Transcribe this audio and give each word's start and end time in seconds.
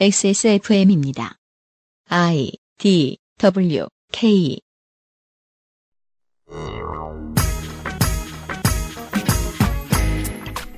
XSFM입니다. 0.00 1.36
I 2.08 2.50
D 2.78 3.18
W 3.38 3.86
K 4.10 4.58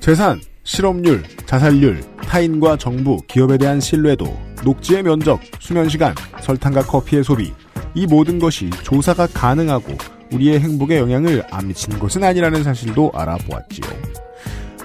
재산, 0.00 0.40
실업률, 0.64 1.22
자살률, 1.46 2.02
타인과 2.16 2.76
정부, 2.76 3.16
기업에 3.28 3.56
대한 3.56 3.80
신뢰도, 3.80 4.26
녹지의 4.64 5.04
면적, 5.04 5.40
수면 5.60 5.88
시간, 5.88 6.14
설탕과 6.42 6.82
커피의 6.82 7.22
소비 7.24 7.54
이 7.94 8.06
모든 8.06 8.38
것이 8.40 8.68
조사가 8.82 9.28
가능하고 9.28 9.96
우리의 10.32 10.58
행복에 10.58 10.98
영향을 10.98 11.44
안 11.50 11.68
미치는 11.68 12.00
것은 12.00 12.24
아니라는 12.24 12.64
사실도 12.64 13.12
알아보았지요. 13.14 13.86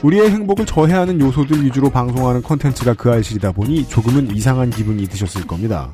우리의 0.01 0.31
행복을 0.31 0.65
저해하는 0.65 1.19
요소들 1.19 1.63
위주로 1.65 1.89
방송하는 1.89 2.41
컨텐츠가 2.41 2.93
그 2.93 3.11
알실이다 3.11 3.51
보니 3.51 3.87
조금은 3.89 4.35
이상한 4.35 4.69
기분이 4.69 5.07
드셨을 5.07 5.45
겁니다. 5.45 5.93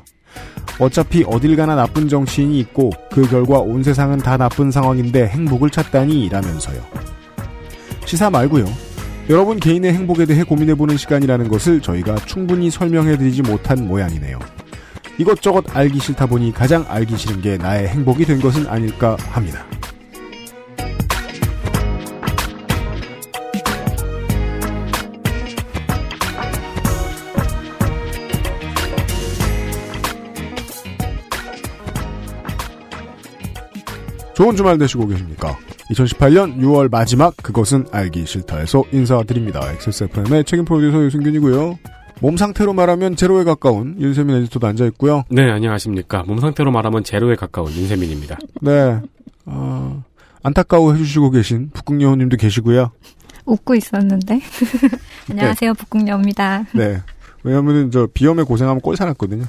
어차피 0.78 1.24
어딜 1.26 1.56
가나 1.56 1.74
나쁜 1.74 2.08
정치인이 2.08 2.58
있고 2.60 2.90
그 3.10 3.28
결과 3.28 3.58
온 3.58 3.82
세상은 3.82 4.18
다 4.18 4.36
나쁜 4.36 4.70
상황인데 4.70 5.26
행복을 5.26 5.70
찾다니 5.70 6.28
라면서요. 6.28 6.80
시사 8.04 8.30
말고요. 8.30 8.66
여러분 9.28 9.58
개인의 9.58 9.92
행복에 9.92 10.24
대해 10.24 10.44
고민해보는 10.44 10.96
시간이라는 10.96 11.48
것을 11.48 11.80
저희가 11.80 12.14
충분히 12.26 12.70
설명해드리지 12.70 13.42
못한 13.42 13.88
모양이네요. 13.88 14.38
이것저것 15.18 15.64
알기 15.74 15.98
싫다 15.98 16.26
보니 16.26 16.52
가장 16.52 16.84
알기 16.88 17.16
싫은 17.16 17.40
게 17.40 17.56
나의 17.56 17.88
행복이 17.88 18.24
된 18.24 18.40
것은 18.40 18.68
아닐까 18.68 19.16
합니다. 19.30 19.64
좋은 34.36 34.54
주말 34.54 34.76
되시고 34.76 35.06
계십니까? 35.06 35.56
2018년 35.92 36.58
6월 36.58 36.90
마지막 36.90 37.34
그것은 37.38 37.86
알기 37.90 38.26
싫다에서 38.26 38.84
인사드립니다. 38.92 39.72
XSFM의 39.72 40.44
책임 40.44 40.66
프로듀서 40.66 41.02
유승균이고요. 41.02 41.78
몸 42.20 42.36
상태로 42.36 42.74
말하면 42.74 43.16
제로에 43.16 43.44
가까운 43.44 43.96
윤세민 43.98 44.36
에디터도 44.36 44.66
앉아 44.66 44.84
있고요. 44.88 45.24
네, 45.30 45.50
안녕하십니까. 45.50 46.24
몸 46.26 46.38
상태로 46.38 46.70
말하면 46.70 47.02
제로에 47.02 47.34
가까운 47.34 47.72
윤세민입니다. 47.72 48.36
네. 48.60 49.00
어, 49.46 50.04
안타까워 50.42 50.92
해주시고 50.92 51.30
계신 51.30 51.70
북극여우님도 51.70 52.36
계시고요. 52.36 52.90
웃고 53.46 53.74
있었는데. 53.74 54.42
안녕하세요, 55.30 55.72
북극여입니다. 55.72 56.66
네. 56.74 57.00
왜냐면은 57.42 57.90
저 57.90 58.06
비염에 58.12 58.42
고생하면 58.42 58.82
꼴 58.82 58.98
살았거든요. 58.98 59.44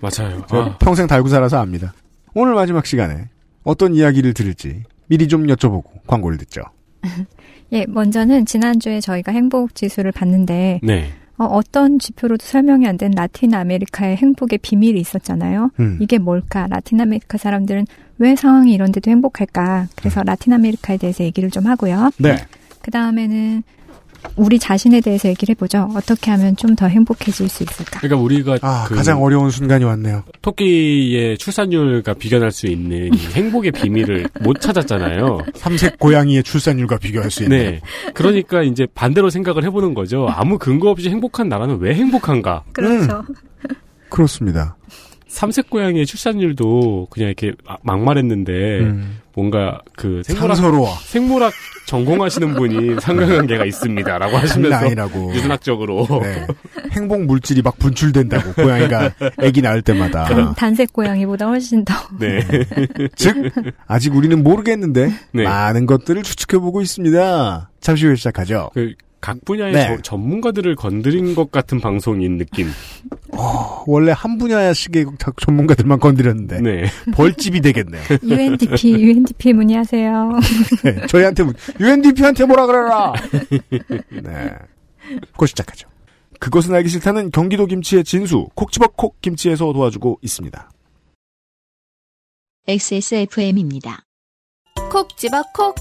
맞아요. 0.00 0.42
아, 0.50 0.76
평생 0.78 1.06
달고 1.06 1.28
살아서 1.28 1.60
압니다. 1.60 1.94
오늘 2.34 2.54
마지막 2.54 2.84
시간에 2.84 3.28
어떤 3.64 3.94
이야기를 3.94 4.34
들을지 4.34 4.82
미리 5.08 5.26
좀 5.28 5.46
여쭤보고 5.46 5.84
광고를 6.06 6.38
듣죠. 6.38 6.62
예, 7.72 7.84
먼저는 7.88 8.46
지난주에 8.46 9.00
저희가 9.00 9.32
행복 9.32 9.74
지수를 9.74 10.12
봤는데, 10.12 10.80
네. 10.82 11.08
어, 11.36 11.60
떤 11.72 11.98
지표로도 11.98 12.44
설명이 12.46 12.86
안 12.86 12.96
된 12.96 13.10
라틴 13.10 13.54
아메리카의 13.54 14.16
행복의 14.16 14.58
비밀이 14.62 15.00
있었잖아요. 15.00 15.70
음. 15.80 15.98
이게 16.00 16.18
뭘까? 16.18 16.68
라틴 16.68 17.00
아메리카 17.00 17.38
사람들은 17.38 17.86
왜 18.18 18.36
상황이 18.36 18.72
이런데도 18.72 19.10
행복할까? 19.10 19.88
그래서 19.96 20.22
라틴 20.22 20.52
아메리카에 20.52 20.96
대해서 20.98 21.24
얘기를 21.24 21.50
좀 21.50 21.66
하고요. 21.66 22.10
네. 22.18 22.36
그 22.80 22.90
다음에는 22.92 23.62
우리 24.36 24.58
자신에 24.58 25.00
대해서 25.00 25.28
얘기를 25.28 25.52
해보죠. 25.54 25.90
어떻게 25.96 26.30
하면 26.32 26.56
좀 26.56 26.74
더 26.74 26.86
행복해질 26.88 27.48
수 27.48 27.62
있을까? 27.62 28.00
그러니까 28.00 28.20
우리가 28.20 28.58
아, 28.62 28.84
그 28.88 28.96
가장 28.96 29.22
어려운 29.22 29.50
순간이 29.50 29.84
왔네요. 29.84 30.24
토끼의 30.42 31.38
출산율과 31.38 32.14
비견할 32.14 32.50
수 32.50 32.66
있는 32.66 33.14
이 33.14 33.18
행복의 33.32 33.70
비밀을 33.72 34.26
못 34.40 34.60
찾았잖아요. 34.60 35.38
삼색 35.54 35.98
고양이의 36.00 36.42
출산율과 36.42 36.98
비교할 36.98 37.30
수 37.30 37.44
있는. 37.44 37.56
네. 37.58 37.80
그러니까 38.12 38.62
이제 38.64 38.86
반대로 38.92 39.30
생각을 39.30 39.62
해보는 39.64 39.94
거죠. 39.94 40.26
아무 40.28 40.58
근거 40.58 40.90
없이 40.90 41.08
행복한 41.10 41.48
나라는 41.48 41.78
왜 41.78 41.94
행복한가? 41.94 42.64
그렇죠. 42.72 43.22
그렇습니다. 44.08 44.76
삼색 45.34 45.68
고양이의 45.68 46.06
출산율도 46.06 47.08
그냥 47.10 47.28
이렇게 47.28 47.52
아- 47.66 47.76
막말했는데 47.82 48.52
음. 48.80 49.18
뭔가 49.34 49.80
그 49.96 50.22
생물학 50.24 50.56
상서로워. 50.56 50.88
생물학 51.02 51.52
전공하시는 51.88 52.54
분이 52.54 53.00
상관관계가 53.02 53.64
있습니다라고 53.64 54.36
하시면서. 54.36 54.88
유전학적으로 55.34 56.06
네. 56.22 56.46
행복 56.92 57.24
물질이 57.24 57.62
막 57.62 57.76
분출된다고 57.80 58.52
고양이가 58.52 59.10
아기 59.38 59.60
낳을 59.60 59.82
때마다. 59.82 60.26
그럼 60.26 60.54
단색 60.54 60.92
고양이보다 60.92 61.48
훨씬 61.48 61.84
더. 61.84 61.94
네. 62.20 62.38
즉 63.16 63.50
아직 63.88 64.14
우리는 64.14 64.40
모르겠는데 64.40 65.10
네. 65.32 65.42
많은 65.42 65.86
것들을 65.86 66.22
추측해 66.22 66.60
보고 66.60 66.80
있습니다. 66.80 67.70
잠시 67.80 68.06
후에 68.06 68.14
시작하죠. 68.14 68.70
그 68.72 68.94
각 69.24 69.42
분야의 69.42 69.72
네. 69.72 69.86
저- 69.86 70.02
전문가들을 70.02 70.76
건드린 70.76 71.34
것 71.34 71.50
같은 71.50 71.80
방송인 71.80 72.36
느낌. 72.36 72.68
원래 73.86 74.12
한 74.14 74.36
분야식의 74.36 75.06
전문가들만 75.40 75.98
건드렸는데 75.98 76.60
네. 76.60 76.84
벌집이 77.14 77.62
되겠네요. 77.62 78.02
UNDP, 78.22 78.92
UNDP 78.92 79.54
문의하세요. 79.54 80.30
네, 80.84 81.06
저희한테 81.06 81.42
UNDP한테 81.80 82.44
뭐라 82.44 82.66
그래라. 82.66 83.12
네, 84.22 84.52
곧 85.38 85.46
시작하죠. 85.46 85.88
그것은 86.38 86.74
알기 86.74 86.90
싫다는 86.90 87.30
경기도 87.30 87.64
김치의 87.64 88.04
진수 88.04 88.48
콕 88.54 88.70
집어 88.72 88.88
콕 88.88 89.18
김치에서 89.22 89.72
도와주고 89.72 90.18
있습니다. 90.20 90.70
XSFM입니다. 92.68 94.04
콕 94.92 95.16
집어 95.16 95.42
콕 95.54 95.74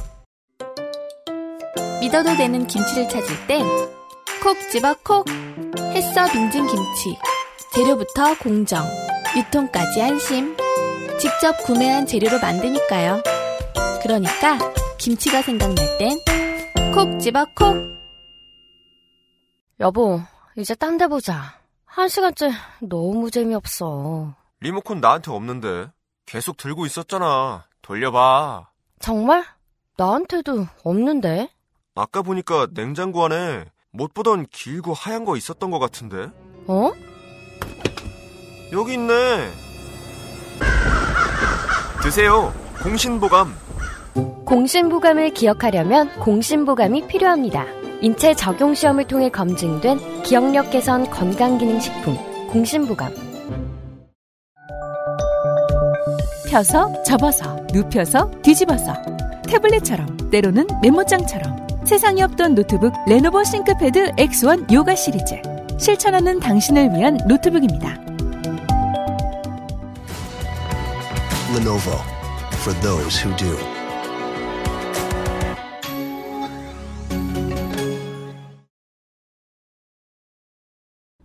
믿어도 2.03 2.35
되는 2.35 2.67
김치를 2.67 3.07
찾을 3.07 3.47
땐 3.47 3.65
콕 4.43 4.57
집어 4.69 4.93
콕 5.05 5.25
햇서 5.95 6.25
빙진 6.33 6.67
김치 6.67 7.17
재료부터 7.73 8.37
공정 8.39 8.83
유통까지 9.37 10.01
안심 10.01 10.53
직접 11.17 11.53
구매한 11.63 12.05
재료로 12.05 12.39
만드니까요 12.41 13.23
그러니까 14.01 14.57
김치가 14.97 15.41
생각날 15.41 15.77
땐 15.97 16.17
콕 16.93 17.19
집어 17.21 17.45
콕 17.55 17.77
여보, 19.79 20.21
이제 20.55 20.75
딴 20.75 20.97
데 20.97 21.07
보자. 21.07 21.59
한 21.85 22.07
시간째 22.07 22.51
너무 22.79 23.31
재미없어. 23.31 24.33
리모컨 24.61 25.01
나한테 25.01 25.31
없는데 25.31 25.87
계속 26.25 26.57
들고 26.57 26.85
있었잖아. 26.85 27.65
돌려봐. 27.81 28.69
정말? 28.99 29.43
나한테도 29.97 30.67
없는데? 30.83 31.49
아까 31.95 32.21
보니까 32.23 32.67
냉장고 32.73 33.23
안에 33.25 33.65
못 33.91 34.13
보던 34.13 34.47
길고 34.49 34.93
하얀 34.93 35.25
거 35.25 35.37
있었던 35.37 35.69
것 35.69 35.79
같은데. 35.79 36.29
어? 36.67 36.91
여기 38.71 38.93
있네. 38.93 39.51
드세요. 42.01 42.51
공신보감. 42.81 43.55
공신보감을 44.45 45.33
기억하려면 45.33 46.09
공신보감이 46.19 47.07
필요합니다. 47.07 47.65
인체 48.01 48.33
적용 48.33 48.73
시험을 48.73 49.05
통해 49.05 49.29
검증된 49.29 50.23
기억력 50.23 50.71
개선 50.71 51.09
건강기능식품 51.09 52.47
공신보감. 52.49 53.13
펴서 56.49 57.01
접어서 57.03 57.55
눕혀서 57.71 58.29
뒤집어서 58.41 58.93
태블릿처럼 59.47 60.29
때로는 60.29 60.67
메모장처럼 60.81 61.62
세상에 61.85 62.23
없던 62.23 62.55
노트북 62.55 62.93
레노버 63.07 63.43
싱크패드 63.43 64.13
X1 64.13 64.71
요가 64.71 64.95
시리즈 64.95 65.35
실천하는 65.77 66.39
당신을 66.39 66.93
위한 66.93 67.17
노트북입니다. 67.27 67.99
Lenovo 71.55 71.99
for 72.61 72.79
those 72.81 73.21
who 73.21 73.35
do. 73.35 73.57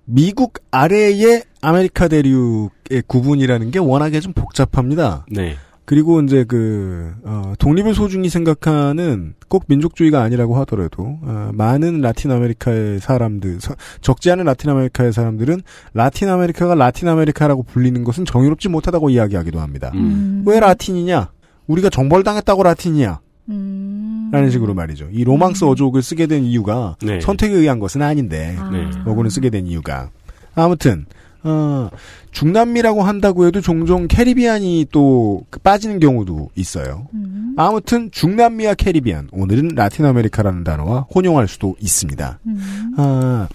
미국 0.05 0.55
아래의 0.71 1.45
아메리카 1.61 2.09
대륙의 2.09 3.03
구분이라는 3.07 3.71
게 3.71 3.79
워낙에 3.79 4.21
좀 4.21 4.33
복잡합니다. 4.33 5.27
네. 5.31 5.57
그리고 5.89 6.21
이제 6.21 6.45
그 6.47 7.15
어, 7.25 7.55
독립을 7.59 7.95
소중히 7.95 8.29
생각하는 8.29 9.33
꼭 9.49 9.65
민족주의가 9.69 10.21
아니라고 10.21 10.55
하더라도 10.59 11.19
어, 11.23 11.49
많은 11.55 12.03
라틴 12.03 12.31
아메리카의 12.31 13.01
사람들 13.01 13.59
서- 13.63 13.75
적지 14.03 14.31
않은 14.33 14.45
라틴 14.45 14.69
아메리카의 14.69 15.15
사람들은 15.15 15.63
라틴 15.95 16.29
아메리카가 16.29 16.75
라틴 16.75 17.09
아메리카라고 17.09 17.63
불리는 17.63 18.05
것은 18.05 18.27
정의롭지 18.27 18.69
못하다고 18.69 19.09
이야기하기도 19.09 19.61
합니다. 19.61 19.91
음. 19.95 20.43
왜 20.47 20.61
라틴이냐? 20.61 21.31
우리가 21.69 21.89
정벌당했다고 21.89 22.65
라틴이야? 22.65 23.21
음. 23.49 24.29
라는 24.31 24.51
식으로 24.51 24.75
말이죠. 24.75 25.09
이 25.11 25.25
로망스 25.25 25.65
어족을 25.65 26.03
쓰게 26.03 26.27
된 26.27 26.45
이유가 26.45 26.97
네. 27.01 27.19
선택에 27.23 27.55
의한 27.55 27.79
것은 27.79 28.03
아닌데 28.03 28.57
아. 28.59 28.69
네. 28.71 28.91
어군을 29.07 29.31
쓰게 29.31 29.49
된 29.49 29.67
이유가 29.67 30.11
아무튼 30.55 31.07
어, 31.45 31.91
중남미라고 32.33 33.03
한다고 33.03 33.47
해도 33.47 33.61
종종 33.61 34.09
캐리비안이 34.09 34.87
또그 34.91 35.61
빠지는 35.61 36.01
경우도 36.01 36.51
있어요. 36.57 37.07
음. 37.15 37.55
아무튼 37.57 38.11
중남미와 38.11 38.75
캐리비안 38.75 39.29
오늘은 39.33 39.69
라틴 39.75 40.05
아메리카라는 40.05 40.65
단어와 40.65 41.07
혼용할 41.15 41.49
수도 41.49 41.77
있습니다. 41.81 42.39
음. 42.47 42.95
아, 42.97 43.49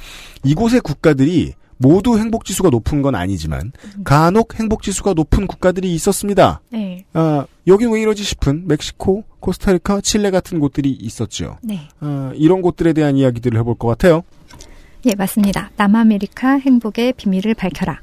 이곳의 0.43 0.81
국가들이 0.81 1.53
모두 1.77 2.17
행복 2.17 2.45
지수가 2.45 2.69
높은 2.69 3.01
건 3.01 3.15
아니지만 3.15 3.73
간혹 4.05 4.57
행복 4.57 4.83
지수가 4.83 5.13
높은 5.13 5.47
국가들이 5.47 5.93
있었습니다. 5.95 6.61
네. 6.69 7.05
아, 7.13 7.45
여긴 7.67 7.91
왜 7.91 8.01
이러지 8.01 8.23
싶은 8.23 8.67
멕시코, 8.67 9.23
코스타리카, 9.39 9.99
칠레 10.01 10.31
같은 10.31 10.59
곳들이 10.59 10.91
있었죠. 10.91 11.57
네. 11.61 11.81
아, 11.99 12.31
이런 12.35 12.61
곳들에 12.61 12.93
대한 12.93 13.17
이야기들을 13.17 13.59
해볼 13.59 13.75
것 13.75 13.87
같아요. 13.89 14.23
예, 15.05 15.15
맞습니다. 15.15 15.71
남아메리카 15.75 16.59
행복의 16.59 17.13
비밀을 17.13 17.53
밝혀라. 17.55 17.99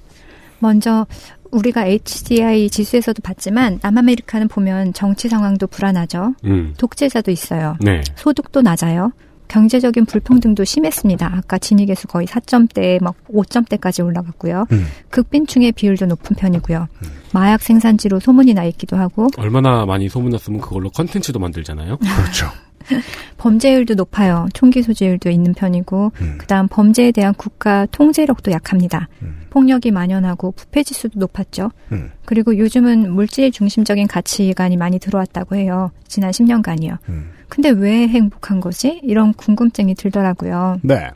먼저 0.58 1.06
우리가 1.50 1.86
HDI 1.86 2.70
지수에서도 2.70 3.22
봤지만 3.22 3.80
남아메리카는 3.82 4.48
보면 4.48 4.92
정치 4.92 5.28
상황도 5.28 5.66
불안하죠. 5.66 6.34
음. 6.44 6.74
독재자도 6.78 7.30
있어요. 7.30 7.76
네. 7.80 8.02
소득도 8.16 8.62
낮아요. 8.62 9.12
경제적인 9.48 10.04
불평등도 10.06 10.62
심했습니다. 10.62 11.26
아까 11.26 11.58
진위계수 11.58 12.06
거의 12.06 12.26
4점대, 12.28 13.02
막 13.02 13.16
5점대까지 13.32 14.04
올라갔고요. 14.04 14.66
음. 14.70 14.86
극빈층의 15.10 15.72
비율도 15.72 16.06
높은 16.06 16.36
편이고요. 16.36 16.86
마약 17.32 17.60
생산지로 17.60 18.20
소문이 18.20 18.54
나 18.54 18.64
있기도 18.66 18.96
하고 18.96 19.26
얼마나 19.38 19.84
많이 19.86 20.08
소문났으면 20.08 20.60
그걸로 20.60 20.88
컨텐츠도 20.90 21.40
만들잖아요. 21.40 21.96
그렇죠. 21.98 22.46
범죄율도 23.38 23.94
높아요. 23.94 24.48
총기 24.52 24.82
소지율도 24.82 25.30
있는 25.30 25.54
편이고 25.54 26.12
음. 26.20 26.34
그다음 26.38 26.68
범죄에 26.68 27.12
대한 27.12 27.34
국가 27.34 27.86
통제력도 27.86 28.50
약합니다. 28.50 29.08
음. 29.22 29.40
폭력이 29.50 29.90
만연하고 29.90 30.52
부패 30.52 30.82
지수도 30.82 31.18
높았죠. 31.18 31.70
음. 31.92 32.10
그리고 32.24 32.56
요즘은 32.56 33.12
물질 33.12 33.50
중심적인 33.50 34.06
가치관이 34.06 34.76
많이 34.76 34.98
들어왔다고 34.98 35.56
해요. 35.56 35.90
지난 36.06 36.30
10년간이요. 36.30 36.98
음. 37.08 37.30
근데 37.48 37.70
왜 37.70 38.06
행복한 38.06 38.60
거지? 38.60 39.00
이런 39.02 39.32
궁금증이 39.32 39.94
들더라고요. 39.96 40.78
네. 40.82 41.10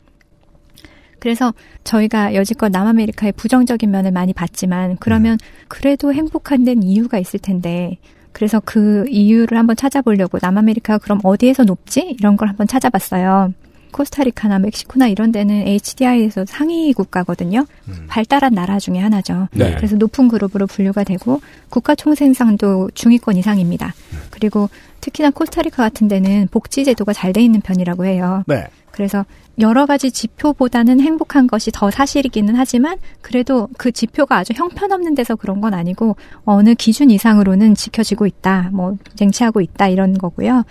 그래서 1.19 1.53
저희가 1.83 2.35
여지껏 2.35 2.71
남아메리카의 2.71 3.31
부정적인 3.31 3.89
면을 3.89 4.11
많이 4.11 4.31
봤지만 4.31 4.97
그러면 4.99 5.39
그래도 5.67 6.13
행복한 6.13 6.63
데는 6.63 6.83
이유가 6.83 7.17
있을 7.17 7.39
텐데 7.39 7.97
그래서 8.35 8.61
그 8.65 9.05
이유를 9.07 9.57
한번 9.57 9.77
찾아보려고 9.77 10.39
남아메리카가 10.41 10.97
그럼 10.97 11.21
어디에서 11.23 11.63
높지? 11.63 12.17
이런 12.19 12.35
걸 12.35 12.49
한번 12.49 12.67
찾아봤어요. 12.67 13.53
코스타리카나 13.91 14.59
멕시코나 14.59 15.07
이런 15.07 15.31
데는 15.31 15.65
HDI에서 15.65 16.43
상위 16.45 16.91
국가거든요. 16.91 17.65
발달한 18.07 18.53
나라 18.53 18.77
중에 18.77 18.99
하나죠. 18.99 19.47
네. 19.53 19.73
그래서 19.77 19.95
높은 19.95 20.27
그룹으로 20.27 20.67
분류가 20.67 21.05
되고 21.05 21.39
국가 21.69 21.95
총생산도 21.95 22.91
중위권 22.93 23.37
이상입니다. 23.37 23.93
그리고 24.31 24.69
특히나 24.99 25.29
코스타리카 25.29 25.81
같은 25.83 26.09
데는 26.09 26.49
복지 26.51 26.83
제도가 26.83 27.13
잘 27.13 27.31
돼 27.31 27.41
있는 27.41 27.61
편이라고 27.61 28.05
해요. 28.05 28.43
네. 28.47 28.65
그래서 28.95 29.25
여러 29.59 29.85
가지 29.85 30.09
지표보다는 30.09 31.01
행복한 31.01 31.47
것이 31.47 31.69
더 31.73 31.91
사실이기는 31.91 32.55
하지만 32.55 32.97
그래도 33.21 33.67
그 33.77 33.91
지표가 33.91 34.37
아주 34.37 34.53
형편없는 34.55 35.15
데서 35.15 35.35
그런 35.35 35.59
건 35.59 35.73
아니고 35.73 36.15
어느 36.45 36.75
기준 36.75 37.11
이상으로는 37.11 37.75
지켜지고 37.75 38.25
있다. 38.25 38.69
뭐 38.71 38.97
쟁취하고 39.15 39.59
있다 39.59 39.89
이런 39.89 40.17
거고요. 40.17 40.63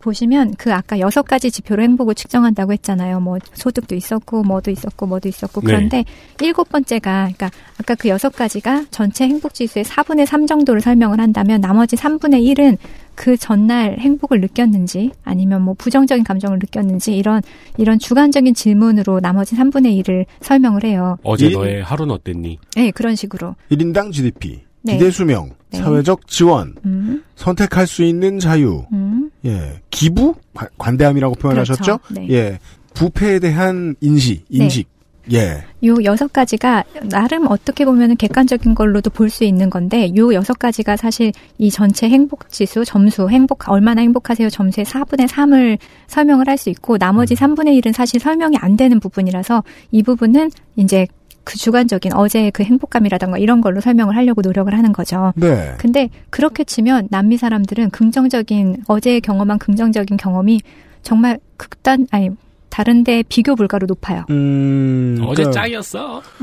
보시면 0.00 0.54
그 0.58 0.72
아까 0.72 0.98
여섯 0.98 1.22
가지 1.22 1.50
지표로 1.50 1.82
행복을 1.82 2.14
측정한다고 2.14 2.72
했잖아요. 2.72 3.20
뭐 3.20 3.38
소득도 3.52 3.94
있었고 3.94 4.42
뭐도 4.42 4.70
있었고 4.70 5.06
뭐도 5.06 5.28
있었고 5.28 5.60
네. 5.60 5.66
그런데 5.66 6.04
일곱 6.40 6.70
번째가 6.70 7.30
그러니까 7.34 7.50
아까 7.78 7.94
그 7.94 8.08
여섯 8.08 8.30
가지가 8.30 8.86
전체 8.90 9.28
행복 9.28 9.54
지수의 9.54 9.84
4분의 9.84 10.26
3 10.26 10.46
정도를 10.46 10.80
설명을 10.80 11.20
한다면 11.20 11.60
나머지 11.60 11.96
3분의 11.96 12.42
1은 12.56 12.78
그 13.14 13.36
전날 13.36 13.98
행복을 13.98 14.40
느꼈는지 14.40 15.10
아니면 15.24 15.62
뭐 15.62 15.74
부정적인 15.74 16.24
감정을 16.24 16.58
느꼈는지 16.58 17.16
이런 17.16 17.42
이런 17.76 17.98
주관적인 17.98 18.54
질문으로 18.54 19.20
나머지 19.20 19.56
3분의 19.56 20.02
1을 20.02 20.24
설명을 20.40 20.84
해요. 20.84 21.16
어제 21.22 21.46
일- 21.46 21.52
너의 21.52 21.82
하루는 21.82 22.14
어땠니? 22.14 22.58
네, 22.76 22.90
그런 22.90 23.14
식으로. 23.16 23.56
1인당 23.70 24.12
GDP, 24.12 24.60
네. 24.82 24.94
기대 24.96 25.10
수명, 25.10 25.50
네. 25.70 25.78
사회적 25.78 26.26
지원, 26.26 26.74
음, 26.86 27.22
선택할 27.36 27.86
수 27.86 28.02
있는 28.04 28.38
자유, 28.38 28.84
음, 28.92 29.30
예, 29.44 29.80
기부, 29.90 30.34
관- 30.54 30.68
관대함이라고 30.78 31.34
표현하셨죠? 31.34 31.98
그렇죠. 31.98 32.14
네. 32.14 32.28
예, 32.30 32.58
부패에 32.94 33.38
대한 33.38 33.94
인시, 34.00 34.44
인식, 34.48 34.88
예, 35.32 35.62
요 35.84 35.94
여섯 36.04 36.32
가지가 36.32 36.84
나름 37.08 37.46
어떻게 37.48 37.84
보면 37.84 38.16
객관적인 38.16 38.74
걸로도 38.74 39.10
볼 39.10 39.30
수 39.30 39.44
있는 39.44 39.70
건데 39.70 40.12
요 40.16 40.34
여섯 40.34 40.58
가지가 40.58 40.96
사실 40.96 41.32
이 41.58 41.70
전체 41.70 42.08
행복 42.08 42.48
지수 42.50 42.84
점수 42.84 43.28
행복 43.28 43.68
얼마나 43.68 44.02
행복하세요? 44.02 44.50
점수의 44.50 44.84
4분의 44.86 45.28
3을 45.28 45.78
설명을 46.08 46.48
할 46.48 46.58
수 46.58 46.68
있고 46.70 46.98
나머지 46.98 47.34
3분의 47.34 47.80
1은 47.80 47.92
사실 47.92 48.18
설명이 48.20 48.56
안 48.58 48.76
되는 48.76 48.98
부분이라서 49.00 49.62
이 49.92 50.02
부분은 50.02 50.50
이제 50.76 51.06
그 51.44 51.56
주관적인 51.56 52.12
어제의 52.12 52.50
그 52.50 52.62
행복감이라던가 52.64 53.38
이런 53.38 53.60
걸로 53.60 53.80
설명을 53.80 54.14
하려고 54.16 54.42
노력을 54.42 54.72
하는 54.76 54.92
거죠. 54.92 55.32
네, 55.36 55.74
근데 55.78 56.10
그렇게 56.28 56.64
치면 56.64 57.08
남미 57.10 57.38
사람들은 57.38 57.90
긍정적인 57.90 58.84
어제 58.88 59.20
경험한 59.20 59.58
긍정적인 59.58 60.16
경험이 60.16 60.60
정말 61.02 61.38
극단 61.56 62.06
아니 62.10 62.30
다른 62.70 63.04
데 63.04 63.22
비교 63.28 63.54
불가로 63.56 63.86
높아요. 63.86 64.24
음, 64.30 65.18
어제 65.22 65.42
그러니까 65.42 65.60
짱이었어. 65.62 66.22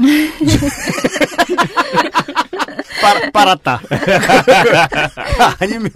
빨, 3.01 3.31
빨았다. 3.31 3.81
아니면 5.59 5.91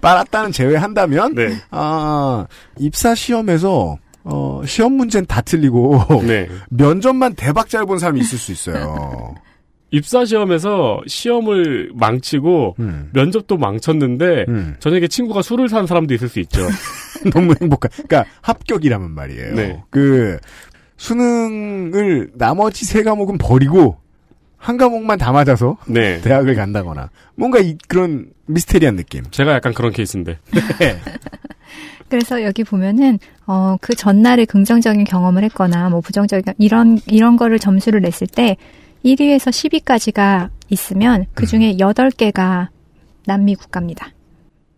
빨았다는 0.00 0.52
제외한다면, 0.52 1.34
네. 1.34 1.56
아 1.70 2.46
입사 2.78 3.14
시험에서 3.14 3.98
어, 4.24 4.62
시험 4.66 4.92
문제는 4.94 5.26
다 5.26 5.40
틀리고 5.40 6.22
네. 6.26 6.48
면접만 6.70 7.34
대박 7.34 7.68
잘 7.68 7.86
본 7.86 7.98
사람이 7.98 8.20
있을 8.20 8.36
수 8.38 8.52
있어요. 8.52 9.34
입사 9.90 10.24
시험에서 10.24 11.00
시험을 11.06 11.92
망치고 11.94 12.76
음, 12.78 13.10
면접도 13.12 13.56
망쳤는데 13.56 14.44
음. 14.48 14.76
저녁에 14.80 15.08
친구가 15.08 15.42
술을 15.42 15.68
산 15.68 15.86
사람도 15.86 16.12
있을 16.14 16.28
수 16.28 16.40
있죠. 16.40 16.60
너무 17.32 17.54
행복한. 17.60 17.90
그러니까 17.92 18.24
합격이라면 18.42 19.10
말이에요. 19.12 19.54
네. 19.54 19.82
그 19.90 20.38
수능을 20.96 22.30
나머지 22.34 22.84
세 22.84 23.02
과목은 23.02 23.38
버리고 23.38 23.96
한 24.56 24.76
과목만 24.76 25.18
다 25.18 25.32
맞아서 25.32 25.78
네. 25.86 26.20
대학을 26.22 26.54
간다거나 26.54 27.10
뭔가 27.34 27.60
이, 27.60 27.76
그런 27.86 28.30
미스테리한 28.46 28.96
느낌. 28.96 29.22
제가 29.30 29.52
약간 29.54 29.72
그런 29.72 29.92
케이스인데. 29.92 30.38
그래서 32.08 32.42
여기 32.42 32.64
보면은 32.64 33.18
어 33.46 33.76
그 33.80 33.94
전날에 33.94 34.44
긍정적인 34.44 35.04
경험을 35.04 35.44
했거나 35.44 35.88
뭐 35.90 36.00
부정적인 36.00 36.54
이런 36.58 36.98
이런 37.06 37.36
거를 37.36 37.58
점수를 37.58 38.00
냈을 38.00 38.26
때 38.26 38.56
1위에서 39.04 39.50
10위까지가 39.50 40.50
있으면 40.70 41.26
그 41.34 41.46
중에 41.46 41.76
8개가 41.76 42.68
남미 43.26 43.54
국가입니다. 43.54 44.10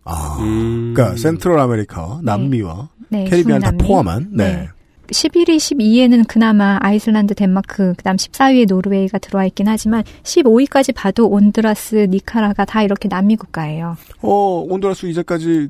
아, 0.03 0.37
음. 0.41 0.93
그러니까 0.93 1.17
Central 1.17 1.59
America, 1.59 2.19
남미와 2.23 2.89
네, 3.09 3.25
캐리비안 3.25 3.61
다 3.61 3.69
중남미. 3.71 3.87
포함한. 3.87 4.27
네. 4.31 4.53
네. 4.53 4.69
11위, 5.07 5.57
12위에는 5.57 6.25
그나마 6.27 6.77
아이슬란드, 6.81 7.35
덴마크, 7.35 7.93
그다음 7.97 8.15
14위에 8.15 8.65
노르웨이가 8.67 9.17
들어와 9.17 9.45
있긴 9.45 9.67
하지만 9.67 10.03
15위까지 10.23 10.95
봐도 10.95 11.27
온두라스, 11.27 12.07
니카라가 12.09 12.63
다 12.63 12.81
이렇게 12.81 13.09
남미 13.09 13.35
국가예요. 13.35 13.97
어, 14.21 14.65
온두라스 14.69 15.07
이제까지 15.07 15.67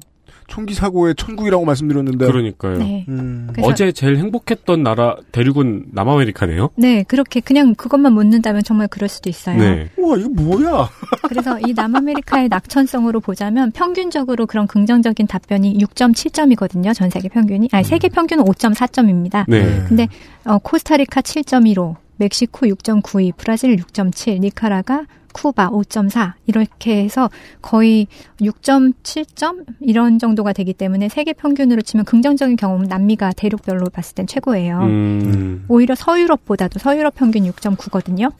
총기 0.52 0.74
사고의 0.74 1.16
천국이라고 1.16 1.64
말씀드렸는데. 1.64 2.26
그러니까요. 2.26 2.78
네. 2.78 3.06
음, 3.08 3.48
어제 3.64 3.94
제일 3.94 4.18
행복했던 4.18 4.84
나라 4.84 5.16
대륙은 5.32 5.86
남아메리카네요. 5.94 6.72
네, 6.76 7.04
그렇게 7.04 7.40
그냥 7.40 7.74
그것만 7.74 8.12
묻는다면 8.12 8.62
정말 8.62 8.90
그럴 8.90 9.08
수도 9.08 9.30
있어요. 9.30 9.58
네. 9.58 9.90
우와, 9.98 10.18
이거 10.18 10.28
뭐야? 10.28 10.90
그래서 11.30 11.58
이 11.62 11.72
남아메리카의 11.74 12.50
낙천성으로 12.50 13.22
보자면 13.22 13.72
평균적으로 13.72 14.46
그런 14.46 14.68
긍정적인 14.68 15.26
답변이 15.26 15.78
6.7점이거든요. 15.78 16.94
전 16.94 17.10
세계 17.10 17.30
평균이. 17.30 17.70
아니, 17.72 17.86
세계 17.86 18.10
평균은 18.10 18.44
5.4점입니다. 18.44 19.46
네. 19.48 19.86
근데 19.88 20.10
어, 20.44 20.58
코스타리카 20.58 21.22
7.15, 21.22 21.96
멕시코 22.18 22.66
6.92, 22.66 23.34
브라질 23.38 23.78
6.7, 23.78 24.40
니카라가 24.42 25.06
쿠바 25.34 25.70
5.4 25.70 26.34
이렇게 26.48 27.04
해서 27.04 27.30
거의 27.62 28.08
6.7점 28.40 29.66
이런 29.82 30.20
정도가 30.20 30.54
되기 30.54 30.74
때문에 30.74 31.10
세계 31.10 31.34
평균으로 31.34 31.82
치면 31.82 32.06
긍정적인 32.06 32.56
경험은 32.56 32.88
남미가 32.88 33.34
대륙별로 33.34 33.86
봤을 33.92 34.16
땐 34.16 34.28
최고예요. 34.28 34.80
음. 34.80 35.66
오히려 35.68 35.96
서유럽보다도 35.96 36.80
서유럽 36.80 37.16
평균 37.16 37.44
6.9거든요. 37.44 38.32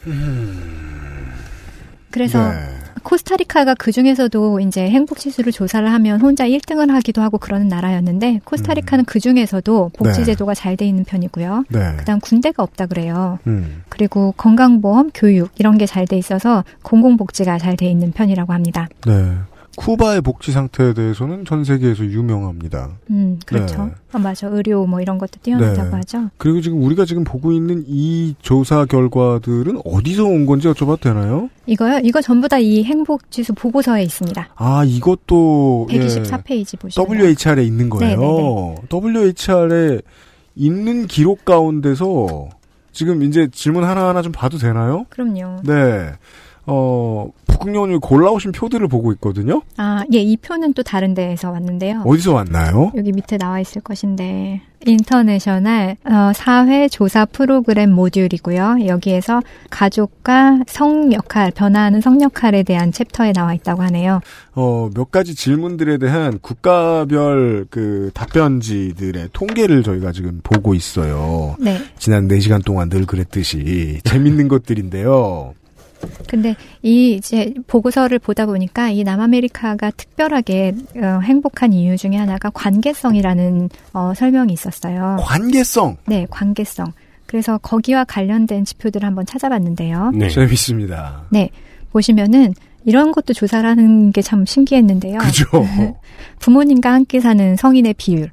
그래서 2.12 2.52
네. 2.52 2.81
코스타리카가 3.04 3.76
그 3.76 3.92
중에서도 3.92 4.60
이제 4.62 4.90
행복 4.90 5.20
지수를 5.20 5.52
조사를 5.52 5.92
하면 5.92 6.22
혼자 6.22 6.46
1등을 6.48 6.90
하기도 6.92 7.22
하고 7.22 7.38
그러는 7.38 7.68
나라였는데 7.68 8.42
코스타리카는 8.46 9.06
그 9.06 9.20
중에서도 9.20 9.92
복지 9.98 10.20
네. 10.20 10.26
제도가 10.26 10.54
잘돼 10.54 10.86
있는 10.86 11.04
편이고요. 11.04 11.66
네. 11.70 11.94
그다음 11.98 12.20
군대가 12.20 12.64
없다 12.64 12.86
그래요. 12.88 13.40
음. 13.48 13.84
그리고 13.90 14.34
건강보험, 14.38 15.12
교육 15.14 15.50
이런 15.58 15.78
게 15.78 15.86
잘 15.86 16.06
돼 16.06 16.18
있어서 16.18 16.64
공공복지가 16.84 17.58
잘 17.58 17.76
돼 17.78 17.86
있는 17.88 18.12
편이라고 18.12 18.54
합니다. 18.54 18.88
네. 19.06 19.34
쿠바의 19.82 20.22
복지 20.22 20.52
상태에 20.52 20.94
대해서는 20.94 21.44
전 21.46 21.64
세계에서 21.64 22.06
유명합니다. 22.06 22.90
음, 23.10 23.40
그렇죠. 23.46 23.86
네. 23.86 23.92
아, 24.12 24.20
맞아. 24.20 24.48
의료 24.48 24.86
뭐 24.86 25.02
이런 25.02 25.18
것도 25.18 25.40
뛰어나다고 25.42 25.90
네. 25.90 25.96
하죠. 25.98 26.30
그리고 26.38 26.62
지금 26.62 26.84
우리가 26.84 27.06
지금 27.06 27.24
보고 27.24 27.52
있는 27.52 27.84
이 27.88 28.36
조사 28.42 28.86
결과들은 28.86 29.82
어디서 29.84 30.24
온 30.26 30.46
건지 30.46 30.68
여쭤봐도 30.68 31.02
되나요? 31.02 31.50
이거요? 31.66 32.00
이거 32.04 32.22
전부 32.22 32.48
다 32.48 32.62
이 32.62 32.84
행복지수 32.84 33.54
보고서에 33.56 34.04
있습니다. 34.04 34.50
아, 34.56 34.84
이것도 34.86 35.88
예, 35.92 36.00
124페이지 36.00 36.78
보시면 36.78 37.08
WHR에 37.10 37.64
있는 37.66 37.90
거예요. 37.90 38.20
네네네. 38.20 39.26
WHR에 39.26 40.02
있는 40.56 41.08
기록 41.08 41.44
가운데서 41.44 42.50
지금 42.92 43.24
이제 43.24 43.48
질문 43.52 43.84
하나하나 43.84 44.22
좀 44.22 44.32
봐도 44.32 44.58
되나요? 44.60 45.06
그럼요. 45.10 45.62
네. 45.64 46.12
어, 46.66 47.30
북극여우님 47.48 48.00
골라오신 48.00 48.52
표들을 48.52 48.88
보고 48.88 49.12
있거든요. 49.14 49.62
아, 49.78 50.04
예, 50.14 50.20
이 50.20 50.38
표는 50.38 50.74
또 50.74 50.84
다른 50.84 51.14
데에서 51.14 51.52
왔는데요. 51.52 52.04
어디서 52.06 52.34
왔나요? 52.34 52.92
여기 52.96 53.12
밑에 53.12 53.38
나와 53.38 53.60
있을 53.60 53.82
것인데 53.82 54.62
International 54.86 55.98
어, 56.06 56.32
사회 56.34 56.88
조사 56.88 57.26
프로그램 57.26 57.92
모듈이고요. 57.92 58.88
여기에서 58.88 59.42
가족과 59.70 60.62
성 60.68 61.14
역할 61.14 61.52
변화하는 61.52 62.02
성 62.02 62.22
역할에 62.22 62.64
대한 62.64 62.92
챕터에 62.92 63.34
나와 63.34 63.54
있다고 63.54 63.84
하네요. 63.84 64.22
어, 64.56 64.90
몇 64.96 65.12
가지 65.12 65.36
질문들에 65.36 65.98
대한 65.98 66.40
국가별 66.40 67.68
그 67.70 68.10
답변지들의 68.14 69.30
통계를 69.34 69.84
저희가 69.84 70.12
지금 70.12 70.40
보고 70.44 70.74
있어요. 70.74 71.56
네. 71.60 71.78
지난 71.98 72.28
4시간 72.28 72.64
동안 72.66 72.90
늘 72.90 73.06
그랬듯이 73.06 74.00
재밌는 74.04 74.48
것들인데요. 74.50 75.54
근데 76.28 76.56
이 76.82 77.14
이제 77.14 77.54
보고서를 77.68 78.20
보다 78.20 78.46
보니까 78.46 78.90
이 78.90 79.04
남아메리카가 79.04 79.92
특별하게 79.92 80.74
어, 80.96 81.20
행복한 81.24 81.74
이유 81.74 81.98
중에 81.98 82.16
하나가 82.16 82.50
관계성이라는 82.52 83.70
어, 83.94 84.14
설명이 84.16 84.54
있었어요. 84.54 85.18
관계성. 85.22 85.98
네, 86.08 86.26
관계성. 86.30 86.94
그래서 87.26 87.58
거기와 87.58 88.04
관련된 88.04 88.66
지표들을 88.66 89.06
한번 89.08 89.26
찾아봤는데요. 89.26 90.12
네. 90.14 90.30
재밌습니다. 90.30 91.24
네, 91.30 91.50
보시면은 91.92 92.54
이런 92.84 93.12
것도 93.12 93.34
조사를 93.34 93.70
하는 93.70 94.12
게 94.12 94.22
참 94.22 94.46
신기했는데요. 94.46 95.18
그죠? 95.20 95.46
부모님과 96.40 96.94
함께 96.94 97.20
사는 97.20 97.56
성인의 97.56 97.94
비율. 97.98 98.32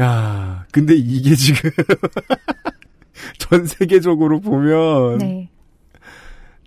야, 0.00 0.64
근데 0.70 0.94
이게 0.94 1.34
지금 1.34 1.70
전 3.38 3.66
세계적으로 3.66 4.40
보면 4.40 5.18
네. 5.18 5.48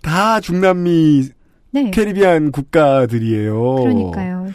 다 0.02 0.40
중남미 0.40 1.28
네. 1.72 1.90
캐리비안 1.90 2.52
국가들이에요. 2.52 3.74
그러니까요. 3.76 4.48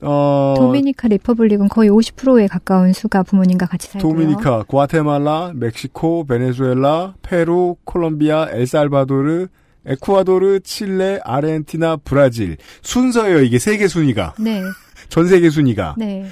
어, 0.00 0.54
도미니카 0.56 1.08
Republic은 1.08 1.68
거의 1.68 1.90
50%에 1.90 2.46
가까운 2.46 2.92
수가 2.92 3.24
부모님과 3.24 3.66
같이 3.66 3.88
살고요. 3.88 4.12
도미니카, 4.12 4.64
과테말라, 4.68 5.52
멕시코, 5.54 6.24
베네수엘라, 6.24 7.14
페루, 7.22 7.76
콜롬비아, 7.84 8.46
엘살바도르, 8.50 9.48
에쿠아도르, 9.86 10.60
칠레, 10.60 11.20
아르헨티나, 11.24 11.96
브라질. 12.04 12.58
순서예요, 12.82 13.40
이게 13.40 13.58
세계 13.58 13.88
순위가. 13.88 14.34
네. 14.38 14.62
전 15.08 15.26
세계 15.26 15.50
순위가. 15.50 15.96
네. 15.98 16.26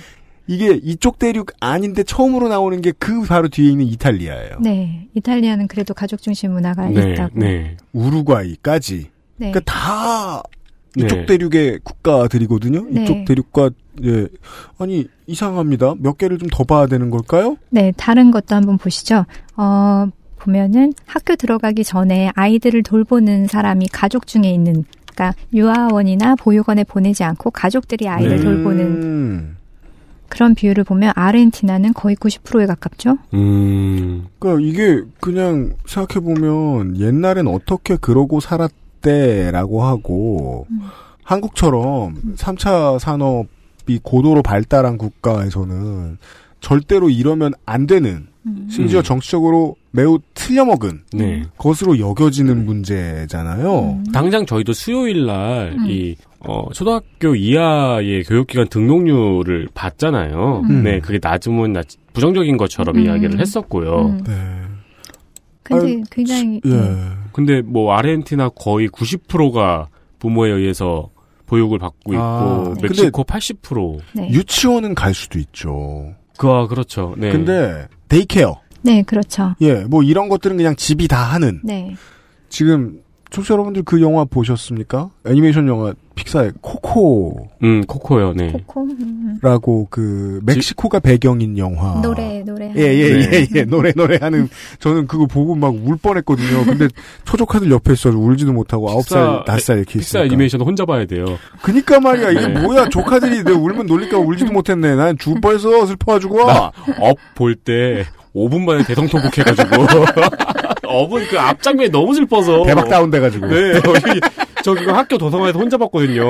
이게 0.49 0.79
이쪽 0.83 1.19
대륙 1.19 1.53
아닌데 1.61 2.03
처음으로 2.03 2.49
나오는 2.49 2.81
게 2.81 2.93
그 2.99 3.23
바로 3.23 3.49
뒤에 3.49 3.71
있는 3.71 3.87
이탈리아예요. 3.87 4.59
네. 4.61 5.09
이탈리아는 5.15 5.69
그래도 5.69 5.93
가족 5.95 6.23
중심 6.23 6.53
문화가 6.53 6.89
네, 6.89 7.13
있다고. 7.13 7.39
네. 7.39 7.77
우루과이까지. 7.93 9.11
네. 9.39 9.51
그러니까 9.51 9.61
다 9.65 10.43
이쪽 10.97 11.17
네. 11.21 11.27
대륙의 11.27 11.81
국가들이거든요. 11.85 12.87
네. 12.91 13.03
이쪽 13.03 13.25
대륙과 13.27 13.71
예 14.05 14.29
아니 14.79 15.07
이상합니다. 15.27 15.95
몇 15.99 16.17
개를 16.19 16.39
좀 16.39 16.49
더 16.51 16.65
봐야 16.65 16.87
되는 16.87 17.11
걸까요? 17.11 17.57
네, 17.71 17.93
다른 17.97 18.31
것도 18.31 18.55
한번 18.55 18.79
보시죠. 18.79 19.27
어, 19.57 20.07
보면은 20.39 20.93
학교 21.07 21.35
들어가기 21.37 21.85
전에 21.85 22.31
아이들을 22.35 22.83
돌보는 22.83 23.47
사람이 23.49 23.89
가족 23.89 24.27
중에 24.27 24.45
있는, 24.51 24.85
그러니까 25.13 25.35
유아원이나 25.53 26.37
보육원에 26.37 26.85
보내지 26.85 27.25
않고 27.25 27.51
가족들이 27.51 28.09
아이를 28.09 28.37
네. 28.37 28.43
돌보는 28.43 28.81
음, 28.87 29.56
그런 30.29 30.55
비율을 30.55 30.85
보면 30.85 31.13
아르헨티나는 31.15 31.95
거의 31.95 32.17
90%에 32.17 32.67
가깝죠. 32.67 33.19
음, 33.35 34.27
그러니까 34.39 34.67
이게 34.67 35.03
그냥 35.21 35.75
생각해 35.87 36.25
보면 36.25 36.97
옛날엔 36.99 37.47
어떻게 37.47 37.97
그러고 37.97 38.41
살았대라고 38.41 39.85
하고 39.85 40.67
음. 40.71 40.81
한국처럼 41.23 42.35
3차 42.37 42.99
산업이 42.99 44.01
고도로 44.03 44.43
발달한 44.43 44.97
국가에서는 44.97 46.19
절대로 46.61 47.11
이러면 47.11 47.53
안 47.65 47.87
되는 47.87 48.11
음. 48.11 48.29
심지어 48.69 49.03
정치적으로 49.03 49.77
매우 49.91 50.19
틀려먹은 50.35 51.03
네. 51.15 51.43
것으로 51.57 51.99
여겨지는 51.99 52.65
문제잖아요. 52.65 53.81
음. 53.81 54.05
당장 54.13 54.47
저희도 54.47 54.73
수요일 54.73 55.27
날, 55.27 55.75
음. 55.79 55.87
이, 55.89 56.15
어, 56.41 56.69
초등학교 56.73 57.35
이하의 57.35 58.25
교육기관 58.25 58.69
등록률을 58.69 59.69
봤잖아요. 59.75 60.63
음. 60.69 60.83
네, 60.83 61.01
그게 61.01 61.19
낮으면 61.21 61.73
낮, 61.73 61.87
부정적인 62.13 62.57
것처럼 62.57 62.97
음. 62.97 63.05
이야기를 63.05 63.41
했었고요. 63.41 64.07
음. 64.07 64.25
네. 64.25 64.33
근데 65.63 65.87
아유, 65.87 66.03
굉장히 66.11 66.61
예. 66.65 66.71
음. 66.71 67.25
근데 67.33 67.61
뭐, 67.63 67.95
아르헨티나 67.95 68.51
거의 68.51 68.89
90%가 68.89 69.89
부모에 70.19 70.51
의해서 70.51 71.11
보육을 71.47 71.79
받고 71.79 72.13
있고, 72.13 72.23
아, 72.23 72.75
네. 72.81 72.89
멕시코 72.89 73.25
80%. 73.25 74.01
네. 74.15 74.29
유치원은 74.31 74.95
갈 74.95 75.15
수도 75.15 75.39
있죠. 75.39 76.15
그, 76.39 76.49
아, 76.49 76.67
그렇죠. 76.67 77.15
네. 77.17 77.33
근데 77.33 77.89
daycare, 78.09 78.61
네, 78.83 79.03
그렇죠. 79.03 79.55
예, 79.61 79.85
뭐 79.85 80.03
이런 80.03 80.29
것들은 80.29 80.57
그냥 80.57 80.77
집이 80.77 81.09
다 81.09 81.19
하는. 81.23 81.61
네. 81.65 81.97
지금 82.49 83.01
청취자 83.31 83.55
여러분들 83.55 83.83
그 83.83 84.01
영화 84.01 84.25
보셨습니까? 84.25 85.11
애니메이션 85.27 85.67
영화 85.69 85.93
픽사의 86.15 86.53
코코라고 86.63 87.49
음, 87.63 87.83
코코요, 87.87 88.33
네. 88.35 88.51
코코 88.53 88.83
음. 88.89 89.87
그 89.91 90.41
멕시코가 90.45 91.01
배경인 91.01 91.59
영화. 91.59 92.01
노래 92.01 92.43
노래. 92.43 92.73
예, 92.77 92.83
예, 92.83 93.13
네. 93.13 93.31
예, 93.33 93.47
예, 93.57 93.65
노래, 93.65 93.93
노래 93.93 94.17
하는, 94.21 94.49
저는 94.79 95.07
그거 95.07 95.27
보고 95.27 95.55
막 95.55 95.75
울 95.75 95.97
뻔했거든요. 95.99 96.65
근데, 96.65 96.89
초조카들 97.25 97.71
옆에 97.71 97.93
있어서 97.93 98.17
울지도 98.17 98.53
못하고, 98.53 98.89
아홉 98.91 99.05
살, 99.07 99.21
픽사- 99.23 99.45
다섯 99.45 99.61
살 99.61 99.77
이렇게 99.79 99.93
픽사 99.95 100.07
있으니까. 100.21 100.25
애니메이션 100.27 100.61
혼자 100.63 100.87
봐야 100.87 101.05
돼요. 101.05 101.27
그니까 101.61 102.01
말이야, 102.01 102.31
이게 102.31 102.47
네. 102.49 102.61
뭐야, 102.63 102.89
조카들이 102.89 103.45
내 103.45 103.51
울면 103.53 103.87
놀릴까 103.87 104.17
봐 104.19 104.25
울지도 104.25 104.53
못했네. 104.53 104.95
난 104.95 105.19
죽을 105.19 105.41
뻔했어, 105.43 105.85
슬퍼가지고. 105.85 106.39
나업볼 106.47 107.57
때 107.57 108.07
5분 108.35 108.65
만에 108.65 108.85
대성통곡 108.85 109.37
해가지고 109.37 109.69
업은 110.87 111.27
그 111.29 111.39
앞장면이 111.39 111.91
너무 111.91 112.15
슬퍼서 112.15 112.65
대박 112.65 112.89
다운돼가지고. 112.89 113.47
네 113.47 113.81
저기 113.81 114.21
저 114.63 114.75
그거 114.75 114.93
학교 114.93 115.19
도서관에서 115.19 115.59
혼자 115.59 115.77
봤거든요. 115.77 116.25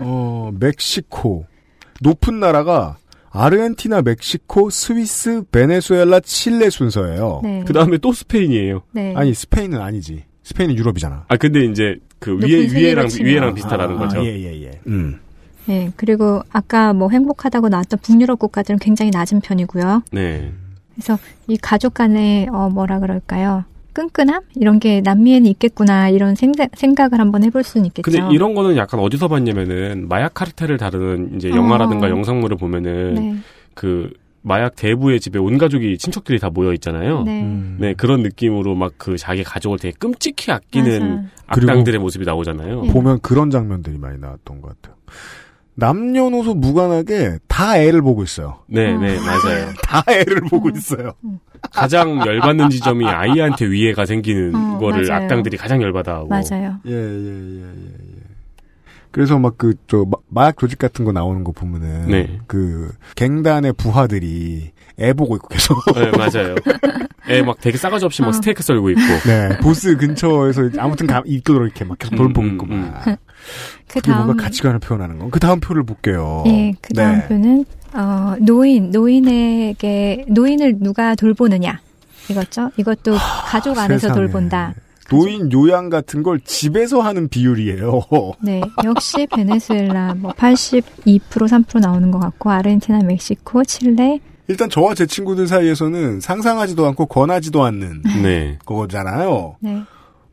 어, 0.00 0.50
멕시코. 0.58 1.44
높은 2.00 2.40
나라가, 2.40 2.96
아르헨티나, 3.30 4.02
멕시코, 4.02 4.70
스위스, 4.70 5.42
베네수엘라, 5.52 6.20
칠레 6.20 6.70
순서예요. 6.70 7.40
네. 7.44 7.62
그 7.66 7.72
다음에 7.72 7.98
또 7.98 8.12
스페인이에요. 8.12 8.82
네. 8.92 9.14
아니, 9.16 9.34
스페인은 9.34 9.80
아니지. 9.80 10.24
스페인은 10.44 10.76
유럽이잖아. 10.76 11.26
아 11.28 11.36
근데 11.36 11.64
이제 11.64 11.96
그 12.18 12.36
위에 12.36 12.66
위에랑 12.72 13.08
치면. 13.08 13.30
위에랑 13.30 13.54
비슷하다는 13.54 13.96
아, 13.96 13.98
거죠. 13.98 14.24
예, 14.24 14.36
예, 14.40 14.64
예. 14.64 14.80
음. 14.88 15.20
네, 15.66 15.92
그리고 15.96 16.42
아까 16.50 16.92
뭐 16.92 17.08
행복하다고 17.10 17.68
나왔던 17.68 18.00
북유럽 18.02 18.40
국가들은 18.40 18.80
굉장히 18.80 19.12
낮은 19.12 19.40
편이고요. 19.40 20.02
네. 20.10 20.52
그래서 20.94 21.18
이 21.48 21.56
가족 21.56 21.94
간의 21.94 22.48
어 22.50 22.68
뭐라 22.70 23.00
그럴까요? 23.00 23.64
끈끈함 23.92 24.42
이런 24.56 24.78
게 24.80 25.02
남미에는 25.02 25.50
있겠구나 25.50 26.08
이런 26.08 26.34
생각, 26.34 26.70
생각을 26.74 27.20
한번 27.20 27.44
해볼 27.44 27.62
수는 27.62 27.86
있겠죠. 27.86 28.10
근데 28.10 28.34
이런 28.34 28.54
거는 28.54 28.76
약간 28.76 29.00
어디서 29.00 29.28
봤냐면은 29.28 30.08
마약 30.08 30.32
카르텔을 30.34 30.78
다루는 30.78 31.36
이제 31.36 31.50
영화라든가 31.50 32.06
어. 32.06 32.10
영상물을 32.10 32.56
보면은 32.56 33.14
네, 33.14 33.36
그 33.74 34.10
마약 34.40 34.74
대부의 34.76 35.20
집에 35.20 35.38
온 35.38 35.58
가족이 35.58 35.98
친척들이 35.98 36.38
다 36.38 36.48
모여 36.50 36.72
있잖아요. 36.72 37.22
네, 37.24 37.42
음. 37.42 37.76
네, 37.78 37.94
그런 37.94 38.22
느낌으로 38.22 38.74
막 38.74 38.92
그 38.96 39.16
자기 39.18 39.44
가족을 39.44 39.78
되게 39.78 39.94
끔찍히 39.98 40.50
아끼는 40.52 41.16
맞아. 41.16 41.28
악당들의 41.48 42.00
모습이 42.00 42.24
나오잖아요. 42.24 42.82
예. 42.86 42.92
보면 42.92 43.20
그런 43.20 43.50
장면들이 43.50 43.98
많이 43.98 44.18
나왔던 44.18 44.60
것 44.62 44.80
같아요. 44.80 44.96
남녀노소 45.74 46.54
무관하게 46.54 47.38
다 47.48 47.78
애를 47.78 48.02
보고 48.02 48.22
있어요. 48.22 48.58
네, 48.66 48.92
어. 48.92 48.98
네, 48.98 49.16
맞아요. 49.18 49.72
다 49.82 50.02
애를 50.08 50.40
보고 50.50 50.68
음. 50.68 50.76
있어요. 50.76 51.12
음. 51.24 51.38
가장 51.72 52.18
열받는 52.26 52.70
지점이 52.70 53.06
아이한테 53.06 53.70
위해가 53.70 54.04
생기는 54.04 54.54
어, 54.54 54.78
거를 54.78 55.06
맞아요. 55.08 55.22
악당들이 55.22 55.56
가장 55.56 55.80
열받아하고. 55.80 56.28
맞아요. 56.28 56.76
예, 56.86 56.92
예, 56.92 56.96
예, 56.96 57.60
예, 57.60 57.62
예. 57.64 58.22
그래서 59.10 59.38
막 59.38 59.56
그, 59.58 59.74
저, 59.86 60.04
마- 60.10 60.18
마약 60.28 60.58
조직 60.58 60.78
같은 60.78 61.04
거 61.04 61.12
나오는 61.12 61.44
거 61.44 61.52
보면은. 61.52 62.08
네. 62.08 62.38
그, 62.46 62.90
갱단의 63.14 63.74
부하들이 63.74 64.72
애 64.98 65.12
보고 65.12 65.36
있고 65.36 65.48
계속. 65.48 65.76
네, 65.94 66.10
맞아요. 66.10 66.54
애 67.28 67.40
막 67.42 67.60
되게 67.60 67.78
싸가지 67.78 68.04
없이 68.04 68.20
막 68.22 68.28
어. 68.28 68.32
스테이크 68.32 68.62
썰고 68.62 68.90
있고. 68.90 69.00
네. 69.26 69.58
보스 69.58 69.96
근처에서 69.96 70.70
아무튼 70.78 71.06
가, 71.06 71.22
입도록 71.24 71.64
이렇게 71.64 71.84
막 71.84 71.98
계속 71.98 72.14
돌보고 72.16 72.46
음, 72.46 72.52
있고 72.54 72.66
음, 72.66 72.90
막. 72.92 73.04
그 73.04 73.16
그게 73.88 74.10
뭔가 74.12 74.26
다음 74.34 74.36
가치관을 74.36 74.78
표현하는 74.80 75.18
거. 75.18 75.28
그 75.30 75.40
다음 75.40 75.60
표를 75.60 75.82
볼게요. 75.84 76.44
예, 76.46 76.72
그 76.80 76.92
다음 76.94 77.18
네. 77.18 77.28
표는 77.28 77.64
어, 77.94 78.34
노인 78.40 78.90
노인에게 78.90 80.24
노인을 80.28 80.78
누가 80.80 81.14
돌보느냐 81.14 81.80
이거죠. 82.30 82.70
이것도 82.76 83.16
가족 83.46 83.76
안에서 83.78 83.98
세상에. 84.08 84.14
돌본다. 84.14 84.74
노인 85.10 85.52
요양 85.52 85.90
같은 85.90 86.22
걸 86.22 86.40
집에서 86.40 87.00
하는 87.02 87.28
비율이에요. 87.28 88.00
네, 88.42 88.62
역시 88.84 89.26
베네수엘라 89.26 90.14
뭐 90.14 90.32
82% 90.32 90.82
3% 91.30 91.80
나오는 91.80 92.10
것 92.10 92.18
같고 92.18 92.50
아르헨티나, 92.50 93.00
멕시코, 93.04 93.62
칠레, 93.64 94.20
일단 94.48 94.68
저와 94.68 94.94
제 94.94 95.06
친구들 95.06 95.46
사이에서는 95.46 96.20
상상하지도 96.20 96.86
않고 96.86 97.06
권하지도 97.06 97.62
않는 97.64 98.02
네. 98.22 98.58
거잖아요. 98.66 99.56
네, 99.60 99.82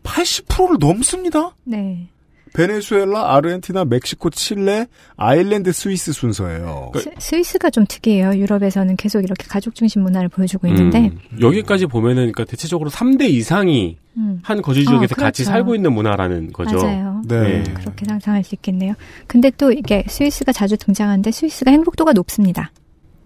80%를 0.04 0.78
넘습니다. 0.80 1.56
네. 1.64 2.08
베네수엘라, 2.52 3.36
아르헨티나, 3.36 3.86
멕시코, 3.86 4.32
칠레, 4.32 4.88
아일랜드, 5.16 5.72
스위스 5.72 6.12
순서예요. 6.12 6.90
그- 6.94 7.00
스- 7.02 7.12
스위스가 7.20 7.70
좀 7.70 7.86
특이해요. 7.88 8.34
유럽에서는 8.36 8.96
계속 8.96 9.22
이렇게 9.24 9.46
가족 9.48 9.76
중심 9.76 10.02
문화를 10.02 10.30
보여주고 10.30 10.66
있는데, 10.68 11.12
음, 11.14 11.20
여기까지 11.40 11.86
보면은 11.86 12.32
그러니까 12.32 12.46
대체적으로 12.46 12.90
3대 12.90 13.30
이상이 13.30 13.98
음, 14.18 14.40
한 14.42 14.64
거주 14.64 14.84
지역에서 14.84 15.14
어, 15.16 15.22
같이 15.22 15.44
그렇죠. 15.44 15.52
살고 15.52 15.76
있는 15.76 15.94
문화라는 15.94 16.52
거죠. 16.52 16.78
맞아요. 16.78 17.22
네. 17.28 17.62
네. 17.62 17.74
그렇게 17.76 18.06
상상할 18.06 18.44
수 18.44 18.56
있겠네요. 18.56 18.96
근데 19.28 19.52
또 19.56 19.72
이게 19.72 20.04
스위스가 20.10 20.52
자주 20.52 20.76
등장하는데 20.76 21.30
스위스가 21.30 21.70
행복도가 21.70 22.14
높습니다. 22.14 22.72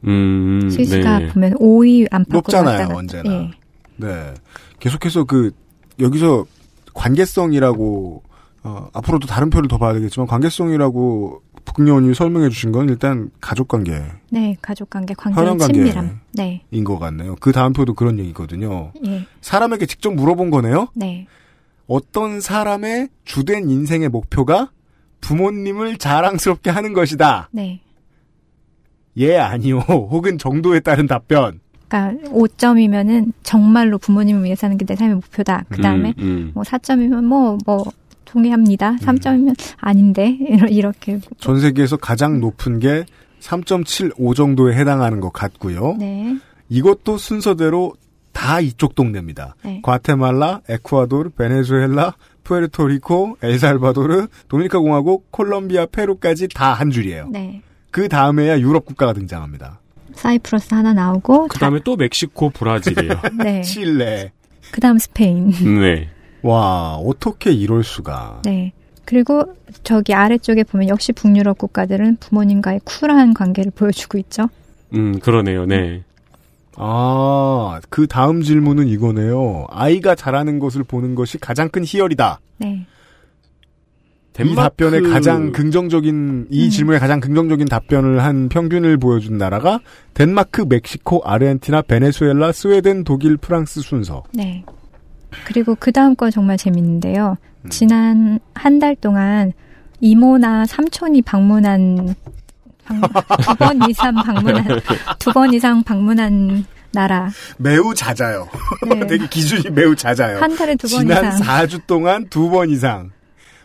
음, 0.06 0.70
스위스가 0.70 1.20
네. 1.20 1.28
보면 1.28 1.54
5위 1.56 2.08
안팎으로 2.12 2.38
높잖아요. 2.38 2.88
언제나. 2.96 3.32
예. 3.32 3.52
네. 3.98 4.34
계속해서 4.80 5.24
그, 5.24 5.52
여기서 6.00 6.46
관계성이라고, 6.94 8.24
어, 8.64 8.90
앞으로도 8.94 9.28
다른 9.28 9.50
표를 9.50 9.68
더 9.68 9.78
봐야 9.78 9.94
되겠지만, 9.94 10.28
관계성이라고 10.28 11.42
북녀원이 11.66 12.14
설명해 12.14 12.50
주신 12.50 12.72
건 12.72 12.90
일단 12.90 13.32
가족 13.40 13.68
관계인 13.70 14.04
네, 14.30 14.56
가족 14.62 14.90
관계, 14.90 15.14
관계. 15.14 15.74
친밀함. 15.74 16.20
네, 16.34 16.62
것 16.84 17.00
같네요. 17.00 17.36
그 17.40 17.52
다음 17.52 17.74
표도 17.74 17.94
그런 17.94 18.20
얘기거든요. 18.20 18.92
예, 19.06 19.26
사람에게 19.42 19.86
직접 19.86 20.14
물어본 20.14 20.50
거네요? 20.52 20.90
네, 20.94 21.26
어떤 21.88 22.42
사람의 22.42 23.10
주된 23.24 23.70
인생의 23.70 24.10
목표가 24.10 24.72
부모님을 25.22 25.98
자랑스럽게 25.98 26.70
하는 26.70 26.94
것이다. 26.94 27.50
네. 27.52 27.82
예, 29.18 29.38
아니요. 29.38 29.80
혹은 29.88 30.38
정도에 30.38 30.80
따른 30.80 31.08
답변. 31.08 31.60
그러니까 31.88 32.30
5점이면은 32.32 33.32
정말로 33.44 33.98
부모님을 34.00 34.44
위해 34.46 34.56
사는 34.56 34.76
게 34.78 34.86
내 34.86 34.96
삶의 34.96 35.16
목표다. 35.16 35.66
그 35.70 35.82
다음에 35.82 36.14
음, 36.20 36.24
음. 36.24 36.52
뭐 36.56 36.64
4점이면 36.64 37.24
뭐, 37.26 37.58
뭐, 37.66 37.86
동의합니다. 38.26 38.96
3점이면 38.96 39.56
아닌데. 39.78 40.36
이렇게. 40.70 41.20
전 41.38 41.60
세계에서 41.60 41.98
가장 41.98 42.40
높은 42.40 42.80
게 42.80 43.06
3.75 43.42 44.36
정도에 44.36 44.76
해당하는 44.76 45.20
것 45.20 45.32
같고요. 45.32 45.96
네, 46.00 46.36
이것도 46.70 47.18
순서대로 47.18 47.94
다 48.32 48.60
이쪽 48.60 48.96
동네입니다. 48.96 49.56
네. 49.64 49.80
과테말라, 49.84 50.62
에쿠아도르, 50.68 51.30
베네수엘라, 51.32 52.16
푸에르토리코, 52.44 53.38
엘살바도르, 53.44 54.28
도미니카 54.48 54.80
공화국, 54.80 55.32
콜롬비아, 55.32 55.86
페루까지 55.86 56.48
다 56.56 56.74
한 56.74 56.90
줄이에요. 56.90 57.28
네. 57.32 57.62
그 57.94 58.10
다음에야 58.10 58.60
유럽 58.60 58.86
국가가 58.88 59.14
등장합니다. 59.14 59.80
사이프러스 60.16 60.74
하나 60.74 60.94
나오고. 60.94 61.48
그 61.48 61.60
다음에 61.60 61.80
또 61.86 61.96
멕시코, 61.96 62.50
브라질이에요. 62.50 63.14
다- 63.14 63.30
네. 63.44 63.62
칠레. 63.62 64.32
그 64.72 64.82
다음 64.82 64.98
스페인. 64.98 65.52
네. 65.80 66.10
와, 66.42 66.96
어떻게 66.96 67.52
이럴 67.52 67.84
수가. 67.84 68.42
네. 68.46 68.74
그리고 69.06 69.44
저기 69.84 70.16
아래쪽에 70.16 70.64
보면 70.64 70.88
역시 70.90 71.12
북유럽 71.14 71.60
국가들은 71.60 72.18
부모님과의 72.20 72.82
쿨한 72.84 73.36
관계를 73.36 73.72
보여주고 73.76 74.18
있죠. 74.18 74.50
음, 74.96 75.20
그러네요. 75.20 75.68
네. 75.68 76.02
아, 76.76 77.80
그 77.90 78.08
다음 78.08 78.42
질문은 78.42 78.88
이거네요. 78.88 79.68
아이가 79.70 80.16
잘하는 80.16 80.58
것을 80.58 80.84
보는 80.84 81.14
것이 81.14 81.38
가장 81.38 81.70
큰 81.70 81.84
희열이다. 81.86 82.40
네. 82.58 82.88
이 84.40 84.56
답변에 84.56 85.02
가장 85.02 85.52
긍정적인 85.52 86.48
이 86.50 86.66
음. 86.66 86.70
질문에 86.70 86.98
가장 87.00 87.20
긍정적인 87.20 87.68
답변을 87.68 88.24
한 88.24 88.50
평균을 88.50 88.98
보여준 88.98 89.38
나라가 89.38 89.80
덴마크, 90.14 90.66
멕시코, 90.68 91.22
아르헨티나, 91.24 91.84
베네수엘라, 91.84 92.52
스웨덴, 92.52 93.04
독일, 93.04 93.38
프랑스 93.38 93.82
순서. 93.82 94.24
네. 94.34 94.64
그리고 95.46 95.76
그 95.80 95.92
다음 95.92 96.16
건 96.16 96.32
정말 96.32 96.58
재밌는데요. 96.58 97.38
음. 97.64 97.70
지난 97.70 98.40
한 98.56 98.80
달 98.80 98.96
동안 98.96 99.54
이모나 100.00 100.66
삼촌이 100.66 101.22
방문한 101.22 102.16
두 102.86 103.56
번 103.58 103.90
이상 103.90 104.14
방문한 104.16 104.66
두 105.20 105.32
번 105.32 105.54
이상 105.54 105.84
방문한 105.84 106.66
나라. 106.92 107.30
매우 107.58 107.94
잦아요. 107.96 108.48
네. 108.88 109.06
되게 109.08 109.26
기준이 109.28 109.70
매우 109.74 109.96
잦아요. 109.96 110.40
한 110.40 110.56
달에 110.56 110.76
두번 110.76 111.02
지난 111.08 111.28
이상. 111.34 111.42
4주 111.66 111.86
동안 111.88 112.28
두 112.30 112.50
번 112.50 112.70
이상. 112.70 113.12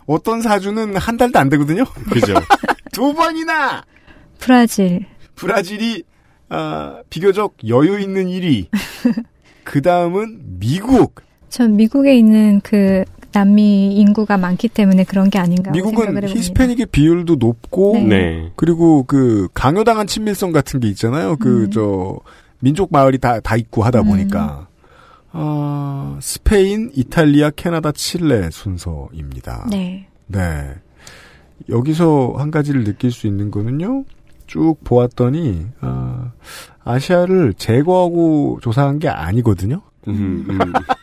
어떤 0.08 0.40
사주는 0.42 0.96
한 0.96 1.16
달도 1.18 1.38
안 1.38 1.48
되거든요. 1.50 1.84
그죠. 2.10 2.34
두 2.92 3.12
번이나. 3.14 3.84
브라질. 4.38 5.04
브라질이 5.36 6.02
아, 6.48 7.02
비교적 7.10 7.54
여유 7.68 8.00
있는 8.00 8.26
1위. 8.26 8.68
그 9.64 9.82
다음은 9.82 10.40
미국. 10.58 11.20
전 11.50 11.76
미국에 11.76 12.16
있는 12.16 12.60
그 12.64 13.04
남미 13.32 13.94
인구가 13.96 14.38
많기 14.38 14.68
때문에 14.68 15.04
그런 15.04 15.28
게 15.28 15.38
아닌가 15.38 15.70
미국은. 15.72 16.26
히스패닉의 16.26 16.86
비율도 16.86 17.36
높고 17.36 17.92
네. 17.98 18.04
네. 18.06 18.52
그리고 18.56 19.04
그 19.06 19.48
강요당한 19.52 20.06
친밀성 20.06 20.52
같은 20.52 20.80
게 20.80 20.88
있잖아요. 20.88 21.36
그 21.36 21.64
음. 21.64 21.70
저 21.70 22.18
민족 22.60 22.90
마을이 22.90 23.18
다 23.18 23.40
다 23.40 23.56
있고 23.56 23.82
하다 23.84 24.00
음. 24.00 24.06
보니까 24.06 24.68
아 25.32 26.18
스페인, 26.20 26.90
이탈리아, 26.94 27.50
캐나다, 27.50 27.92
칠레 27.92 28.50
순서입니다. 28.50 29.66
네. 29.70 30.08
네. 30.26 30.74
여기서 31.68 32.34
한 32.38 32.50
가지를 32.50 32.84
느낄 32.84 33.10
수 33.10 33.26
있는 33.26 33.50
거는요. 33.50 34.04
쭉 34.46 34.76
보았더니 34.84 35.66
아, 35.80 36.32
아시아를 36.84 37.54
제거하고 37.54 38.60
조사한 38.62 38.98
게 38.98 39.08
아니거든요. 39.08 39.82
음, 40.08 40.46
음. 40.48 40.58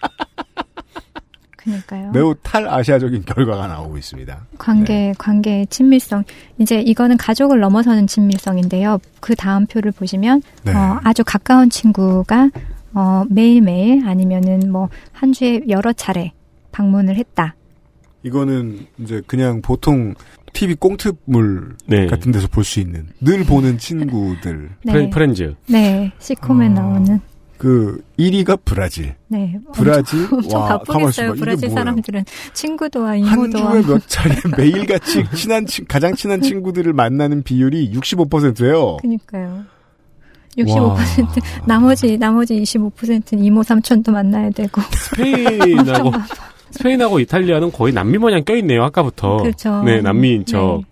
그러니까요. 1.58 2.12
매우 2.12 2.36
탈아시아적인 2.44 3.26
결과가 3.26 3.68
나오고 3.68 3.98
있습니다. 3.98 4.46
관계, 4.58 5.14
관계의 5.18 5.68
친밀성. 5.68 6.24
이제 6.60 6.80
이거는 6.80 7.18
가족을 7.18 7.60
넘어서는 7.60 8.06
친밀성인데요. 8.06 9.00
그 9.20 9.36
다음 9.36 9.66
표를 9.66 9.92
보시면, 9.92 10.44
네. 10.64 10.74
어, 10.74 11.00
아주 11.04 11.24
가까운 11.24 11.72
친구가, 11.72 12.52
어, 12.96 13.24
매일매일 13.30 14.08
아니면은 14.08 14.72
뭐, 14.72 14.90
한 15.12 15.32
주에 15.34 15.62
여러 15.70 15.94
차례 15.94 16.32
방문을 16.72 17.16
했다. 17.18 17.56
이거는 18.24 18.88
이제 18.98 19.22
그냥 19.28 19.62
보통 19.62 20.16
TV 20.54 20.76
꽁트물 20.76 21.76
네. 21.86 22.08
같은 22.08 22.32
데서 22.32 22.48
볼 22.48 22.64
수 22.64 22.80
있는 22.80 23.08
늘 23.22 23.44
보는 23.44 23.78
친구들. 23.78 24.70
네. 24.84 24.92
프렌, 24.94 25.10
프렌즈. 25.12 25.54
네. 25.68 26.12
시콤에 26.20 26.68
어, 26.68 26.70
나오는. 26.70 27.20
그 27.58 28.02
1위가 28.18 28.60
브라질. 28.66 29.16
네. 29.28 29.58
브라질 29.74 30.28
엄청 30.32 30.60
와 30.62 30.68
가만 30.80 30.84
바쁘겠어요. 30.86 31.34
브라질? 31.36 31.70
사람들은 31.70 32.26
친구도와 32.54 33.10
한 33.12 33.18
이모도와. 33.20 33.72
주에 33.82 33.82
몇 33.94 34.08
차례 34.08 34.36
매일같이 34.58 35.24
친한 35.36 35.66
친- 35.66 35.86
가장 35.88 36.16
친한 36.16 36.42
친구들을 36.42 36.92
만나는 36.94 37.44
비율이 37.44 37.92
65%예요. 37.94 38.98
그니까요. 39.02 39.64
65% 40.58 41.42
나머지 41.66 42.18
나머지 42.18 42.62
25%는 42.62 43.44
이모 43.44 43.64
삼촌도 43.64 44.12
만나야 44.12 44.50
되고 44.52 44.82
스페인하고 44.82 46.12
스페인하고 46.72 47.20
이탈리아는 47.20 47.72
거의 47.72 47.94
남미 47.94 48.18
마냥 48.18 48.44
껴있네요. 48.44 48.84
아까부터. 48.84 49.38
그렇죠. 49.38 49.84
네, 49.84 50.02
남미인 50.02 50.46
척. 50.46 50.84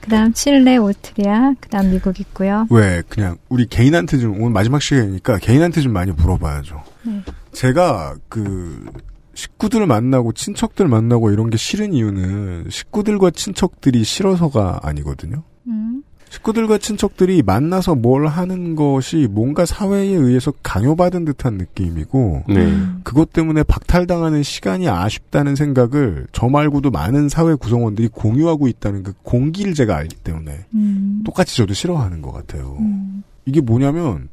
그다음 0.00 0.32
칠레, 0.32 0.78
오스트리아, 0.78 1.54
그다음 1.60 1.90
미국 1.90 2.18
있고요. 2.20 2.66
왜 2.70 3.02
그냥 3.08 3.36
우리 3.48 3.66
개인한테 3.66 4.18
좀 4.18 4.32
오늘 4.40 4.50
마지막 4.50 4.80
시간이니까 4.80 5.38
개인한테 5.38 5.82
좀 5.82 5.92
많이 5.92 6.10
물어봐야죠. 6.10 6.82
네. 7.02 7.22
제가 7.52 8.16
그 8.28 8.90
식구들 9.34 9.86
만나고 9.86 10.32
친척들 10.32 10.88
만나고 10.88 11.30
이런 11.30 11.50
게 11.50 11.56
싫은 11.56 11.92
이유는 11.92 12.66
식구들과 12.70 13.30
친척들이 13.30 14.02
싫어서가 14.04 14.80
아니거든요. 14.82 15.42
음, 15.66 16.02
식구들과 16.30 16.78
친척들이 16.78 17.42
만나서 17.42 17.96
뭘 17.96 18.28
하는 18.28 18.76
것이 18.76 19.26
뭔가 19.28 19.66
사회에 19.66 20.06
의해서 20.06 20.52
강요받은 20.62 21.24
듯한 21.24 21.54
느낌이고 21.54 22.44
네. 22.48 22.72
그것 23.02 23.32
때문에 23.32 23.64
박탈당하는 23.64 24.44
시간이 24.44 24.88
아쉽다는 24.88 25.56
생각을 25.56 26.28
저 26.32 26.48
말고도 26.48 26.90
많은 26.90 27.28
사회 27.28 27.54
구성원들이 27.54 28.08
공유하고 28.12 28.68
있다는 28.68 29.02
그 29.02 29.12
공기를 29.22 29.74
제가 29.74 29.96
알기 29.96 30.16
때문에 30.16 30.66
음. 30.74 31.22
똑같이 31.26 31.56
저도 31.56 31.74
싫어하는 31.74 32.22
것 32.22 32.32
같아요. 32.32 32.76
음. 32.78 33.24
이게 33.44 33.60
뭐냐면 33.60 34.28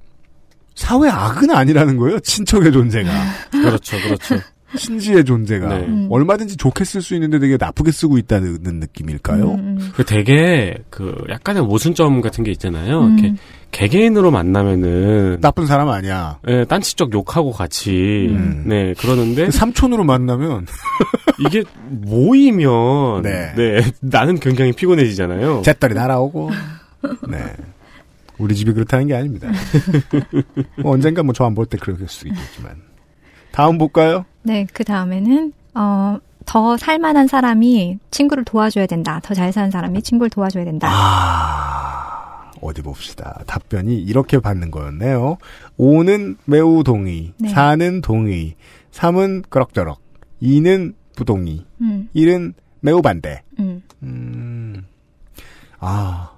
사회 0.75 1.10
악은 1.10 1.49
아니라는 1.49 1.97
거예요. 1.97 2.19
친척의 2.19 2.71
존재가. 2.71 3.12
그렇죠, 3.51 3.97
그렇죠. 3.97 4.36
신지의 4.75 5.23
존재가 5.23 5.67
네. 5.69 5.86
음. 5.86 6.08
얼마든지 6.12 6.58
좋게 6.58 6.84
쓸 6.84 7.01
수 7.01 7.13
있는데 7.13 7.39
되게 7.39 7.56
나쁘게 7.58 7.91
쓰고 7.91 8.17
있다는 8.17 8.58
느낌일까요? 8.62 9.51
음, 9.51 9.60
음. 9.80 9.91
그 9.95 10.03
되게 10.03 10.75
그 10.89 11.15
약간의 11.30 11.63
모순점 11.63 12.19
같은 12.21 12.43
게 12.43 12.51
있잖아요. 12.51 13.01
음. 13.01 13.17
이렇게 13.17 13.36
개개인으로 13.71 14.30
만나면은 14.32 15.38
나쁜 15.41 15.67
사람 15.67 15.89
아니야. 15.89 16.39
예, 16.47 16.65
딴치적 16.65 17.13
욕하고 17.13 17.51
같이 17.51 18.27
음. 18.30 18.63
네 18.65 18.93
그러는데 18.97 19.51
삼촌으로 19.51 20.03
만나면 20.03 20.65
이게 21.47 21.63
모이면 21.89 23.21
네. 23.23 23.53
네. 23.56 23.82
나는 24.01 24.39
굉장히 24.39 24.73
피곤해지잖아요. 24.73 25.62
잿더리 25.63 25.93
날아오고. 25.93 26.49
네. 27.30 27.38
우리 28.38 28.53
집이 28.53 28.73
그렇다는 28.73 29.08
게 29.08 29.15
아닙니다. 29.15 29.49
뭐 30.82 30.93
언젠가 30.93 31.23
뭐 31.23 31.34
저 31.34 31.45
안 31.45 31.56
볼 31.56 31.65
때 31.65 31.77
그럴 31.77 31.97
수 32.08 32.27
있겠지만. 32.27 32.75
다음 33.51 33.77
볼까요? 33.80 34.25
네, 34.47 34.65
그 34.71 34.83
다음에는, 34.86 35.51
어, 35.75 36.17
더 36.45 36.77
살만한 36.77 37.27
사람이 37.27 37.99
친구를 38.12 38.45
도와줘야 38.45 38.86
된다. 38.86 39.19
더 39.21 39.33
잘 39.33 39.51
사는 39.51 39.69
사람이 39.69 40.01
친구를 40.01 40.29
도와줘야 40.29 40.63
된다. 40.63 40.88
아, 40.89 42.51
어디 42.62 42.81
봅시다. 42.81 43.41
답변이 43.45 43.95
이렇게 43.97 44.39
받는 44.39 44.71
거였네요. 44.71 45.38
5는 45.77 46.38
매우 46.45 46.86
동의, 46.86 47.33
네. 47.38 47.53
4는 47.53 48.01
동의, 48.01 48.55
3은 48.93 49.43
그럭저럭, 49.49 49.99
2는 50.41 50.93
부동의, 51.17 51.65
음, 51.81 52.07
1은 52.15 52.53
매우 52.79 53.01
반대. 53.01 53.41
음. 53.60 53.83
음, 54.03 54.86
아, 55.79 56.31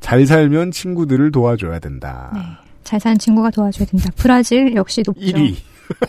잘 0.00 0.26
살면 0.26 0.72
친구들을 0.72 1.32
도와줘야 1.32 1.78
된다. 1.78 2.30
네. 2.34 2.40
잘 2.84 3.00
사는 3.00 3.16
친구가 3.16 3.50
도와줘야 3.50 3.86
된다. 3.86 4.10
브라질 4.16 4.74
역시 4.74 5.02
높죠. 5.06 5.20
1위. 5.22 5.56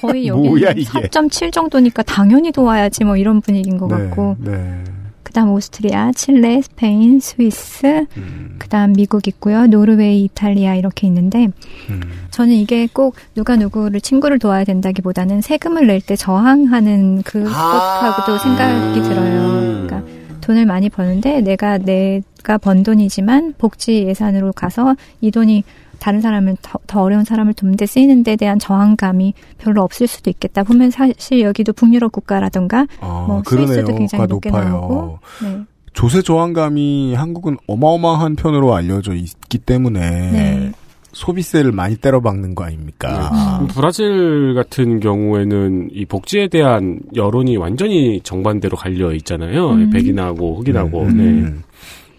거의 0.02 0.28
여기 0.30 0.48
이게. 0.50 0.84
4.7 0.84 1.52
정도니까 1.52 2.04
당연히 2.04 2.52
도와야지 2.52 3.04
뭐 3.04 3.18
이런 3.18 3.42
분위기인 3.42 3.78
것 3.78 3.88
같고. 3.88 4.36
네. 4.40 4.84
그다음 5.24 5.52
오스트리아, 5.52 6.12
칠레, 6.14 6.60
스페인, 6.64 7.20
스위스, 7.20 8.08
음, 8.18 8.56
그다음 8.58 8.94
미국 8.94 9.28
있고요. 9.28 9.68
노르웨이, 9.68 10.24
이탈리아 10.24 10.74
이렇게 10.74 11.06
있는데 11.06 11.50
음. 11.92 12.02
저는 12.32 12.54
이게 12.56 12.88
꼭 12.92 13.14
누가 13.36 13.56
누구를 13.56 14.02
친구를 14.02 14.40
도와야 14.40 14.64
된다기보다는 14.64 15.42
세금을 15.42 15.86
낼 15.86 16.02
때 16.02 16.16
저항하는 16.16 17.22
그것하고도 17.22 18.40
생각이 18.40 19.02
들어요. 19.04 19.86
그러니까 19.86 20.02
돈을 20.42 20.66
많이 20.66 20.90
버는데 20.90 21.42
내가 21.42 21.78
내가 21.78 22.58
번 22.58 22.82
돈이지만 22.82 23.54
복지 23.60 24.06
예산으로 24.08 24.52
가서 24.54 24.96
이 25.22 25.30
돈이 25.30 25.64
다른 26.00 26.22
사람을 26.22 26.58
더, 26.62 26.80
더 26.88 27.02
어려운 27.02 27.24
사람을 27.26 27.54
돕는 27.54 27.78
데 27.78 27.86
쓰이는 27.86 28.24
데 28.24 28.36
대한 28.36 28.60
저항감이 28.60 29.34
별로 29.58 29.84
없을 29.84 30.08
수도 30.08 30.30
있겠다. 30.30 30.64
보면 30.64 30.92
사실 30.92 31.42
여기도 31.42 31.74
북유럽 31.74 32.12
국가라던가 32.12 32.88
아, 33.02 33.26
뭐 33.28 33.42
그러네요. 33.44 33.68
스위스도 33.68 33.96
굉장히 33.96 34.22
가 34.22 34.28
높게 34.28 34.50
높아요. 34.50 34.70
나오고 34.70 35.20
네. 35.44 35.60
조세 35.94 36.22
저항감이 36.22 37.14
한국은 37.16 37.58
어마어마한 37.68 38.36
편으로 38.36 38.74
알려져 38.76 39.14
있기 39.14 39.58
때문에 39.58 40.00
네. 40.32 40.72
소비세를 41.12 41.72
많이 41.72 41.96
때려박는 41.98 42.54
거 42.56 42.64
아닙니까? 42.64 43.60
음, 43.62 43.68
브라질 43.68 44.54
같은 44.54 45.00
경우에는 45.00 45.90
이 45.92 46.06
복지에 46.06 46.48
대한 46.48 47.00
여론이 47.16 47.58
완전히 47.58 48.22
정반대로 48.22 48.78
갈려 48.78 49.12
있잖아요. 49.14 49.72
음. 49.72 49.90
백인하고 49.90 50.60
흑인하고. 50.60 51.02
음, 51.02 51.18
네. 51.18 51.24
음, 51.24 51.64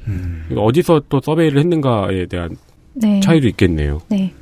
음. 0.08 0.46
어디서 0.56 1.02
또 1.08 1.20
survey를 1.22 1.60
했는가에 1.60 2.26
대한 2.26 2.56
네. 2.94 3.20
차이도 3.20 3.48
있겠네요. 3.48 4.00
네. 4.08 4.32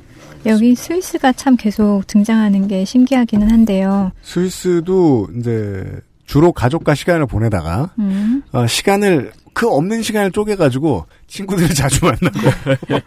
여기 0.45 0.73
스위스가 0.75 1.33
참 1.33 1.57
계속 1.57 2.03
등장하는 2.07 2.67
게 2.67 2.85
신기하기는 2.85 3.51
한데요. 3.51 4.11
스위스도 4.21 5.27
이제 5.37 5.85
주로 6.25 6.51
가족과 6.51 6.95
시간을 6.95 7.25
보내다가 7.25 7.91
음. 7.99 8.41
어, 8.53 8.65
시간을 8.67 9.31
그 9.53 9.67
없는 9.67 10.01
시간을 10.01 10.31
쪼개가지고 10.31 11.05
친구들을 11.27 11.69
자주 11.75 12.05
만나고 12.05 12.39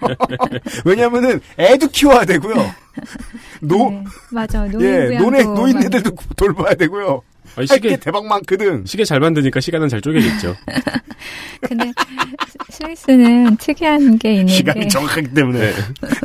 왜냐면은 0.84 1.40
애도 1.58 1.88
키워야 1.88 2.24
되고요. 2.24 2.54
노 3.62 3.90
네. 3.90 4.04
맞아. 4.30 4.66
예, 4.66 4.68
노인부양도 4.68 5.24
노네 5.24 5.44
많이- 5.44 5.58
노인네들도 5.58 6.10
돌봐야 6.36 6.74
되고요. 6.74 7.22
아니, 7.56 7.66
할게 7.68 7.88
시계 7.90 7.96
대박 7.96 8.26
많거든. 8.26 8.84
시계 8.86 9.04
잘 9.04 9.20
만드니까 9.20 9.60
시간은 9.60 9.88
잘 9.88 10.00
쪼개겠죠. 10.00 10.56
근데 11.62 11.92
스- 12.48 12.58
스위스는 12.70 13.56
특이한 13.56 14.18
게 14.18 14.32
있는 14.32 14.46
게 14.46 14.52
시간이 14.52 14.88
정확하기 14.88 15.34
때문에. 15.34 15.72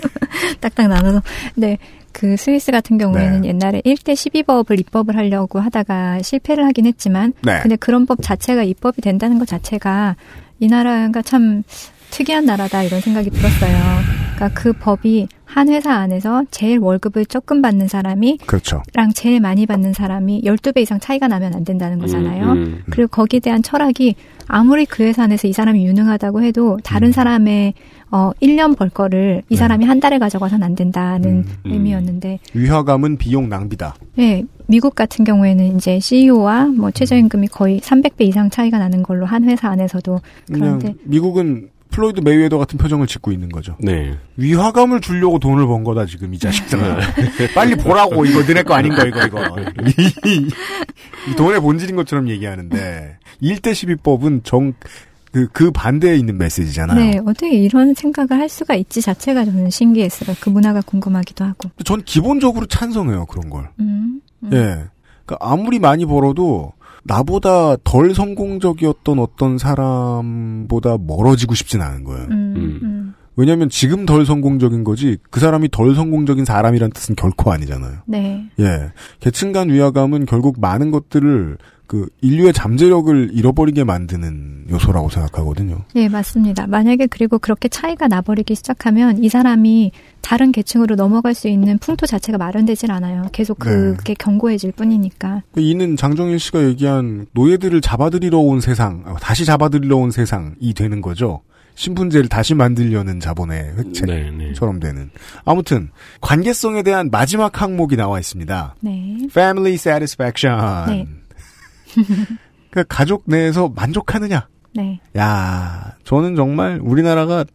딱딱 0.61 0.87
나눠서 0.87 1.21
네. 1.55 1.77
그 2.11 2.35
스위스 2.37 2.71
같은 2.71 2.97
경우에는 2.97 3.41
네. 3.41 3.49
옛날에 3.49 3.81
1대 3.81 4.13
12법을 4.13 4.79
입법을 4.79 5.15
하려고 5.15 5.59
하다가 5.59 6.21
실패를 6.23 6.65
하긴 6.65 6.87
했지만 6.87 7.33
네. 7.43 7.59
근데 7.61 7.75
그런 7.75 8.05
법 8.07 8.23
자체가 8.23 8.63
입법이 8.63 9.01
된다는 9.01 9.37
것 9.37 9.47
자체가 9.47 10.15
이 10.59 10.67
나라가 10.67 11.21
참 11.21 11.61
특이한 12.09 12.45
나라다 12.45 12.81
이런 12.83 13.01
생각이 13.01 13.29
들었어요. 13.29 13.77
그러니까 14.37 14.49
그 14.53 14.71
법이 14.71 15.27
한 15.45 15.69
회사 15.69 15.93
안에서 15.93 16.43
제일 16.51 16.77
월급을 16.77 17.25
조금 17.25 17.61
받는 17.61 17.87
사람이 17.87 18.37
그렇죠. 18.45 18.83
랑 18.93 19.11
제일 19.11 19.39
많이 19.39 19.65
받는 19.65 19.93
사람이 19.93 20.43
12배 20.43 20.81
이상 20.81 20.99
차이가 20.99 21.27
나면 21.27 21.55
안 21.55 21.63
된다는 21.63 21.97
거잖아요. 21.99 22.51
음, 22.51 22.57
음. 22.57 22.83
그리고 22.89 23.07
거기에 23.07 23.39
대한 23.39 23.63
철학이 23.63 24.15
아무리 24.47 24.85
그 24.85 25.03
회사 25.03 25.23
안에서 25.23 25.47
이 25.47 25.53
사람이 25.53 25.85
유능하다고 25.85 26.43
해도 26.43 26.77
다른 26.83 27.07
음. 27.07 27.11
사람의 27.11 27.73
어 28.11 28.31
1년 28.41 28.77
벌 28.77 28.89
거를 28.89 29.41
이 29.49 29.55
네. 29.55 29.57
사람이 29.57 29.85
한 29.85 29.99
달에 29.99 30.19
가져가서는 30.19 30.63
안 30.63 30.75
된다는 30.75 31.29
음, 31.29 31.45
음. 31.65 31.71
의미였는데 31.71 32.39
위화감은 32.53 33.17
비용 33.17 33.49
낭비다. 33.49 33.95
네, 34.15 34.43
미국 34.67 34.95
같은 34.95 35.25
경우에는 35.25 35.75
이제 35.75 35.99
CEO와 35.99 36.67
뭐 36.67 36.91
최저임금이 36.91 37.47
거의 37.47 37.79
300배 37.79 38.21
이상 38.21 38.49
차이가 38.49 38.77
나는 38.77 39.01
걸로 39.01 39.25
한 39.25 39.43
회사 39.45 39.69
안에서도 39.69 40.19
그런데 40.53 40.93
미국은 41.03 41.69
플로이드 41.89 42.21
메이웨더 42.21 42.57
같은 42.57 42.77
표정을 42.77 43.07
짓고 43.07 43.31
있는 43.31 43.49
거죠. 43.49 43.75
네. 43.79 44.17
위화감을 44.37 45.01
주려고 45.01 45.39
돈을 45.39 45.65
번 45.67 45.83
거다 45.83 46.05
지금 46.05 46.33
이 46.33 46.39
자식들아. 46.39 46.99
빨리 47.55 47.75
보라고 47.75 48.25
이거 48.25 48.41
너네 48.43 48.63
거 48.63 48.75
아닌 48.75 48.93
거 48.95 49.05
이거 49.05 49.25
이거. 49.25 49.39
이, 50.25 50.47
이 51.31 51.35
돈의 51.35 51.61
본질인 51.61 51.95
것처럼 51.95 52.29
얘기하는데 52.29 53.17
1대 53.41 53.71
12법은 53.71 54.43
정 54.43 54.73
그, 55.31 55.47
그 55.51 55.71
반대에 55.71 56.15
있는 56.15 56.37
메시지잖아요. 56.37 56.97
네, 56.97 57.19
어떻게 57.19 57.51
이런 57.51 57.93
생각을 57.93 58.41
할 58.41 58.49
수가 58.49 58.75
있지 58.75 59.01
자체가 59.01 59.45
저는 59.45 59.69
신기했어요. 59.69 60.35
그 60.39 60.49
문화가 60.49 60.81
궁금하기도 60.81 61.43
하고. 61.43 61.69
전 61.83 62.01
기본적으로 62.03 62.65
찬성해요 62.65 63.25
그런 63.25 63.49
걸. 63.49 63.69
음. 63.79 64.21
음. 64.43 64.49
예. 64.53 64.85
그러니까 65.25 65.37
아무리 65.39 65.79
많이 65.79 66.05
벌어도 66.05 66.73
나보다 67.07 67.77
덜 67.83 68.13
성공적이었던 68.13 69.19
어떤 69.19 69.57
사람보다 69.57 70.97
멀어지고 70.99 71.55
싶진 71.55 71.81
않은 71.81 72.03
거예요. 72.03 72.25
음, 72.25 72.53
음. 72.55 72.79
음. 72.83 73.13
왜냐하면 73.37 73.69
지금 73.69 74.05
덜 74.05 74.25
성공적인 74.25 74.83
거지 74.83 75.17
그 75.29 75.39
사람이 75.39 75.69
덜 75.71 75.93
성공적인 75.95 76.43
사람이란 76.43 76.91
뜻은 76.91 77.15
결코 77.15 77.51
아니잖아요. 77.51 77.99
네. 78.07 78.49
예. 78.59 78.91
계층 79.19 79.51
간 79.51 79.69
위화감은 79.69 80.25
결국 80.25 80.59
많은 80.59 80.91
것들을 80.91 81.57
그 81.87 82.09
인류의 82.21 82.53
잠재력을 82.53 83.29
잃어버리게 83.31 83.85
만드는 83.85 84.65
요소라고 84.69 85.09
생각하거든요. 85.09 85.83
네, 85.95 86.09
맞습니다. 86.09 86.67
만약에 86.67 87.07
그리고 87.07 87.39
그렇게 87.39 87.69
차이가 87.69 88.07
나버리기 88.07 88.55
시작하면 88.55 89.23
이 89.23 89.29
사람이 89.29 89.91
다른 90.21 90.51
계층으로 90.51 90.95
넘어갈 90.95 91.33
수 91.33 91.47
있는 91.47 91.77
풍토 91.79 92.05
자체가 92.05 92.37
마련되질 92.37 92.91
않아요. 92.91 93.29
계속 93.31 93.59
네. 93.59 93.71
그게 93.95 94.13
견고해질 94.13 94.73
뿐이니까. 94.73 95.43
이는 95.55 95.95
장정일 95.95 96.39
씨가 96.39 96.63
얘기한 96.65 97.27
노예들을 97.31 97.79
잡아들이러 97.79 98.37
온 98.37 98.59
세상, 98.59 99.03
아, 99.05 99.15
다시 99.21 99.45
잡아들이러 99.45 99.95
온 99.95 100.11
세상이 100.11 100.73
되는 100.75 101.01
거죠. 101.01 101.41
신분제를 101.75 102.27
다시 102.27 102.55
만들려는 102.55 103.19
자본의 103.19 103.75
획책처럼 103.77 104.79
네, 104.79 104.87
네. 104.87 104.93
되는. 104.93 105.11
아무튼 105.45 105.89
관계성에 106.21 106.81
대한 106.83 107.09
마지막 107.11 107.61
항목이 107.61 107.95
나와 107.95 108.19
있습니다. 108.19 108.75
네. 108.81 109.17
Family 109.29 109.75
satisfaction. 109.75 110.59
네. 110.87 111.07
그러니까 112.71 112.95
가족 112.95 113.23
내에서 113.25 113.69
만족하느냐? 113.69 114.47
네. 114.73 114.99
야, 115.17 115.95
저는 116.03 116.35
정말 116.35 116.79
우리나라가 116.81 117.45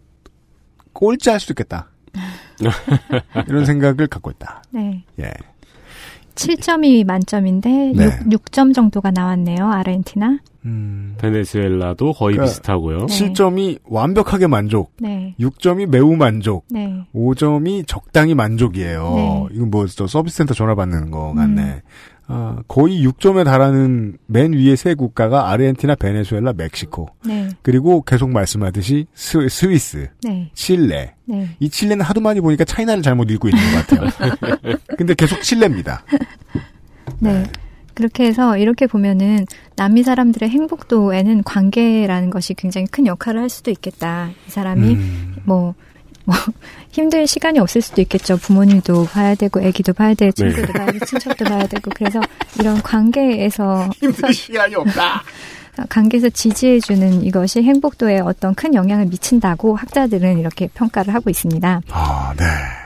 꼴찌할 0.93 1.41
수도 1.41 1.53
있겠다. 1.53 1.89
이런 3.49 3.65
생각을 3.65 4.07
갖고 4.07 4.31
있다. 4.31 4.63
네. 4.71 5.05
예. 5.21 5.33
7점이 6.35 7.05
만점인데 7.05 7.93
네. 7.95 8.21
6, 8.31 8.53
점 8.53 8.73
정도가 8.73 9.11
나왔네요. 9.11 9.71
아르헨티나. 9.71 10.39
음. 10.65 11.15
베네수엘라도 11.19 12.13
거의 12.13 12.37
그러니까 12.37 12.45
비슷하고요. 12.45 13.07
네. 13.07 13.33
7점이 13.33 13.79
완벽하게 13.85 14.47
만족, 14.47 14.93
네. 15.01 15.35
6점이 15.41 15.87
매우 15.87 16.15
만족, 16.17 16.65
네. 16.71 17.05
5점이 17.15 17.87
적당히 17.87 18.35
만족이에요. 18.35 19.13
네. 19.15 19.49
이건 19.57 19.71
뭐, 19.71 19.87
저 19.87 20.07
서비스 20.07 20.39
센터 20.39 20.55
전화 20.55 20.75
받는 20.75 21.11
거 21.11 21.35
같네. 21.35 21.63
음. 21.63 21.81
아, 22.35 22.57
거의 22.67 23.07
6점에 23.07 23.45
달하는 23.45 24.17
맨 24.27 24.55
위에 24.55 24.75
세 24.75 24.95
국가가 24.95 25.51
아르헨티나, 25.51 25.97
베네수엘라, 25.97 26.55
멕시코. 26.55 27.11
네. 27.27 27.51
그리고 27.61 28.01
계속 28.03 28.31
말씀하듯이 28.31 29.07
스, 29.13 29.49
스위스, 29.51 30.09
네. 30.25 30.51
칠레. 30.55 31.15
네. 31.27 31.57
이 31.61 31.69
칠레는 31.69 32.03
하도 32.03 32.23
많이 32.23 32.41
보니까 32.41 32.65
차이나를 32.65 33.03
잘못 33.03 33.31
읽고 33.31 33.51
있는 33.51 33.63
것 33.73 33.87
같아요. 33.87 34.77
근데 34.97 35.13
계속 35.13 35.43
칠레입니다. 35.43 36.05
네. 37.19 37.45
그렇게 37.93 38.25
해서 38.25 38.57
이렇게 38.57 38.87
보면은 38.87 39.45
남미 39.77 40.03
사람들의 40.03 40.49
행복도에는 40.49 41.43
관계라는 41.43 42.31
것이 42.31 42.55
굉장히 42.55 42.87
큰 42.87 43.07
역할을 43.07 43.43
할 43.43 43.51
수도 43.51 43.71
있겠다. 43.71 44.31
이 44.47 44.51
사람이 44.51 44.95
음. 44.95 45.37
뭐, 45.45 45.75
뭐, 46.25 46.35
힘들 46.91 47.27
시간이 47.27 47.59
없을 47.59 47.81
수도 47.81 48.01
있겠죠. 48.03 48.37
부모님도 48.37 49.07
봐야 49.07 49.35
되고, 49.35 49.61
애기도 49.61 49.93
봐야 49.93 50.15
되고, 50.15 50.33
친구도 50.33 50.73
봐야 50.73 50.87
되고, 50.87 51.05
친척도 51.05 51.45
봐야 51.45 51.67
되고. 51.67 51.91
그래서 51.95 52.21
이런 52.59 52.83
관계에서, 52.83 53.89
힘들 54.01 54.33
시간이 54.33 54.75
없다. 54.75 55.23
관계에서 55.89 56.29
지지해주는 56.29 57.25
이것이 57.25 57.63
행복도에 57.63 58.21
어떤 58.21 58.55
큰 58.55 58.75
영향을 58.75 59.07
미친다고 59.07 59.75
학자들은 59.77 60.39
이렇게 60.39 60.69
평가를 60.69 61.15
하고 61.15 61.31
있습니다. 61.31 61.81
아, 61.91 62.35
네. 62.37 62.45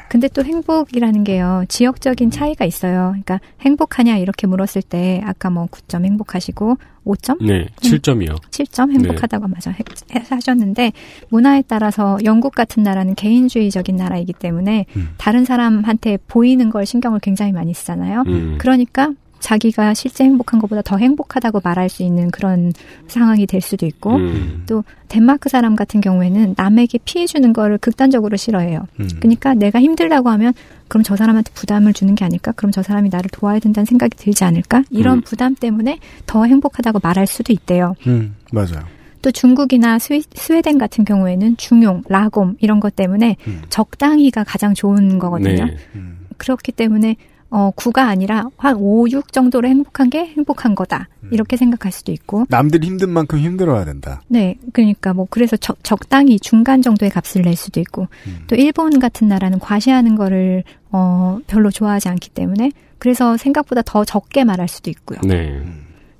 근데 0.08 0.28
또 0.28 0.44
행복이라는 0.44 1.24
게요, 1.24 1.64
지역적인 1.68 2.30
차이가 2.30 2.64
있어요. 2.64 3.08
그러니까 3.10 3.40
행복하냐 3.60 4.16
이렇게 4.18 4.46
물었을 4.46 4.82
때, 4.82 5.20
아까 5.24 5.50
뭐 5.50 5.66
9점 5.66 6.04
행복하시고, 6.04 6.76
5점? 7.04 7.44
네, 7.44 7.66
7점이요. 7.80 8.40
7점 8.50 8.92
행복하다고 8.92 9.48
맞아 9.48 9.70
해- 9.70 9.78
해- 10.14 10.22
하셨는데 10.28 10.92
문화에 11.28 11.62
따라서 11.66 12.18
영국 12.24 12.54
같은 12.54 12.82
나라는 12.82 13.14
개인주의적인 13.14 13.96
나라이기 13.96 14.32
때문에 14.32 14.86
음. 14.96 15.10
다른 15.16 15.44
사람한테 15.44 16.18
보이는 16.28 16.70
걸 16.70 16.84
신경을 16.86 17.20
굉장히 17.20 17.52
많이 17.52 17.74
쓰잖아요. 17.74 18.24
음. 18.26 18.56
그러니까 18.58 19.10
자기가 19.40 19.94
실제 19.94 20.24
행복한 20.24 20.60
것보다 20.60 20.82
더 20.82 20.96
행복하다고 20.96 21.60
말할 21.62 21.88
수 21.88 22.02
있는 22.02 22.30
그런 22.30 22.72
상황이 23.06 23.46
될 23.46 23.60
수도 23.60 23.86
있고 23.86 24.16
음. 24.16 24.64
또 24.66 24.84
덴마크 25.08 25.48
사람 25.48 25.76
같은 25.76 26.00
경우에는 26.00 26.54
남에게 26.56 26.98
피해 27.04 27.26
주는 27.26 27.52
거를 27.52 27.78
극단적으로 27.78 28.36
싫어해요. 28.36 28.86
음. 29.00 29.08
그러니까 29.20 29.54
내가 29.54 29.80
힘들다고 29.80 30.30
하면 30.30 30.52
그럼 30.88 31.02
저 31.02 31.16
사람한테 31.16 31.50
부담을 31.54 31.92
주는 31.92 32.14
게 32.14 32.24
아닐까? 32.24 32.52
그럼 32.52 32.72
저 32.72 32.82
사람이 32.82 33.08
나를 33.10 33.30
도와야 33.30 33.58
된다는 33.58 33.84
생각이 33.84 34.16
들지 34.16 34.44
않을까? 34.44 34.82
이런 34.90 35.18
음. 35.18 35.22
부담 35.22 35.54
때문에 35.54 35.98
더 36.26 36.44
행복하다고 36.44 37.00
말할 37.02 37.26
수도 37.26 37.52
있대요. 37.52 37.94
음, 38.06 38.34
맞아요. 38.52 38.84
또 39.22 39.30
중국이나 39.32 39.98
스위, 39.98 40.22
스웨덴 40.34 40.78
같은 40.78 41.04
경우에는 41.04 41.56
중용, 41.56 42.02
라곰 42.08 42.56
이런 42.60 42.78
것 42.78 42.94
때문에 42.94 43.36
음. 43.46 43.62
적당히가 43.70 44.44
가장 44.44 44.74
좋은 44.74 45.18
거거든요. 45.18 45.64
네. 45.64 45.76
음. 45.96 46.18
그렇기 46.36 46.72
때문에 46.72 47.16
어, 47.50 47.70
9가 47.76 48.08
아니라 48.08 48.48
한 48.56 48.76
5, 48.76 49.08
6 49.10 49.32
정도로 49.32 49.68
행복한 49.68 50.10
게 50.10 50.26
행복한 50.26 50.74
거다. 50.74 51.08
음. 51.22 51.30
이렇게 51.32 51.56
생각할 51.56 51.92
수도 51.92 52.12
있고. 52.12 52.44
남들이 52.48 52.86
힘든 52.86 53.10
만큼 53.10 53.38
힘들어야 53.38 53.84
된다. 53.84 54.22
네. 54.28 54.56
그러니까 54.72 55.14
뭐 55.14 55.26
그래서 55.30 55.56
적, 55.56 55.82
적당히 55.84 56.38
중간 56.40 56.82
정도의 56.82 57.10
값을 57.10 57.42
낼 57.42 57.56
수도 57.56 57.80
있고. 57.80 58.08
음. 58.26 58.44
또 58.46 58.56
일본 58.56 58.98
같은 58.98 59.28
나라는 59.28 59.58
과시하는 59.58 60.16
거를 60.16 60.64
어, 60.90 61.38
별로 61.46 61.70
좋아하지 61.70 62.08
않기 62.08 62.30
때문에 62.30 62.72
그래서 62.98 63.36
생각보다 63.36 63.82
더 63.82 64.04
적게 64.04 64.44
말할 64.44 64.68
수도 64.68 64.90
있고요. 64.90 65.20
네. 65.22 65.62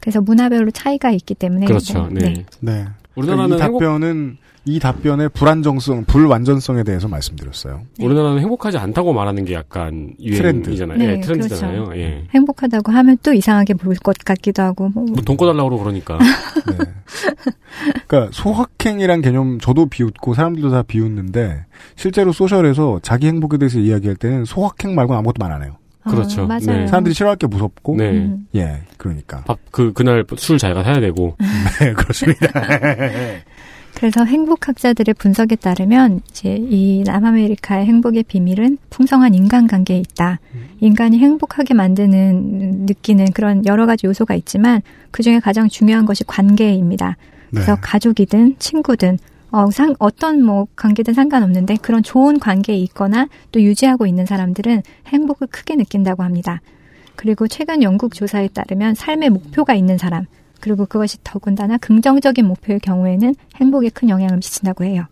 그래서 0.00 0.20
문화별로 0.20 0.70
차이가 0.70 1.10
있기 1.10 1.34
때문에 1.34 1.66
그렇죠. 1.66 1.98
뭐, 1.98 2.08
네. 2.10 2.44
네. 2.60 2.86
우리나라는 3.16 3.56
이 3.58 3.60
행복, 3.60 3.80
답변은 3.80 4.36
이 4.68 4.80
답변의 4.80 5.28
불안정성, 5.28 6.04
불완전성에 6.06 6.82
대해서 6.82 7.06
말씀드렸어요. 7.06 7.82
우리나라는 8.00 8.40
행복하지 8.40 8.78
않다고 8.78 9.12
말하는 9.12 9.44
게 9.44 9.54
약간. 9.54 10.12
예, 10.20 10.30
네, 10.30 10.36
트렌드잖아요. 10.36 11.84
그렇죠. 11.84 11.96
예. 11.96 12.24
행복하다고 12.34 12.90
하면 12.90 13.16
또 13.22 13.32
이상하게 13.32 13.74
보일 13.74 13.98
것 14.00 14.16
같기도 14.18 14.62
하고 14.62 14.88
뭐, 14.88 15.04
뭐 15.04 15.22
돈 15.24 15.36
꺼달라고 15.36 15.68
그러고 15.68 15.84
그러니까. 15.84 16.18
네. 16.66 16.78
그러니까 18.08 18.32
소확행이란 18.32 19.22
개념 19.22 19.58
저도 19.60 19.86
비웃고 19.86 20.34
사람들도 20.34 20.70
다 20.70 20.82
비웃는데 20.82 21.64
실제로 21.94 22.32
소셜에서 22.32 22.98
자기 23.02 23.28
행복에 23.28 23.58
대해서 23.58 23.78
이야기할 23.78 24.16
때는 24.16 24.44
소확행 24.44 24.94
말고 24.94 25.12
는 25.12 25.18
아무것도 25.20 25.36
말 25.38 25.52
안 25.52 25.62
해요. 25.62 25.76
아, 26.06 26.10
그렇죠. 26.10 26.46
맞아요. 26.46 26.60
네. 26.66 26.86
사람들이 26.86 27.14
싫어할 27.14 27.36
게 27.36 27.46
무섭고 27.46 27.96
네. 27.96 28.10
음. 28.10 28.46
예 28.54 28.82
그러니까 28.96 29.42
밥, 29.44 29.58
그, 29.70 29.92
그날 29.92 30.24
술 30.36 30.58
자기가 30.58 30.84
사야 30.84 31.00
되고. 31.00 31.36
네 31.80 31.92
그렇습니다. 31.92 32.46
그래서 33.94 34.24
행복학자들의 34.26 35.14
분석에 35.14 35.56
따르면 35.56 36.20
이제 36.28 36.54
이 36.54 37.02
남아메리카의 37.06 37.86
행복의 37.86 38.24
비밀은 38.24 38.76
풍성한 38.90 39.34
인간관계에 39.34 39.98
있다. 39.98 40.38
인간이 40.80 41.18
행복하게 41.18 41.72
만드는 41.72 42.84
느끼는 42.86 43.32
그런 43.32 43.64
여러 43.64 43.86
가지 43.86 44.06
요소가 44.06 44.34
있지만 44.34 44.82
그 45.10 45.22
중에 45.22 45.40
가장 45.40 45.68
중요한 45.70 46.04
것이 46.04 46.24
관계입니다. 46.24 47.08
네. 47.08 47.16
그래서 47.50 47.76
가족이든 47.80 48.56
친구든 48.58 49.18
어, 49.56 49.70
상, 49.70 49.94
어떤 49.98 50.42
뭐 50.42 50.66
관계든 50.76 51.14
상관없는데 51.14 51.76
그런 51.80 52.02
좋은 52.02 52.38
관계에 52.38 52.76
있거나 52.76 53.26
또 53.52 53.62
유지하고 53.62 54.06
있는 54.06 54.26
사람들은 54.26 54.82
행복을 55.06 55.46
크게 55.46 55.76
느낀다고 55.76 56.22
합니다. 56.22 56.60
그리고 57.14 57.48
최근 57.48 57.82
영국 57.82 58.12
조사에 58.12 58.48
따르면 58.48 58.94
삶의 58.94 59.30
목표가 59.30 59.72
있는 59.74 59.96
사람, 59.96 60.26
그리고 60.60 60.84
그것이 60.84 61.16
더군다나 61.24 61.78
긍정적인 61.78 62.44
목표의 62.46 62.80
경우에는 62.80 63.34
행복에 63.56 63.88
큰 63.88 64.10
영향을 64.10 64.36
미친다고 64.36 64.84
해요. 64.84 65.04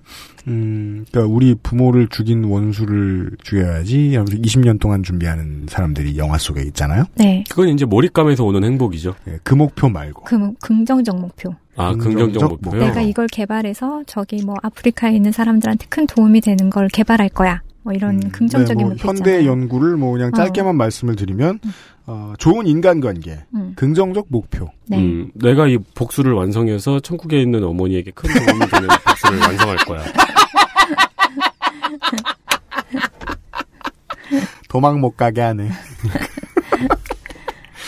음, 0.46 1.06
그러니까 1.10 1.34
우리 1.34 1.54
부모를 1.54 2.08
죽인 2.08 2.44
원수를 2.44 3.30
죽여야지 3.42 4.14
하면서 4.14 4.36
20년 4.36 4.78
동안 4.78 5.02
준비하는 5.02 5.64
사람들이 5.70 6.18
영화 6.18 6.36
속에 6.36 6.60
있잖아요. 6.64 7.04
네. 7.14 7.44
그건 7.48 7.70
이제 7.70 7.86
몰입감에서 7.86 8.44
오는 8.44 8.62
행복이죠. 8.62 9.14
예, 9.28 9.38
그 9.42 9.54
목표 9.54 9.88
말고. 9.88 10.24
그 10.24 10.34
뭐- 10.34 10.52
긍정적 10.60 11.18
목표. 11.18 11.54
아, 11.76 11.90
긍정적 11.92 12.14
긍정적 12.14 12.50
목표요? 12.50 12.72
목표. 12.72 12.86
내가 12.86 13.00
이걸 13.00 13.26
개발해서 13.26 14.04
저기 14.06 14.42
뭐 14.44 14.54
아프리카에 14.62 15.14
있는 15.14 15.32
사람들한테 15.32 15.86
큰 15.88 16.06
도움이 16.06 16.40
되는 16.40 16.70
걸 16.70 16.88
개발할 16.88 17.28
거야. 17.30 17.62
뭐 17.82 17.92
이런 17.92 18.14
음, 18.14 18.30
긍정적인 18.30 18.78
네, 18.78 18.84
뭐 18.84 18.92
목표 18.94 19.08
현대 19.08 19.40
있잖아요. 19.40 19.46
연구를 19.46 19.96
뭐 19.98 20.12
그냥 20.12 20.32
짧게만 20.32 20.74
말씀을 20.76 21.16
드리면 21.16 21.58
어, 22.06 22.32
좋은 22.38 22.66
인간관계, 22.66 23.44
음. 23.54 23.72
긍정적 23.76 24.26
목표. 24.28 24.68
네. 24.86 24.98
음, 24.98 25.30
내가 25.34 25.66
이 25.66 25.76
복수를 25.94 26.32
완성해서 26.32 27.00
천국에 27.00 27.40
있는 27.40 27.62
어머니에게 27.64 28.10
큰 28.12 28.30
도움이 28.32 28.70
되는 28.70 28.88
복수를 29.06 29.38
완성할 29.38 29.76
거야. 29.78 30.02
도망 34.68 35.00
못 35.00 35.16
가게 35.16 35.40
하네. 35.40 35.68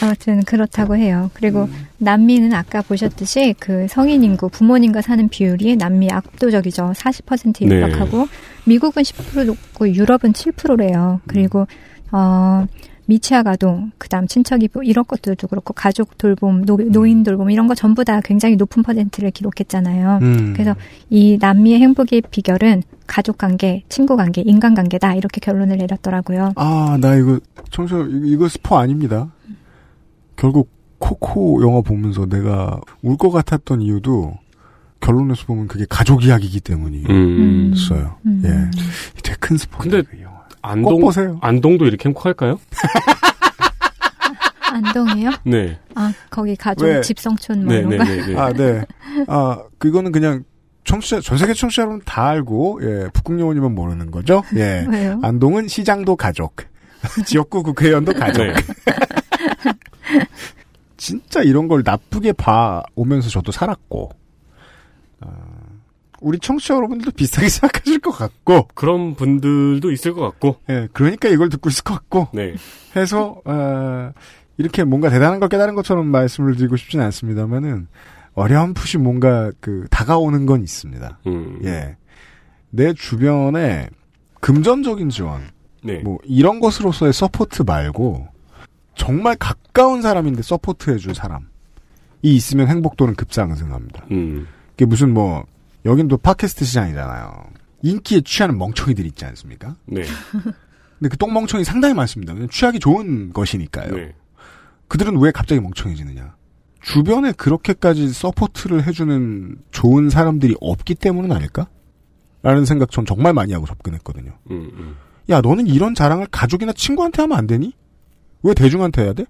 아무튼 0.07 0.43
그렇다고 0.43 0.97
해요. 0.97 1.31
그리고 1.35 1.65
음. 1.65 1.87
남미는 1.99 2.53
아까 2.53 2.83
보셨듯이 2.83 3.55
그 3.59 3.87
성인 3.89 4.25
인구 4.25 4.49
부모님과 4.49 5.03
사는 5.03 5.29
비율이 5.29 5.77
남미 5.77 6.11
압도적이죠. 6.11 6.93
40%에 6.97 7.67
네. 7.67 7.83
육박하고 7.83 8.27
미국은 8.65 9.03
10%고 9.03 9.95
유럽은 9.95 10.33
7%래요. 10.33 11.21
그리고 11.27 11.67
어 12.13 12.67
미취학 13.07 13.47
아동, 13.47 13.93
그다음 13.99 14.27
친척이 14.27 14.69
뭐 14.73 14.83
이런 14.83 15.05
것들도 15.07 15.47
그렇고 15.47 15.73
가족 15.73 16.19
돌봄, 16.19 16.65
노, 16.65 16.77
노인 16.77 17.23
돌봄 17.23 17.51
이런 17.51 17.67
거 17.67 17.75
전부 17.75 18.05
다 18.05 18.21
굉장히 18.21 18.57
높은 18.57 18.83
퍼센트를 18.83 19.31
기록했잖아요. 19.31 20.19
음. 20.23 20.53
그래서 20.53 20.75
이 21.09 21.39
남미의 21.41 21.81
행복의 21.81 22.23
비결은 22.31 22.83
가족 23.07 23.39
관계, 23.39 23.85
친구 23.89 24.17
관계, 24.17 24.43
인간 24.45 24.75
관계다 24.75 25.15
이렇게 25.15 25.41
결론을 25.41 25.79
내렸더라고요. 25.79 26.53
아, 26.57 26.99
나 27.01 27.15
이거 27.15 27.39
청소 27.71 28.03
이거 28.03 28.49
스포 28.49 28.77
아닙니다. 28.77 29.31
결국 30.37 30.71
코코 30.99 31.63
영화 31.63 31.81
보면서 31.81 32.27
내가 32.27 32.81
울 33.03 33.17
것 33.17 33.31
같았던 33.31 33.81
이유도 33.83 34.37
결론에서 35.01 35.45
보면 35.47 35.69
그게 35.69 35.87
가족 35.89 36.25
이야기이기 36.25 36.61
때문이었어요. 36.61 38.17
음. 38.27 38.27
음. 38.27 38.43
예, 38.45 38.71
되게 39.23 39.37
큰 39.39 39.57
스포. 39.57 39.79
근데 39.79 40.03
그 40.03 40.17
안동, 40.63 41.01
보세요. 41.01 41.39
안동도 41.43 41.87
이렇게 41.87 42.09
행복할까요? 42.09 42.59
안동이요? 44.73 45.31
네. 45.45 45.79
아 45.95 46.13
거기 46.31 46.57
가족 46.57 46.85
왜? 46.87 47.01
집성촌 47.01 47.65
뭐 47.65 47.73
네, 47.73 47.79
이런 47.81 47.91
네, 47.91 47.97
거. 47.99 48.05
네, 48.05 48.27
네. 48.27 48.37
아, 48.39 48.53
네. 48.53 48.85
아, 49.29 49.63
그거는 49.79 50.13
그냥 50.13 50.45
청취자 50.85 51.21
전 51.21 51.39
세계 51.39 51.55
청취자 51.55 51.83
여러분 51.83 52.01
다 52.05 52.27
알고 52.29 52.81
예, 52.83 53.09
북극여원이면 53.13 53.75
모르는 53.75 54.11
거죠. 54.11 54.43
예. 54.57 54.87
왜요? 54.91 55.19
안동은 55.23 55.69
시장도 55.69 56.17
가족, 56.17 56.57
지역구 57.25 57.63
국회의원도 57.63 58.13
가족. 58.15 58.45
네. 58.45 58.55
진짜 60.97 61.43
이런 61.43 61.69
걸 61.69 61.83
나쁘게 61.85 62.33
봐 62.33 62.83
오면서 62.95 63.29
저도 63.29 63.53
살았고, 63.53 64.11
아, 65.21 65.29
우리 66.21 66.39
청취자 66.39 66.75
여러분들도 66.75 67.13
비슷하게 67.13 67.49
생각하실 67.51 68.01
것 68.01 68.13
같고, 68.13 68.69
그런 68.75 69.15
분들도 69.15 69.91
있을 69.91 70.15
것 70.15 70.23
같고. 70.23 70.57
예, 70.71 70.89
그러니까 70.93 71.29
이걸 71.29 71.49
듣고 71.49 71.69
있을 71.69 71.85
것 71.85 71.95
같고, 71.95 72.29
네. 72.33 72.55
해서, 72.95 73.41
어, 73.45 74.13
이렇게 74.57 74.85
뭔가 74.85 75.11
대단한 75.11 75.39
걸 75.39 75.49
깨달은 75.49 75.75
것처럼 75.75 76.07
말씀을 76.07 76.57
드리고 76.57 76.77
싶진 76.77 77.01
않습니다만은, 77.01 77.89
어렴풋이 78.35 78.99
뭔가 78.99 79.51
그 79.61 79.87
다가오는 79.91 80.47
건 80.47 80.63
있습니다. 80.63 81.19
음. 81.27 81.61
예. 81.65 81.97
내 82.71 82.93
주변에 82.93 83.89
금전적인 84.41 85.09
지원, 85.09 85.51
네. 85.83 86.01
뭐 86.01 86.19
이런 86.25 86.61
것으로서의 86.61 87.13
support 87.13 87.63
말고 87.63 88.29
정말 88.97 89.37
가까운 89.37 90.03
사람인데 90.03 90.43
support해줄 90.43 91.15
사람이 91.15 91.45
있으면 92.23 92.69
행복도는 92.69 93.15
급상승합니다. 93.15 94.07
음. 94.11 94.49
그게 94.71 94.85
무슨 94.85 95.15
뭐 95.15 95.45
여긴 95.85 96.09
또 96.09 96.17
팟캐스트 96.17 96.65
시장이잖아요. 96.65 97.45
인기에 97.83 98.23
취하는 98.23 98.59
멍청이들 98.59 99.07
있지 99.07 99.25
않습니까? 99.27 99.77
네. 99.85 100.03
근데 100.99 101.09
그 101.11 101.17
똥멍청이 101.17 101.63
상당히 101.65 101.95
많습니다. 101.95 102.35
취하기 102.51 102.81
좋은 102.81 103.33
것이니까요. 103.33 103.95
네. 103.95 104.15
그들은 104.89 105.19
왜 105.19 105.31
갑자기 105.31 105.61
멍청해지느냐? 105.61 106.35
주변에 106.81 107.33
그렇게까지 107.33 108.09
support를 108.13 108.87
해주는 108.87 109.59
좋은 109.73 110.09
사람들이 110.09 110.57
없기 110.61 110.95
때문은 110.95 111.33
아닐까? 111.33 111.69
라는 112.43 112.65
생각 112.65 112.91
전 112.91 113.05
정말 113.05 113.35
많이 113.35 113.53
하고 113.53 113.67
접근했거든요. 113.67 114.33
음, 114.51 114.71
음. 114.73 114.97
야, 115.29 115.41
너는 115.41 115.67
이런 115.67 115.95
자랑을 115.95 116.29
가족이나 116.31 116.73
친구한테 116.73 117.23
하면 117.23 117.37
안 117.37 117.47
되니? 117.47 117.75
왜 118.47 118.55
대중한테 118.55 119.03
해야 119.03 119.13
돼? 119.13 119.25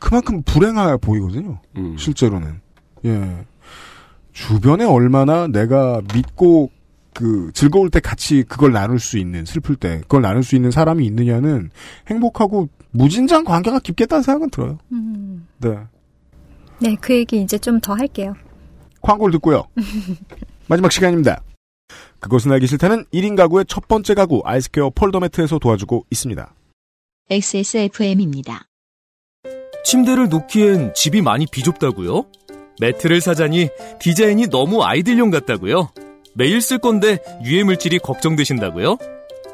그만큼 0.00 0.42
불행해 0.42 0.96
보이거든요. 0.98 1.60
음. 1.76 1.96
실제로는. 1.96 2.60
예. 3.06 3.46
주변에 4.32 4.84
얼마나 4.84 5.46
내가 5.46 6.02
믿고 6.12 6.70
그 7.14 7.50
즐거울 7.54 7.90
때 7.90 8.00
같이 8.00 8.42
그걸 8.42 8.72
나눌 8.72 8.98
수 8.98 9.18
있는 9.18 9.44
슬플 9.44 9.76
때 9.76 10.00
그걸 10.00 10.22
나눌 10.22 10.42
수 10.42 10.56
있는 10.56 10.72
사람이 10.72 11.06
있느냐는 11.06 11.70
행복하고 12.08 12.68
무진장 12.90 13.44
관계가 13.44 13.78
깊겠다는 13.78 14.22
생각은 14.22 14.50
들어요. 14.50 14.78
음. 14.90 15.46
네. 15.58 15.78
네, 16.80 16.96
그 17.00 17.14
얘기 17.14 17.40
이제 17.40 17.56
좀 17.56 17.80
더 17.80 17.94
할게요. 17.94 18.34
광고를 19.00 19.32
듣고요. 19.32 19.62
마지막 20.66 20.90
시간입니다. 20.90 21.40
그것은 22.18 22.50
알기 22.50 22.66
싫다는 22.66 23.04
1인 23.12 23.36
가구의 23.36 23.66
첫 23.68 23.86
번째 23.86 24.14
가구 24.14 24.42
아이스케어 24.44 24.90
폴더 24.90 25.20
매트에서 25.20 25.58
도와주고 25.60 26.06
있습니다. 26.10 26.52
XSFM입니다. 27.30 28.66
침대를 29.82 30.28
놓기엔 30.28 30.92
집이 30.94 31.22
많이 31.22 31.46
비좁다고요? 31.46 32.26
매트를 32.80 33.22
사자니 33.22 33.70
디자인이 33.98 34.48
너무 34.48 34.82
아이들용 34.82 35.30
같다고요? 35.30 35.90
매일 36.34 36.60
쓸 36.60 36.78
건데 36.78 37.18
유해 37.42 37.64
물질이 37.64 38.00
걱정되신다고요? 38.00 38.98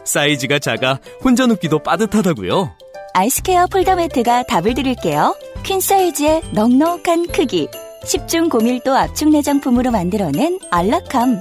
사이즈가 0.04 0.58
작아 0.58 0.98
혼자 1.22 1.46
눕기도 1.46 1.78
빠듯하다고요? 1.78 2.74
아이스케어 3.14 3.68
폴더 3.68 3.96
매트가 3.96 4.44
답을 4.44 4.74
드릴게요. 4.74 5.36
퀸 5.62 5.80
사이즈의 5.80 6.42
넉넉한 6.52 7.28
크기, 7.28 7.68
10중 8.02 8.50
고밀도 8.50 8.96
압축 8.96 9.30
내장품으로 9.30 9.92
만들어낸 9.92 10.58
안락함. 10.70 11.40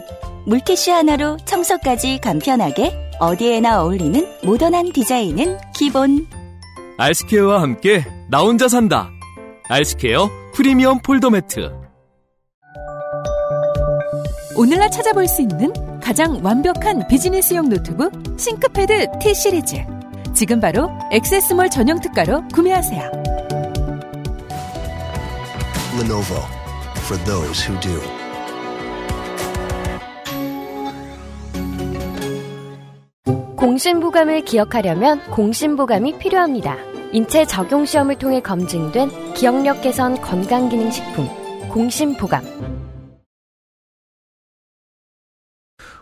물티슈 0.50 0.92
하나로 0.92 1.38
청소까지 1.46 2.18
간편하게 2.22 3.12
어디에나 3.20 3.84
어울리는 3.84 4.28
모던한 4.44 4.92
디자인은 4.92 5.60
기본. 5.76 6.26
알스케어와 6.98 7.62
함께 7.62 8.04
나 8.32 8.40
혼자 8.40 8.68
산다. 8.68 9.12
알스케어 9.70 10.28
프리미엄 10.56 11.00
폴더 11.04 11.30
매트. 11.30 11.72
오늘날 14.56 14.90
찾아볼 14.90 15.28
수 15.28 15.44
있는 15.44 15.72
가장 16.02 16.40
완벽한 16.44 17.08
비즈니스용 17.08 17.70
노트북 17.70 18.12
싱크패드 18.40 19.20
T 19.22 19.36
시리즈. 19.36 19.76
지금 20.34 20.60
바로 20.60 20.90
액세스몰 21.12 21.70
전용 21.70 22.00
특가로 22.02 22.48
구매하세요. 22.56 23.12
Lenovo 26.00 26.42
for 27.06 27.24
those 27.24 27.70
who 27.70 27.80
do. 27.82 28.19
공신보감을 33.60 34.46
기억하려면 34.46 35.20
공신보감이 35.32 36.18
필요합니다. 36.18 36.78
인체 37.12 37.44
적용 37.44 37.86
시험을 37.86 38.18
통해 38.18 38.40
검증된 38.40 39.34
기억력 39.34 39.82
개선 39.82 40.16
건강기능식품 40.22 41.28
공신보감. 41.68 42.42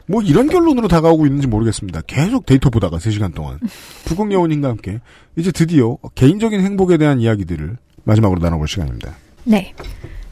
뭐 0.06 0.22
이런 0.22 0.48
결론으로 0.48 0.88
다가오고 0.88 1.26
있는지 1.26 1.48
모르겠습니다. 1.48 2.02
계속 2.06 2.46
데이터 2.46 2.70
보다가 2.70 2.98
3시간 2.98 3.34
동안. 3.34 3.60
부국여원님과 4.06 4.70
함께 4.70 5.00
이제 5.36 5.52
드디어 5.52 5.98
개인적인 6.14 6.62
행복에 6.62 6.98
대한 6.98 7.20
이야기들을 7.20 7.76
마지막으로 8.04 8.40
나눠볼 8.40 8.68
시간입니다. 8.68 9.16
네. 9.46 9.74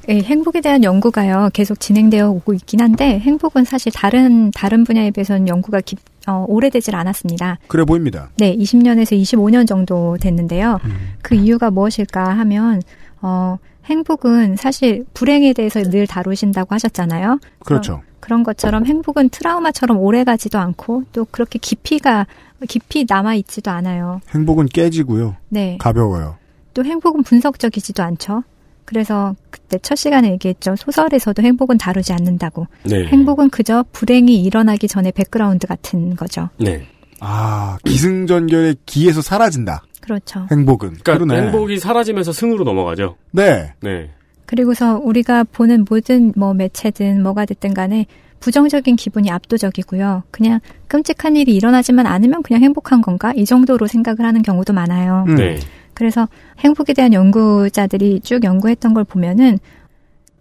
이 0.08 0.22
행복에 0.22 0.62
대한 0.62 0.84
연구가요 0.84 1.50
계속 1.54 1.80
진행되어 1.80 2.30
오고 2.30 2.54
있긴 2.54 2.82
한데 2.82 3.18
행복은 3.18 3.64
사실 3.64 3.92
다른 3.92 4.52
다른 4.52 4.84
분야에 4.84 5.10
비해서는 5.10 5.48
연구가 5.48 5.82
깊, 5.82 5.98
어, 6.28 6.46
오래되질 6.48 6.96
않았습니다. 6.96 7.60
그래 7.68 7.84
보입니다. 7.86 8.30
네, 8.38 8.56
20년에서 8.56 9.20
25년 9.22 9.68
정도 9.68 10.18
됐는데요. 10.20 10.80
그 11.22 11.36
이유가 11.36 11.72
무엇일까 11.72 12.24
하면 12.40 12.82
어, 13.22 13.58
행복은 13.86 14.56
사실 14.56 15.06
불행에 15.14 15.54
대해서 15.54 15.82
늘 15.84 16.08
다루신다고 16.08 16.74
하셨잖아요. 16.74 17.40
그렇죠. 17.60 18.02
그런 18.20 18.44
것처럼 18.44 18.86
행복은 18.86 19.30
트라우마처럼 19.30 20.00
오래 20.00 20.24
가지도 20.24 20.58
않고 20.58 21.04
또 21.14 21.26
그렇게 21.30 21.60
깊이가 21.60 22.26
깊이 22.68 23.06
남아 23.08 23.36
있지도 23.36 23.70
않아요. 23.72 24.22
행복은 24.34 24.68
깨지고요. 24.68 25.36
네. 25.50 25.78
가벼워요. 25.80 26.38
또 26.74 26.84
행복은 26.84 27.24
분석적이지도 27.24 28.02
않죠. 28.02 28.44
그래서 28.86 29.36
그때 29.50 29.78
첫 29.80 29.96
시간에 29.96 30.32
얘기했죠. 30.32 30.76
소설에서도 30.76 31.42
행복은 31.42 31.78
다루지 31.78 32.14
않는다고. 32.14 32.68
네. 32.84 33.08
행복은 33.08 33.50
그저 33.50 33.84
불행이 33.92 34.44
일어나기 34.44 34.88
전에 34.88 35.12
백그라운드 35.12 35.68
같은 35.68 36.16
거죠. 36.16 36.50
네. 36.60 36.86
아, 37.20 37.78
기승전결의 37.84 38.78
기에서 38.86 39.22
사라진다. 39.22 39.84
그렇죠. 40.02 40.48
행복은. 40.52 40.98
그러니까 41.04 41.14
그러네. 41.14 41.48
행복이 41.48 41.80
사라지면서 41.80 42.32
승으로 42.32 42.64
넘어가죠. 42.64 43.16
네. 43.32 43.74
네. 43.82 44.12
그리고서 44.46 45.00
우리가 45.00 45.44
보는 45.44 45.86
모든 45.90 46.32
뭐 46.36 46.54
매체든 46.54 47.24
뭐가 47.24 47.46
됐든 47.46 47.74
간에 47.74 48.06
부정적인 48.40 48.96
기분이 48.96 49.32
압도적이고요. 49.32 50.24
그냥 50.30 50.60
끔찍한 50.88 51.36
일이 51.36 51.56
일어나지만 51.56 52.06
않으면 52.06 52.44
그냥 52.44 52.62
행복한 52.62 53.02
건가? 53.02 53.34
이 53.36 53.44
정도로 53.46 53.88
생각을 53.88 54.20
하는 54.24 54.44
경우도 54.44 54.72
많아요. 54.74 55.26
음. 55.28 55.36
네. 55.36 55.58
그래서 55.96 56.28
행복에 56.60 56.94
대한 56.94 57.14
연구자들이 57.14 58.20
쭉 58.22 58.44
연구했던 58.44 58.94
걸 58.94 59.04
보면은 59.04 59.58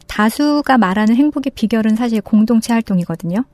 다수가 0.07 0.79
말하는 0.79 1.14
행복의 1.17 1.53
비결은 1.55 1.97
사실 1.97 2.21
공동체 2.21 2.73
활동이거든요. 2.73 3.45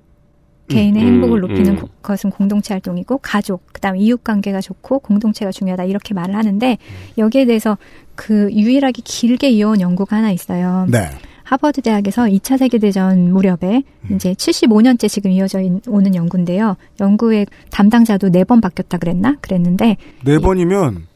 개인의 0.68 1.02
음, 1.02 1.08
행복을 1.08 1.40
높이는 1.40 1.70
음. 1.72 1.76
고- 1.80 1.88
것은 2.02 2.30
공동체 2.30 2.74
활동이고 2.74 3.18
가족, 3.18 3.72
그다음 3.72 3.96
이웃 3.96 4.22
관계가 4.22 4.60
좋고 4.60 5.00
공동체가 5.00 5.50
중요하다 5.50 5.84
이렇게 5.84 6.14
말을 6.14 6.34
하는데 6.36 6.78
여기에 7.18 7.46
대해서 7.46 7.76
그 8.14 8.48
유일하게 8.52 9.02
길게 9.04 9.50
이어온 9.50 9.80
연구가 9.80 10.16
하나 10.16 10.30
있어요. 10.30 10.86
네. 10.88 11.10
하버드 11.42 11.80
대학에서 11.82 12.26
2차 12.26 12.58
세계 12.58 12.78
대전 12.78 13.32
무렵에 13.32 13.82
이제 14.14 14.32
75년째 14.34 15.08
지금 15.08 15.32
이어져 15.32 15.60
있- 15.60 15.88
오는 15.88 16.14
연구인데요. 16.14 16.76
연구의 17.00 17.46
담당자도 17.70 18.30
네 18.30 18.44
번 18.44 18.60
바뀌었다 18.60 18.98
그랬나? 18.98 19.36
그랬는데 19.40 19.96
네 20.24 20.38
번이면 20.38 21.06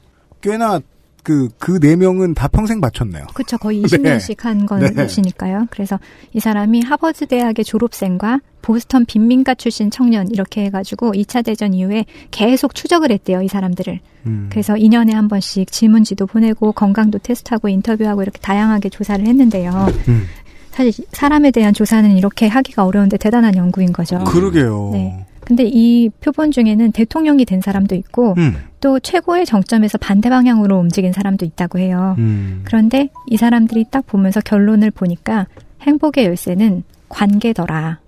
꽤나 0.45 0.81
그, 1.23 1.49
그 1.59 1.81
네 1.81 1.97
명은 1.97 2.35
다 2.35 2.49
평생 2.49 2.83
바쳤네요. 2.83 3.25
그쵸 3.33 3.57
거의 3.57 3.83
20년씩 3.83 4.41
한 4.45 4.67
네. 4.79 4.93
것이니까요. 4.93 5.69
그래서 5.71 5.99
이 6.35 6.41
사람이 6.41 6.83
하버드 6.83 7.27
대학의 7.27 7.65
졸업생과 7.65 8.41
보스턴 8.61 9.07
빈민가 9.07 9.55
출신 9.55 9.91
청년 9.91 10.29
이렇게 10.31 10.65
해가지고 10.65 11.13
2차 11.13 11.43
대전 11.45 11.73
이후에 11.73 12.05
계속 12.31 12.75
추적을 12.75 13.11
했대요. 13.11 13.41
이 13.41 13.49
사람들을. 13.49 14.01
음. 14.27 14.49
그래서 14.51 14.75
2년에 14.75 15.13
한 15.13 15.29
번씩 15.29 15.73
질문지도 15.73 16.27
보내고 16.27 16.73
건강도 16.73 17.19
테스트하고 17.19 17.69
인터뷰하고 17.69 18.23
이렇게 18.23 18.39
다양하게 18.41 18.91
조사를 18.91 19.27
했는데요. 19.27 19.71
음. 20.09 20.27
사실 20.73 20.93
사람에 21.13 21.53
대한 21.53 21.73
조사는 21.73 22.11
이렇게 22.19 22.49
하기가 22.49 22.85
어려운데 22.85 23.17
대단한 23.17 23.57
연구인 23.57 23.93
거죠. 23.93 24.23
그러게요. 24.25 24.91
네. 24.93 25.27
근데 25.45 25.65
이 25.67 26.09
표본 26.21 26.51
중에는 26.51 26.93
대통령이 26.93 27.45
된 27.45 27.61
사람도 27.61 27.95
있고 27.95 28.35
음. 28.39 28.57
또 28.81 28.99
최고의 28.99 29.47
정점에서 29.47 29.99
반대 29.99 30.31
방향으로 30.31 30.79
움직인 30.79 31.13
사람도 31.13 31.45
있다고 31.45 31.79
해요. 31.79 32.15
음. 32.19 32.63
그런데 32.65 33.11
이 33.27 33.37
사람들이 33.37 33.87
딱 33.91 34.07
보면서 34.07 34.41
결론을 34.41 34.91
보니까 34.91 35.47
행복의 35.83 36.25
열쇠는 36.27 36.83
관계더라. 37.09 37.99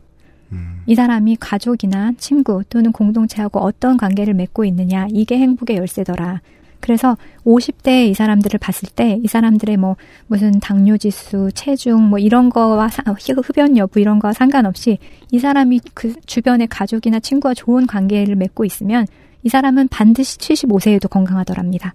음. 0.52 0.82
이 0.86 0.94
사람이 0.94 1.36
가족이나 1.36 2.12
친구 2.18 2.62
또는 2.68 2.92
공동체하고 2.92 3.60
어떤 3.60 3.96
관계를 3.96 4.34
맺고 4.34 4.64
있느냐 4.64 5.06
이게 5.10 5.38
행복의 5.38 5.76
열쇠더라. 5.76 6.40
그래서 6.80 7.16
50대 7.44 8.08
이 8.08 8.14
사람들을 8.14 8.58
봤을 8.58 8.88
때 8.94 9.18
이 9.22 9.26
사람들의 9.28 9.76
뭐 9.76 9.96
무슨 10.26 10.58
당뇨 10.60 10.96
지수, 10.96 11.50
체중 11.54 12.02
뭐 12.08 12.18
이런 12.18 12.48
거와 12.50 12.88
사- 12.88 13.02
흡연 13.44 13.76
여부 13.76 13.98
이런 14.00 14.18
거와 14.18 14.32
상관없이 14.32 14.98
이 15.30 15.38
사람이 15.38 15.80
그 15.94 16.14
주변의 16.26 16.66
가족이나 16.68 17.18
친구와 17.20 17.54
좋은 17.54 17.86
관계를 17.86 18.36
맺고 18.36 18.64
있으면 18.64 19.06
이 19.42 19.48
사람은 19.48 19.88
반드시 19.88 20.38
75세에도 20.38 21.08
건강하더랍니다. 21.08 21.94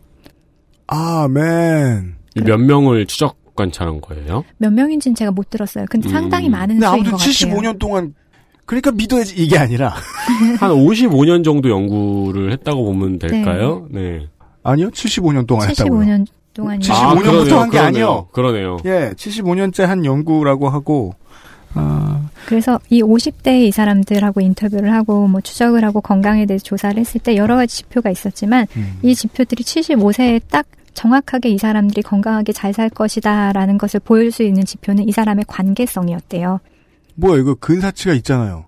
아멘. 0.87 2.15
몇 2.45 2.57
명을 2.57 3.05
추적 3.07 3.37
관찰한 3.55 4.01
거예요? 4.01 4.43
몇 4.57 4.71
명인지는 4.73 5.15
제가 5.15 5.31
못 5.31 5.49
들었어요. 5.49 5.85
근데 5.89 6.09
음. 6.09 6.11
상당히 6.11 6.49
많은 6.49 6.75
수인 6.75 6.81
것 6.81 6.93
아무튼 6.93 7.11
같아요. 7.11 7.29
75년 7.31 7.79
동안 7.79 8.13
그러니까 8.65 8.91
믿어야지 8.91 9.35
이게 9.35 9.57
아니라 9.57 9.89
한 10.59 10.71
55년 10.71 11.43
정도 11.43 11.69
연구를 11.69 12.51
했다고 12.53 12.85
보면 12.85 13.19
될까요? 13.19 13.87
네. 13.91 14.27
아니요 14.63 14.89
75년 14.89 15.47
동안 15.47 15.69
했다고요. 15.69 15.99
75년 16.01 16.27
동안 16.53 16.79
75년부터 16.79 17.23
그러네요, 17.23 17.59
한게 17.59 17.79
아니요. 17.79 18.27
그러네요. 18.31 18.77
예, 18.85 19.11
75년째 19.15 19.83
한 19.83 20.05
연구라고 20.05 20.69
하고 20.69 21.15
아, 21.73 22.29
그래서 22.45 22.79
이 22.89 23.01
50대 23.01 23.67
이 23.67 23.71
사람들하고 23.71 24.41
인터뷰를 24.41 24.93
하고 24.93 25.27
뭐 25.27 25.39
추적을 25.39 25.85
하고 25.85 26.01
건강에 26.01 26.45
대해서 26.45 26.63
조사를 26.63 26.97
했을 26.99 27.21
때 27.21 27.35
여러 27.37 27.55
가지 27.55 27.77
지표가 27.77 28.09
있었지만 28.09 28.67
음. 28.75 28.99
이 29.01 29.15
지표들이 29.15 29.63
75세에 29.63 30.41
딱 30.49 30.65
정확하게 30.93 31.49
이 31.49 31.57
사람들이 31.57 32.01
건강하게 32.01 32.51
잘 32.51 32.73
살 32.73 32.89
것이다라는 32.89 33.77
것을 33.77 34.01
보일 34.01 34.31
수 34.31 34.43
있는 34.43 34.65
지표는 34.65 35.07
이 35.07 35.11
사람의 35.13 35.45
관계성이었대요. 35.47 36.59
뭐야 37.15 37.39
이거 37.39 37.55
근사치가 37.55 38.13
있잖아요. 38.15 38.65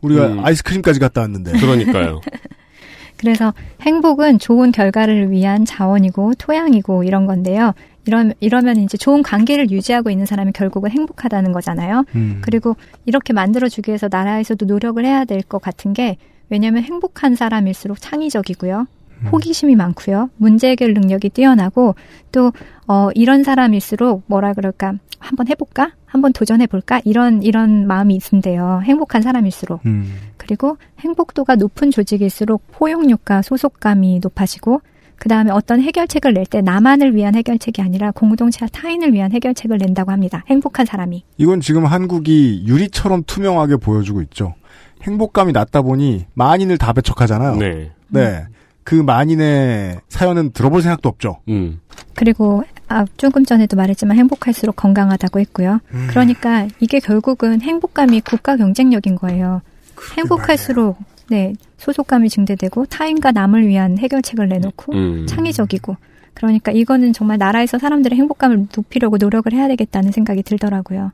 우리가 0.00 0.26
음. 0.28 0.44
아이스크림까지 0.44 0.98
갔다 1.00 1.20
왔는데. 1.22 1.52
그러니까요. 1.52 2.20
그래서 3.16 3.52
행복은 3.82 4.38
좋은 4.38 4.72
결과를 4.72 5.30
위한 5.30 5.64
자원이고 5.64 6.34
토양이고 6.34 7.04
이런 7.04 7.26
건데요. 7.26 7.72
이러, 8.06 8.24
이러면 8.40 8.76
이제 8.76 8.96
좋은 8.96 9.22
관계를 9.22 9.70
유지하고 9.70 10.10
있는 10.10 10.26
사람이 10.26 10.52
결국은 10.52 10.90
행복하다는 10.90 11.52
거잖아요. 11.52 12.04
음. 12.14 12.38
그리고 12.40 12.76
이렇게 13.04 13.32
만들어주기 13.32 13.90
위해서 13.90 14.08
나라에서도 14.10 14.64
노력을 14.66 15.04
해야 15.04 15.24
될 15.24 15.42
것 15.42 15.60
같은 15.60 15.92
게 15.92 16.16
왜냐하면 16.48 16.84
행복한 16.84 17.34
사람일수록 17.34 18.00
창의적이고요. 18.00 18.86
호기심이 19.32 19.76
많고요. 19.76 20.30
문제 20.36 20.68
해결 20.70 20.94
능력이 20.94 21.30
뛰어나고 21.30 21.94
또 22.32 22.52
어, 22.86 23.08
이런 23.14 23.42
사람일수록 23.44 24.24
뭐라 24.26 24.52
그럴까 24.52 24.94
한번 25.18 25.48
해볼까 25.48 25.92
한번 26.04 26.32
도전해 26.32 26.66
볼까 26.66 27.00
이런 27.04 27.42
이런 27.42 27.86
마음이 27.86 28.14
있는데요. 28.16 28.80
행복한 28.84 29.22
사람일수록 29.22 29.84
음. 29.86 30.14
그리고 30.36 30.76
행복도가 31.00 31.56
높은 31.56 31.90
조직일수록 31.90 32.62
포용력과 32.72 33.42
소속감이 33.42 34.20
높아지고 34.22 34.80
그 35.18 35.28
다음에 35.30 35.50
어떤 35.50 35.80
해결책을 35.80 36.34
낼 36.34 36.44
때 36.46 36.60
나만을 36.60 37.16
위한 37.16 37.34
해결책이 37.34 37.80
아니라 37.82 38.10
공동체와 38.10 38.68
타인을 38.70 39.14
위한 39.14 39.32
해결책을 39.32 39.78
낸다고 39.78 40.12
합니다. 40.12 40.44
행복한 40.46 40.84
사람이. 40.86 41.24
이건 41.38 41.60
지금 41.60 41.86
한국이 41.86 42.64
유리처럼 42.66 43.24
투명하게 43.26 43.76
보여주고 43.78 44.20
있죠. 44.22 44.54
행복감이 45.02 45.52
낮다 45.52 45.82
보니 45.82 46.26
만인을 46.34 46.76
다 46.78 46.92
배척하잖아요. 46.92 47.56
네. 47.56 47.92
네. 48.08 48.44
그 48.86 48.94
만인의 48.94 49.98
사연은 50.08 50.52
들어볼 50.52 50.80
생각도 50.80 51.08
없죠. 51.08 51.40
음. 51.48 51.80
그리고 52.14 52.62
아, 52.86 53.04
조금 53.16 53.44
전에도 53.44 53.76
말했지만 53.76 54.16
행복할수록 54.16 54.76
건강하다고 54.76 55.40
했고요. 55.40 55.80
그러니까 56.08 56.68
이게 56.78 57.00
결국은 57.00 57.60
행복감이 57.62 58.20
국가 58.20 58.56
경쟁력인 58.56 59.16
거예요. 59.16 59.60
행복할수록 60.16 60.98
네 61.28 61.54
소속감이 61.78 62.28
증대되고 62.28 62.86
타인과 62.86 63.32
남을 63.32 63.66
위한 63.66 63.98
해결책을 63.98 64.48
내놓고 64.48 64.92
음. 64.92 65.26
창의적이고 65.26 65.96
그러니까 66.34 66.70
이거는 66.70 67.12
정말 67.12 67.38
나라에서 67.38 67.78
사람들의 67.78 68.16
행복감을 68.16 68.68
높이려고 68.76 69.16
노력을 69.16 69.52
해야 69.52 69.66
되겠다는 69.66 70.12
생각이 70.12 70.44
들더라고요. 70.44 71.10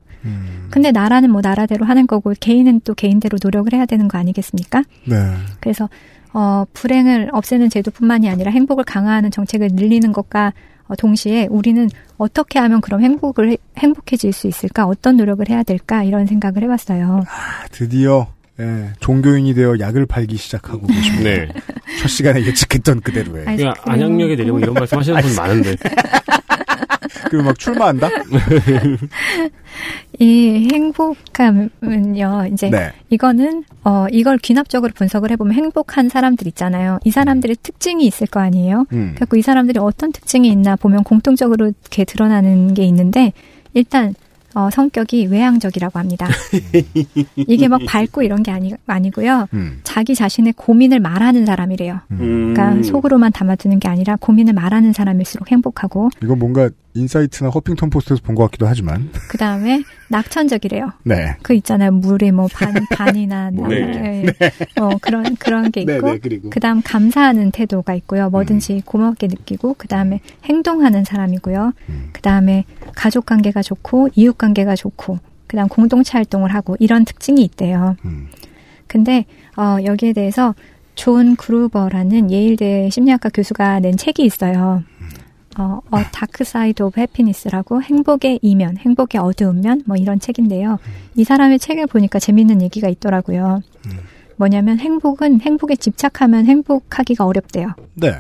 근데 0.71 0.93
나라는 0.93 1.31
뭐 1.31 1.41
나라대로 1.41 1.87
하는 1.87 2.07
거고 2.07 2.35
개인은 2.39 2.83
또 2.85 2.95
개인대로 2.95 3.39
노력을 3.43 3.73
해야 3.73 3.87
되는 3.87 4.09
거 4.09 4.19
아니겠습니까? 4.19 4.85
네. 5.07 5.17
그래서 5.59 5.89
어, 6.35 6.65
불행을 6.73 7.31
없애는 7.33 7.71
제도뿐만이 7.71 8.29
아니라 8.29 8.51
행복을 8.51 8.85
강화하는 8.85 9.31
정책을 9.31 9.69
늘리는 9.73 10.13
것과 10.13 10.53
어, 10.89 10.97
동시에 10.97 11.47
우리는 11.51 11.89
어떻게 12.19 12.59
하면 12.59 12.81
그럼 12.81 13.03
행복을 13.03 13.53
해- 13.53 13.57
행복해질 13.79 14.33
수 14.33 14.47
있을까? 14.47 14.87
어떤 14.87 15.17
노력을 15.17 15.47
해야 15.49 15.63
될까? 15.63 16.03
이런 16.03 16.27
생각을 16.27 16.63
해봤어요. 16.65 17.25
아, 17.27 17.67
드디어 17.71 18.29
예, 18.61 18.91
종교인이 19.01 19.55
되어 19.55 19.77
약을 19.79 20.07
팔기 20.07 20.37
시작하고 20.37 20.87
계십니다. 20.87 21.23
네. 21.25 21.49
첫 22.01 22.09
시간에 22.09 22.45
예측했던 22.45 23.01
그대로의. 23.01 23.47
아이스크림. 23.47 23.57
그냥 23.57 23.75
안양역에 23.85 24.37
내리면 24.37 24.61
이런 24.61 24.75
말씀 24.75 24.99
하시는 24.99 25.21
분 25.23 25.35
많은데. 25.37 25.77
그리고 27.31 27.45
막 27.45 27.59
출마한다? 27.59 28.09
이 30.19 30.69
행복함은요, 30.73 32.51
이제 32.53 32.71
네. 32.71 32.93
이거는 33.09 33.65
어 33.85 34.07
이걸 34.11 34.39
귀납적으로 34.39 34.93
분석을 34.95 35.31
해보면 35.33 35.55
행복한 35.55 36.09
사람들 36.09 36.47
있잖아요. 36.49 36.99
이 37.05 37.11
사람들의 37.11 37.57
특징이 37.63 38.07
있을 38.07 38.27
거 38.27 38.41
아니에요. 38.41 38.87
음. 38.93 39.13
그래서 39.15 39.37
이 39.37 39.43
사람들이 39.43 39.79
어떤 39.79 40.13
특징이 40.13 40.49
있나 40.49 40.77
보면 40.77 41.05
공통적으로 41.05 41.67
이렇게 41.67 42.05
드러나는 42.05 42.75
게 42.75 42.85
있는데 42.85 43.33
일단 43.75 44.15
어, 44.55 44.69
성격이 44.71 45.27
외향적이라고 45.27 45.99
합니다. 45.99 46.29
이게 47.37 47.69
막 47.69 47.81
밝고 47.87 48.23
이런 48.23 48.43
게 48.43 48.51
아니, 48.51 48.75
아니고요. 48.87 49.49
음. 49.55 49.81
자기 49.83 50.15
자신의 50.15 50.55
고민을 50.57 51.01
말하는 51.01 51.47
사람이래요. 51.47 52.01
음. 52.11 52.53
그러니까 52.55 52.83
속으로만 52.83 53.33
담아두는 53.33 53.79
게 53.81 53.89
아니라 53.89 54.17
고민을 54.21 54.53
말하는 54.53 54.93
사람일수록 54.93 55.51
행복하고 55.51 56.11
이거 56.23 56.37
뭔가 56.37 56.69
인사이트나 56.95 57.51
허핑턴 57.51 57.89
포스트에서 57.91 58.23
본 58.23 58.35
것 58.35 58.45
같기도 58.45 58.67
하지만. 58.67 59.11
그 59.29 59.39
다음에 59.39 59.83
낙천적이래요. 60.09 60.91
네. 61.05 61.37
그 61.43 61.55
있잖아요. 61.55 61.91
물에 61.93 62.31
뭐 62.33 62.49
반, 62.53 62.73
반이나 62.91 63.51
나- 63.51 63.69
네. 63.69 64.25
예. 64.27 64.81
어, 64.81 64.91
그런 65.01 65.35
그런 65.37 65.71
게 65.71 65.85
네, 65.85 65.97
있고 65.97 66.13
네, 66.13 66.19
그리고. 66.19 66.51
그 66.51 66.61
다음 66.61 66.83
감사하는 66.83 67.51
태도가 67.51 67.95
있고요. 67.95 68.29
뭐든지 68.31 68.75
음. 68.75 68.81
고맙게 68.85 69.27
느끼고 69.29 69.75
그 69.79 69.89
다음에 69.89 70.21
행동하는 70.45 71.05
사람이고요. 71.05 71.73
음. 71.89 72.09
그 72.13 72.21
다음에 72.21 72.65
가족 72.95 73.27
관계가 73.27 73.63
좋고 73.63 74.11
이웃 74.15 74.37
관계가 74.37 74.77
좋고 74.77 75.19
그 75.47 75.57
다음 75.57 75.69
공동체 75.69 76.13
활동을 76.13 76.55
하고 76.55 76.77
이런 76.79 77.05
특징이 77.05 77.43
있대요. 77.45 77.97
음. 78.05 78.29
근데 78.87 79.25
어, 79.57 79.79
여기에 79.85 80.13
대해서 80.13 80.55
존 80.95 81.37
그루버라는 81.37 82.31
예일대 82.31 82.91
심리학과 82.91 83.31
교수가 83.31 83.81
낸 83.81 83.97
책이 83.97 84.23
있어요. 84.25 84.83
어, 85.59 85.81
어 85.91 85.99
Dark 86.13 86.45
Side 86.45 86.83
of 86.83 87.01
Happiness라고 87.01 87.83
행복의 87.83 88.39
이면, 88.43 88.79
행복의 88.79 89.21
어두운 89.21 89.61
면, 89.61 89.83
뭐 89.87 89.97
이런 89.97 90.19
책인데요. 90.19 90.79
이 91.15 91.25
사람의 91.25 91.59
책을 91.59 91.87
보니까 91.87 92.19
재밌는 92.19 92.63
얘기가 92.63 92.89
있더라고요. 92.89 93.61
뭐냐면 94.37 94.79
행복은 94.79 95.41
행복에 95.43 95.77
집착하면 95.77 96.47
행복하기가 96.47 97.25
어렵대요. 97.25 97.75
네. 97.95 98.15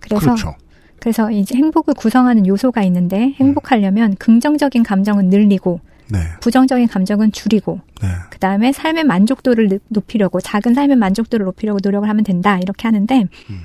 그래서 0.00 0.24
그렇죠. 0.24 0.54
그래서 0.98 1.30
이제 1.30 1.54
행복을 1.56 1.94
구성하는 1.94 2.46
요소가 2.46 2.82
있는데 2.84 3.34
행복하려면 3.38 4.16
긍정적인 4.16 4.82
감정은 4.82 5.28
늘리고 5.28 5.80
네. 6.10 6.18
부정적인 6.40 6.88
감정은 6.88 7.30
줄이고 7.32 7.80
네. 8.02 8.08
그 8.30 8.38
다음에 8.38 8.72
삶의 8.72 9.04
만족도를 9.04 9.68
느- 9.68 9.78
높이려고 9.88 10.40
작은 10.40 10.74
삶의 10.74 10.96
만족도를 10.96 11.44
높이려고 11.46 11.78
노력을 11.82 12.08
하면 12.08 12.24
된다 12.24 12.58
이렇게 12.58 12.88
하는데 12.88 13.26
근데, 13.46 13.62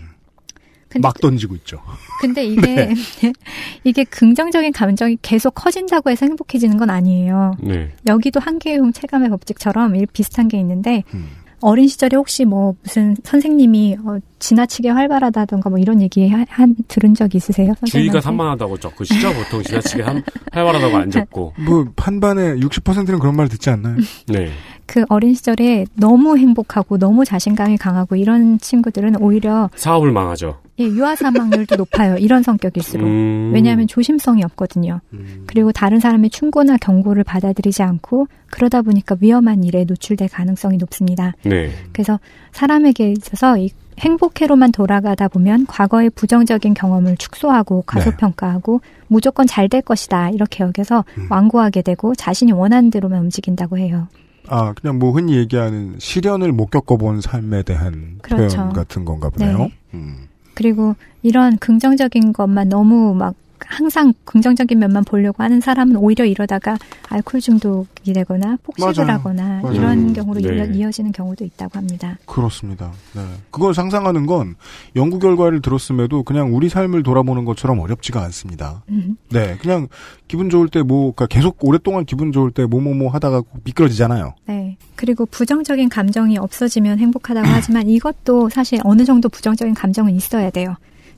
막 1.01 1.19
던지고 1.19 1.55
있죠. 1.55 1.81
근데 2.21 2.45
이게 2.45 2.93
이게 3.83 4.03
긍정적인 4.03 4.71
감정이 4.71 5.17
계속 5.21 5.51
커진다고 5.51 6.09
해서 6.09 6.25
행복해지는 6.25 6.77
건 6.77 6.89
아니에요. 6.89 7.55
네. 7.61 7.91
여기도 8.07 8.39
한계용 8.39 8.93
체감의 8.93 9.29
법칙처럼 9.29 9.95
이 9.95 10.05
비슷한 10.07 10.47
게 10.47 10.59
있는데 10.59 11.03
음. 11.13 11.29
어린 11.61 11.87
시절에 11.87 12.15
혹시 12.15 12.45
뭐 12.45 12.75
무슨 12.83 13.15
선생님이 13.23 13.97
어, 14.05 14.19
지나치게 14.39 14.89
활발하다던가 14.89 15.69
뭐 15.69 15.79
이런 15.79 16.01
얘기 16.01 16.29
하, 16.29 16.45
한 16.49 16.75
들은 16.87 17.15
적 17.15 17.33
있으세요? 17.33 17.73
주의가? 17.85 18.21
산만하다고 18.21 18.77
적그 18.77 19.03
시절 19.05 19.33
보통 19.33 19.63
지나치게 19.63 20.03
한, 20.03 20.23
활발하다고 20.51 20.97
안 20.97 21.09
적고. 21.09 21.53
뭐, 21.57 21.85
판반의 21.95 22.59
60%는 22.59 23.17
그런 23.19 23.35
말 23.35 23.47
듣지 23.49 23.69
않나요? 23.71 23.95
네. 24.27 24.51
그 24.85 25.03
어린 25.09 25.33
시절에 25.33 25.85
너무 25.95 26.37
행복하고 26.37 26.97
너무 26.97 27.25
자신감이 27.25 27.77
강하고 27.77 28.15
이런 28.15 28.59
친구들은 28.59 29.21
오히려 29.21 29.69
사업을 29.75 30.11
망하죠. 30.11 30.59
예, 30.79 30.85
유아 30.85 31.15
사망률도 31.15 31.75
높아요. 31.77 32.17
이런 32.17 32.43
성격일수록. 32.43 33.07
음. 33.07 33.51
왜냐하면 33.53 33.87
조심성이 33.87 34.43
없거든요. 34.43 34.99
그리고 35.47 35.71
다른 35.71 35.99
사람의 35.99 36.29
충고나 36.29 36.77
경고를 36.77 37.23
받아들이지 37.23 37.81
않고 37.81 38.27
그러다 38.51 38.81
보니까 38.81 39.15
위험한 39.19 39.63
일에 39.63 39.85
노출될 39.85 40.27
가능성이 40.29 40.77
높습니다. 40.77 41.33
네. 41.43 41.71
그래서 41.93 42.19
사람에게 42.51 43.11
있어서 43.13 43.57
이 43.57 43.69
행복회로만 43.99 44.73
돌아가다 44.73 45.29
보면 45.29 45.65
과거의 45.67 46.09
부정적인 46.09 46.73
경험을 46.73 47.15
축소하고 47.15 47.85
과소평가하고 47.87 48.81
무조건 49.07 49.47
잘 49.47 49.69
될 49.69 49.81
것이다 49.81 50.29
이렇게 50.31 50.63
여겨서 50.65 51.05
완고하게 51.29 51.81
되고 51.81 52.13
자신이 52.13 52.51
원하는 52.51 52.89
대로만 52.91 53.21
움직인다고 53.21 53.77
해요. 53.77 54.07
아, 54.47 54.73
그냥 54.73 54.99
뭐 54.99 55.11
흔히 55.11 55.35
얘기하는 55.37 55.95
시련을 55.99 56.51
못 56.51 56.69
겪어본 56.71 57.21
삶에 57.21 57.63
대한 57.63 58.19
그렇죠. 58.21 58.55
표현 58.55 58.73
같은 58.73 59.05
건가 59.05 59.29
보네요. 59.29 59.57
네. 59.57 59.71
음. 59.93 60.27
그리고 60.53 60.95
이런 61.21 61.57
긍정적인 61.57 62.33
것만 62.33 62.69
너무 62.69 63.13
막 63.13 63.35
항상 63.59 64.13
긍정적인 64.25 64.77
면만 64.79 65.03
보려고 65.03 65.43
하는 65.43 65.61
사람은 65.61 65.95
오히려 65.95 66.25
이러다가 66.25 66.77
알코올 67.09 67.41
중독이 67.41 68.13
되거나 68.13 68.57
폭식을 68.63 69.05
맞아요. 69.05 69.17
하거나 69.19 69.61
맞아요. 69.61 69.73
이런 69.75 70.13
경우로 70.13 70.39
네. 70.41 70.49
이어- 70.55 70.65
이어지는 70.65 71.11
경우도 71.11 71.43
있다고 71.45 71.77
합니다. 71.77 72.17
그렇습니다. 72.25 72.91
네. 73.13 73.21
그걸 73.51 73.73
상상하는 73.73 74.25
건 74.25 74.55
연구 74.95 75.19
결과를 75.19 75.61
들었음에도 75.61 76.23
그냥 76.23 76.55
우리 76.55 76.69
삶을 76.69 77.03
돌아보는 77.03 77.45
것처럼 77.45 77.79
어렵지가 77.79 78.21
않습니다. 78.23 78.83
음. 78.89 79.17
네, 79.31 79.57
그냥 79.61 79.87
기분 80.27 80.49
좋을 80.49 80.67
때 80.69 80.81
뭐, 80.81 81.13
그러니까 81.13 81.27
계속 81.27 81.57
오랫동안 81.61 82.05
기분 82.05 82.31
좋을 82.31 82.51
때 82.51 82.65
뭐뭐뭐 82.65 83.09
하다가 83.11 83.41
꼭 83.41 83.61
미끄러지잖아요. 83.63 84.35
네. 84.47 84.77
그리고 84.95 85.25
부정적인 85.25 85.89
감정이 85.89 86.37
없어지면 86.37 86.99
행복하다고 86.99 87.47
하지만 87.47 87.87
이것도 87.89 88.49
사실 88.49 88.79
어느 88.83 89.03
정도 89.05 89.29
부정적인 89.29 89.73
감정은 89.73 90.13
있어야 90.15 90.49
돼요. 90.49 90.75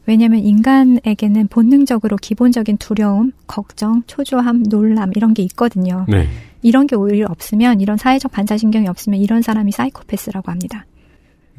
왜냐하면 0.08 0.40
인간에게는 0.40 1.48
본능적으로 1.50 2.16
기본적인 2.18 2.78
두려움, 2.78 3.34
걱정, 3.46 4.02
초조함, 4.08 4.64
놀람 4.70 5.12
이런 5.16 5.34
게 5.34 5.44
있거든요. 5.44 6.06
네. 6.08 6.28
이런 6.62 6.88
게 6.88 6.96
오히려 6.96 7.28
없으면 7.30 7.82
이런 7.82 7.98
사회적 7.98 8.32
반사신경이 8.32 8.88
없으면 8.88 9.20
이런 9.20 9.42
사람이 9.42 9.72
사이코패스라고 9.72 10.50
합니다. 10.52 10.86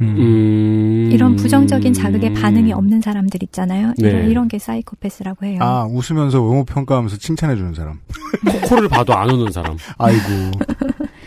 음. 0.00 1.08
이런 1.12 1.36
부정적인 1.36 1.92
자극에 1.92 2.32
반응이 2.32 2.72
없는 2.72 3.00
사람들 3.00 3.42
있잖아요. 3.44 3.92
네. 3.98 4.08
이런, 4.08 4.30
이런 4.30 4.48
게 4.48 4.58
사이코패스라고 4.58 5.44
해요. 5.46 5.58
아, 5.60 5.84
웃으면서 5.90 6.40
외모 6.42 6.64
평가하면서 6.64 7.16
칭찬해주는 7.18 7.74
사람. 7.74 7.98
코코를 8.46 8.88
봐도 8.88 9.14
안 9.14 9.28
오는 9.30 9.50
사람. 9.50 9.76
아이고, 9.98 10.22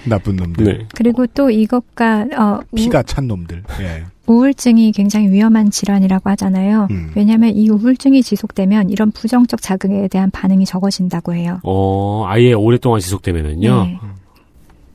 나쁜 0.07 0.38
놈들. 0.38 0.63
네. 0.65 0.88
그리고 0.95 1.28
또 1.28 1.49
이것과 1.49 2.28
어, 2.38 2.59
우- 2.72 2.76
피가 2.76 3.03
찬 3.03 3.28
놈들. 3.28 3.63
예. 3.82 4.05
우울증이 4.32 4.92
굉장히 4.94 5.30
위험한 5.30 5.72
질환이라고 5.72 6.30
하잖아요. 6.32 6.88
음. 6.90 7.12
왜냐하면 7.16 7.52
이 7.56 7.70
우울증이 7.70 8.24
지속되면 8.24 8.90
이런 8.90 9.12
부정적 9.12 9.62
자극에 9.62 10.08
대한 10.08 10.32
반응이 10.32 10.66
적어진다고 10.66 11.34
해요. 11.34 11.60
어, 11.64 12.24
아예 12.28 12.54
오랫동안 12.54 13.00
지속되면은요. 13.00 13.84
네. 13.84 14.00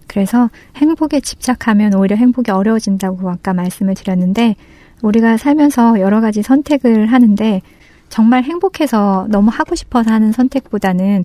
그래서 0.07 0.49
행복에 0.77 1.21
집착하면 1.21 1.95
오히려 1.95 2.17
행복이 2.17 2.51
어려워진다고 2.51 3.29
아까 3.29 3.53
말씀을 3.53 3.95
드렸는데 3.95 4.57
우리가 5.03 5.37
살면서 5.37 6.01
여러 6.01 6.21
가지 6.21 6.43
선택을 6.43 7.07
하는데 7.07 7.61
정말 8.09 8.45
행복해서 8.45 9.27
너무 9.29 9.51
하고 9.53 9.75
싶어서 9.75 10.11
하는 10.11 10.33
선택보다는 10.33 11.25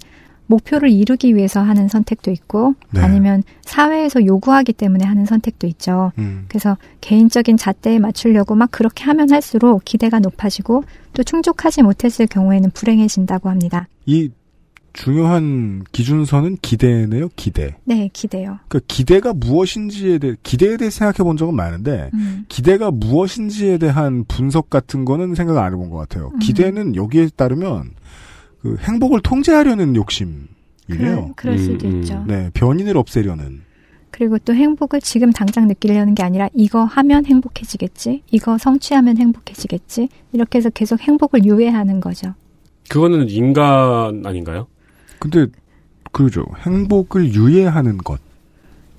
목표를 0.51 0.91
이루기 0.91 1.35
위해서 1.35 1.61
하는 1.61 1.87
선택도 1.87 2.29
있고 2.31 2.75
네. 2.91 3.01
아니면 3.01 3.43
사회에서 3.61 4.25
요구하기 4.25 4.73
때문에 4.73 5.05
하는 5.05 5.25
선택도 5.25 5.65
있죠. 5.67 6.11
음. 6.19 6.45
그래서 6.47 6.77
개인적인 6.99 7.57
잣대에 7.57 7.99
맞추려고 7.99 8.55
막 8.55 8.69
그렇게 8.71 9.05
하면 9.05 9.31
할수록 9.31 9.83
기대가 9.85 10.19
높아지고 10.19 10.83
또 11.13 11.23
충족하지 11.23 11.81
못했을 11.81 12.27
경우에는 12.27 12.71
불행해진다고 12.71 13.49
합니다. 13.49 13.87
이 14.05 14.29
중요한 14.93 15.83
기준선은 15.93 16.57
기대네요, 16.61 17.29
기대. 17.35 17.77
네, 17.85 18.09
기대요. 18.11 18.59
그 18.67 18.81
기대가 18.87 19.33
무엇인지에 19.33 20.17
대해 20.17 20.35
기대에 20.43 20.75
대해 20.75 20.89
생각해 20.89 21.23
본 21.23 21.37
적은 21.37 21.55
많은데 21.55 22.09
음. 22.13 22.45
기대가 22.49 22.91
무엇인지에 22.91 23.77
대한 23.77 24.25
분석 24.27 24.69
같은 24.69 25.05
거는 25.05 25.35
생각 25.35 25.57
안 25.57 25.71
해본 25.71 25.89
것 25.89 25.97
같아요. 25.97 26.31
음. 26.33 26.39
기대는 26.39 26.95
여기에 26.95 27.29
따르면 27.37 27.91
그 28.61 28.77
행복을 28.79 29.21
통제하려는 29.21 29.95
욕심이래요. 29.95 30.47
그럴- 30.89 31.33
그럴 31.35 31.57
수도 31.59 31.87
음, 31.87 31.93
음. 31.95 31.99
있죠. 32.01 32.23
네, 32.27 32.49
변인을 32.53 32.95
없애려는. 32.97 33.61
그리고 34.11 34.37
또 34.39 34.53
행복을 34.53 34.99
지금 35.01 35.31
당장 35.31 35.67
느끼려는 35.67 36.13
게 36.15 36.21
아니라 36.23 36.49
이거 36.53 36.83
하면 36.83 37.25
행복해지겠지, 37.25 38.23
이거 38.29 38.57
성취하면 38.57 39.17
행복해지겠지, 39.17 40.09
이렇게 40.33 40.57
해서 40.57 40.69
계속 40.69 40.99
행복을 40.99 41.45
유예하는 41.45 42.01
거죠. 42.01 42.33
그거는 42.89 43.29
인간 43.29 44.21
아닌가요? 44.25 44.67
근데 45.19 45.47
그죠. 46.11 46.43
행복을 46.65 47.33
유예하는 47.33 47.97
것. 47.99 48.19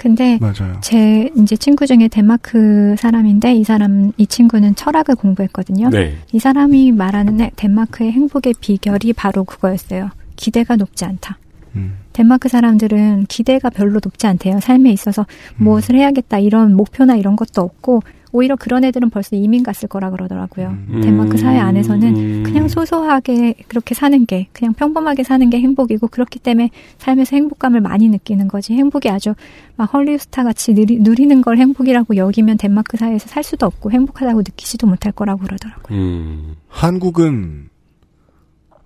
근데 0.02 0.36
맞아요. 0.40 0.80
제 0.80 1.30
이제 1.36 1.54
친구 1.56 1.86
중에 1.86 2.08
덴마크 2.08 2.96
사람인데 2.98 3.54
이 3.54 3.62
사람 3.62 4.10
이 4.16 4.26
친구는 4.26 4.74
철학을 4.74 5.14
공부했거든요. 5.14 5.90
네. 5.90 6.16
이 6.32 6.40
사람이 6.40 6.90
말하는 6.90 7.36
데- 7.36 7.52
덴마크의 7.54 8.10
행복의 8.10 8.54
비결이 8.60 9.12
바로 9.12 9.44
그거였어요. 9.44 10.10
기대가 10.34 10.74
높지 10.74 11.04
않다. 11.04 11.38
음. 11.76 11.98
덴마크 12.12 12.48
사람들은 12.48 13.26
기대가 13.28 13.70
별로 13.70 14.00
높지 14.02 14.26
않대요. 14.26 14.60
삶에 14.60 14.90
있어서 14.90 15.26
무엇을 15.56 15.94
해야겠다 15.94 16.38
이런 16.38 16.74
목표나 16.76 17.16
이런 17.16 17.36
것도 17.36 17.62
없고 17.62 18.02
오히려 18.32 18.56
그런 18.56 18.82
애들은 18.84 19.10
벌써 19.10 19.36
이민 19.36 19.62
갔을 19.62 19.88
거라 19.88 20.10
그러더라고요. 20.10 20.68
음. 20.88 21.00
덴마크 21.02 21.36
사회 21.36 21.58
안에서는 21.58 22.42
그냥 22.44 22.66
소소하게 22.66 23.54
그렇게 23.68 23.94
사는 23.94 24.24
게 24.24 24.48
그냥 24.52 24.72
평범하게 24.72 25.22
사는 25.22 25.48
게 25.50 25.60
행복이고 25.60 26.08
그렇기 26.08 26.38
때문에 26.38 26.70
삶에서 26.98 27.36
행복감을 27.36 27.82
많이 27.82 28.08
느끼는 28.08 28.48
거지 28.48 28.72
행복이 28.72 29.10
아주 29.10 29.34
막 29.76 29.92
헐리우스타 29.92 30.44
같이 30.44 30.72
누리, 30.72 30.98
누리는 30.98 31.42
걸 31.42 31.58
행복이라고 31.58 32.16
여기면 32.16 32.56
덴마크 32.56 32.96
사회에서 32.96 33.28
살 33.28 33.42
수도 33.42 33.66
없고 33.66 33.90
행복하다고 33.90 34.38
느끼지도 34.38 34.86
못할 34.86 35.12
거라고 35.12 35.42
그러더라고요. 35.42 35.98
음. 35.98 36.54
한국은 36.68 37.68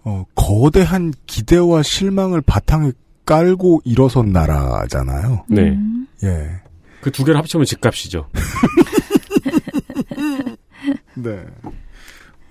어, 0.08 0.24
거대한 0.36 1.12
기대와 1.26 1.82
실망을 1.82 2.40
바탕에 2.40 2.92
깔고 3.24 3.80
일어선 3.84 4.30
나라잖아요. 4.30 5.44
네. 5.48 5.62
음. 5.70 6.06
예. 6.22 6.48
그 7.00 7.10
두 7.10 7.24
개를 7.24 7.38
합치면 7.38 7.66
집값이죠. 7.66 8.28
네. 11.14 11.44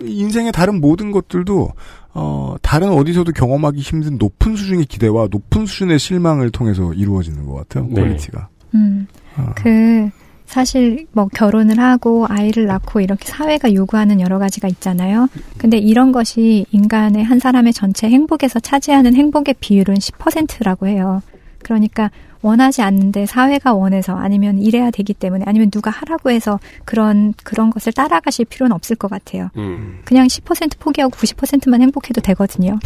인생의 0.01 0.51
다른 0.51 0.81
모든 0.81 1.11
것들도 1.11 1.71
어, 2.13 2.55
다른 2.61 2.89
어디서도 2.89 3.31
경험하기 3.31 3.79
힘든 3.79 4.17
높은 4.17 4.57
수준의 4.57 4.85
기대와 4.85 5.29
높은 5.31 5.65
수준의 5.65 5.99
실망을 5.99 6.49
통해서 6.49 6.93
이루어지는 6.93 7.45
것 7.45 7.53
같아요. 7.53 7.87
네. 7.89 8.01
quality가. 8.01 8.49
음. 8.73 9.07
그 9.55 10.09
사실 10.45 11.07
뭐 11.11 11.27
결혼을 11.27 11.79
하고 11.79 12.25
아이를 12.29 12.65
낳고 12.65 13.01
이렇게 13.01 13.27
사회가 13.27 13.73
요구하는 13.73 14.21
여러 14.21 14.39
가지가 14.39 14.67
있잖아요. 14.67 15.27
근데 15.57 15.77
이런 15.77 16.11
것이 16.11 16.65
인간의 16.71 17.23
한 17.23 17.39
사람의 17.39 17.73
전체 17.73 18.07
행복에서 18.09 18.59
차지하는 18.59 19.15
행복의 19.15 19.55
비율은 19.59 19.95
10%라고 19.95 20.87
해요. 20.87 21.21
그러니까 21.59 22.11
원하지 22.41 22.83
않는데 22.83 23.25
사회가 23.25 23.73
원해서 23.73 24.15
아니면 24.15 24.59
이래야 24.59 24.91
되기 24.91 25.15
때문에 25.15 25.45
아니면 25.47 25.71
누가 25.71 25.89
하라고 25.89 26.29
해서 26.29 26.59
그런 26.85 27.33
그런 27.43 27.71
것을 27.71 27.91
따라가실 27.91 28.45
필요는 28.45 28.71
없을 28.75 28.95
것 28.95 29.09
같아요. 29.09 29.49
음. 29.57 30.01
그냥 30.05 30.27
10% 30.27 30.77
포기하고 30.79 31.11
90%만 31.17 31.81
행복해도 31.81 32.21
되거든요. 32.21 32.77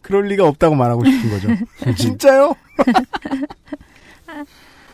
그럴 0.00 0.28
리가 0.28 0.46
없다고 0.46 0.74
말하고 0.74 1.04
싶은 1.04 1.30
거죠. 1.30 1.48
진짜요? 1.98 2.54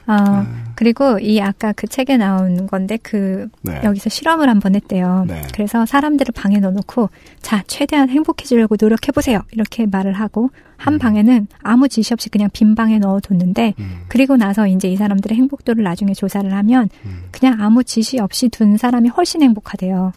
어, 0.07 0.47
그리고 0.75 1.19
이 1.19 1.41
아까 1.41 1.73
그 1.73 1.87
책에 1.87 2.17
나온 2.17 2.67
건데 2.67 2.99
그 3.03 3.49
네. 3.63 3.81
여기서 3.85 4.11
실험을 4.11 4.49
한번 4.49 4.75
했대요. 4.75 5.25
네. 5.29 5.43
그래서 5.55 5.87
사람들을 5.87 6.33
방에 6.35 6.59
넣어놓고 6.59 7.11
자 7.41 7.63
최대한 7.67 8.09
행복해지려고 8.09 8.77
노력해 8.81 9.13
보세요 9.13 9.43
이렇게 9.53 9.87
말을 9.87 10.13
하고 10.15 10.51
한 10.77 10.99
방에는 10.99 11.47
아무 11.63 11.89
지시 11.89 12.13
없이 12.13 12.29
그냥 12.29 12.49
빈 12.53 12.75
방에 12.75 12.99
넣어뒀는데 12.99 13.75
그리고 14.09 14.37
나서 14.37 14.67
이제 14.67 14.89
이 14.89 14.97
사람들의 14.97 15.37
행복도를 15.39 15.85
나중에 15.85 16.13
조사를 16.13 16.53
하면 16.53 16.89
그냥 17.31 17.61
아무 17.61 17.85
지시 17.85 18.19
없이 18.19 18.49
둔 18.49 18.77
사람이 18.77 19.09
훨씬 19.11 19.43
행복하대요. 19.43 20.13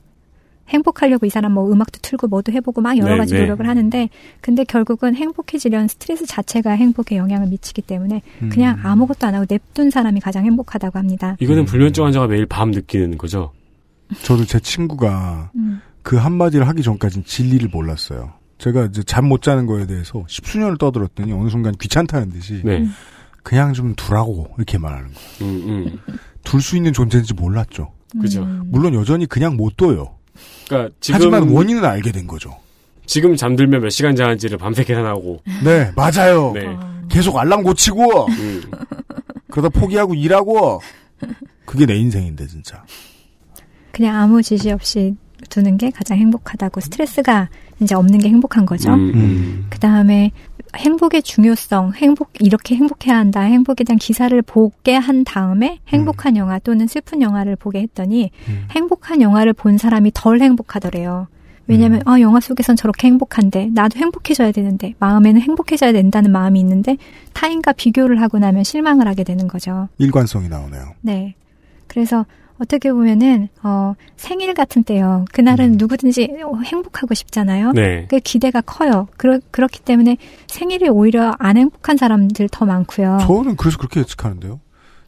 행복하려고 0.69 1.25
이 1.25 1.29
사람 1.29 1.53
뭐 1.53 1.71
음악도 1.71 1.99
틀고 2.01 2.27
뭐도 2.27 2.51
해보고 2.51 2.81
막 2.81 2.97
여러 2.97 3.11
네, 3.13 3.17
가지 3.17 3.33
네. 3.33 3.41
노력을 3.41 3.67
하는데 3.67 4.09
근데 4.41 4.63
결국은 4.63 5.15
행복해지려는 5.15 5.87
스트레스 5.87 6.25
자체가 6.25 6.71
행복에 6.71 7.17
영향을 7.17 7.47
미치기 7.47 7.83
때문에 7.83 8.21
그냥 8.49 8.79
아무것도 8.83 9.27
안 9.27 9.35
하고 9.35 9.45
냅둔 9.47 9.89
사람이 9.91 10.19
가장 10.21 10.45
행복하다고 10.45 10.97
합니다. 10.97 11.35
이거는 11.39 11.65
불면증 11.65 12.05
환자가 12.05 12.27
매일 12.27 12.45
밤 12.45 12.71
느끼는 12.71 13.17
거죠. 13.17 13.51
저도 14.23 14.45
제 14.45 14.59
친구가 14.59 15.51
음. 15.55 15.81
그 16.01 16.15
한마디를 16.17 16.67
하기 16.67 16.83
전까지는 16.83 17.25
진리를 17.25 17.69
몰랐어요. 17.71 18.33
제가 18.57 18.85
이제 18.85 19.03
잠 19.03 19.25
못 19.25 19.41
자는 19.41 19.65
거에 19.65 19.85
대해서 19.85 20.23
십수년을 20.27 20.77
떠들었더니 20.77 21.31
어느 21.33 21.49
순간 21.49 21.73
귀찮다는 21.79 22.29
듯이 22.29 22.61
네. 22.63 22.87
그냥 23.43 23.73
좀 23.73 23.93
두라고 23.95 24.47
이렇게 24.57 24.77
말하는 24.77 25.09
거예요. 25.13 25.53
음, 25.53 25.99
둘수 26.43 26.77
있는 26.77 26.93
존재인지 26.93 27.33
몰랐죠. 27.33 27.91
그죠. 28.21 28.45
물론 28.65 28.93
여전히 28.93 29.25
그냥 29.25 29.57
못 29.57 29.75
둬요. 29.77 30.14
그러니까 30.67 30.93
지금 30.99 31.15
하지만 31.15 31.49
원인은 31.49 31.83
알게 31.83 32.11
된 32.11 32.27
거죠. 32.27 32.57
지금 33.05 33.35
잠들면 33.35 33.81
몇 33.81 33.89
시간 33.89 34.15
자는지를 34.15 34.57
밤새 34.57 34.83
계산하고. 34.83 35.41
네, 35.63 35.91
맞아요. 35.95 36.51
네. 36.53 36.65
계속 37.09 37.37
알람 37.37 37.63
고치고 37.63 38.27
음. 38.27 38.63
그러다 39.51 39.69
포기하고 39.69 40.15
일하고 40.15 40.81
그게 41.65 41.85
내 41.85 41.95
인생인데 41.95 42.47
진짜. 42.47 42.83
그냥 43.91 44.15
아무 44.17 44.41
지시 44.41 44.71
없이 44.71 45.15
두는 45.49 45.77
게 45.77 45.89
가장 45.91 46.17
행복하다고 46.17 46.81
스트레스가 46.81 47.49
이제 47.79 47.95
없는 47.95 48.19
게 48.19 48.29
행복한 48.29 48.65
거죠. 48.65 48.93
음. 48.93 49.67
그 49.69 49.79
다음에 49.79 50.31
행복의 50.75 51.23
중요성, 51.23 51.93
행복 51.95 52.31
이렇게 52.39 52.75
행복해야 52.75 53.17
한다. 53.17 53.41
행복에 53.41 53.83
대한 53.83 53.97
기사를 53.97 54.39
보게 54.41 54.95
한 54.95 55.23
다음에 55.23 55.79
행복한 55.87 56.37
영화 56.37 56.59
또는 56.59 56.87
슬픈 56.87 57.21
영화를 57.21 57.55
보게 57.55 57.81
했더니 57.81 58.31
행복한 58.71 59.21
영화를 59.21 59.53
본 59.53 59.77
사람이 59.77 60.11
덜 60.13 60.41
행복하더래요. 60.41 61.27
왜냐면 61.67 62.01
아 62.05 62.19
영화 62.19 62.39
속에선 62.39 62.75
저렇게 62.75 63.07
행복한데 63.07 63.71
나도 63.73 63.99
행복해져야 63.99 64.51
되는데 64.51 64.93
마음에는 64.99 65.41
행복해져야 65.41 65.93
된다는 65.93 66.31
마음이 66.31 66.59
있는데 66.59 66.97
타인과 67.33 67.73
비교를 67.73 68.21
하고 68.21 68.37
나면 68.37 68.63
실망을 68.63 69.07
하게 69.07 69.23
되는 69.23 69.47
거죠. 69.47 69.89
일관성이 69.97 70.47
나오네요. 70.47 70.93
네. 71.01 71.33
그래서 71.87 72.25
어떻게 72.59 72.91
보면은 72.91 73.49
어 73.63 73.93
생일 74.15 74.53
같은 74.53 74.83
때요. 74.83 75.25
그날은 75.33 75.73
음. 75.73 75.77
누구든지 75.77 76.29
어, 76.45 76.57
행복하고 76.63 77.13
싶잖아요. 77.13 77.71
네. 77.73 78.07
그 78.09 78.19
기대가 78.19 78.61
커요. 78.61 79.07
그렇 79.17 79.39
그렇기 79.51 79.81
때문에 79.81 80.17
생일이 80.47 80.87
오히려 80.89 81.33
안 81.39 81.57
행복한 81.57 81.97
사람들 81.97 82.49
더 82.49 82.65
많고요. 82.65 83.17
저는 83.21 83.55
그래서 83.57 83.77
그렇게 83.77 83.99
예측하는데요. 84.01 84.59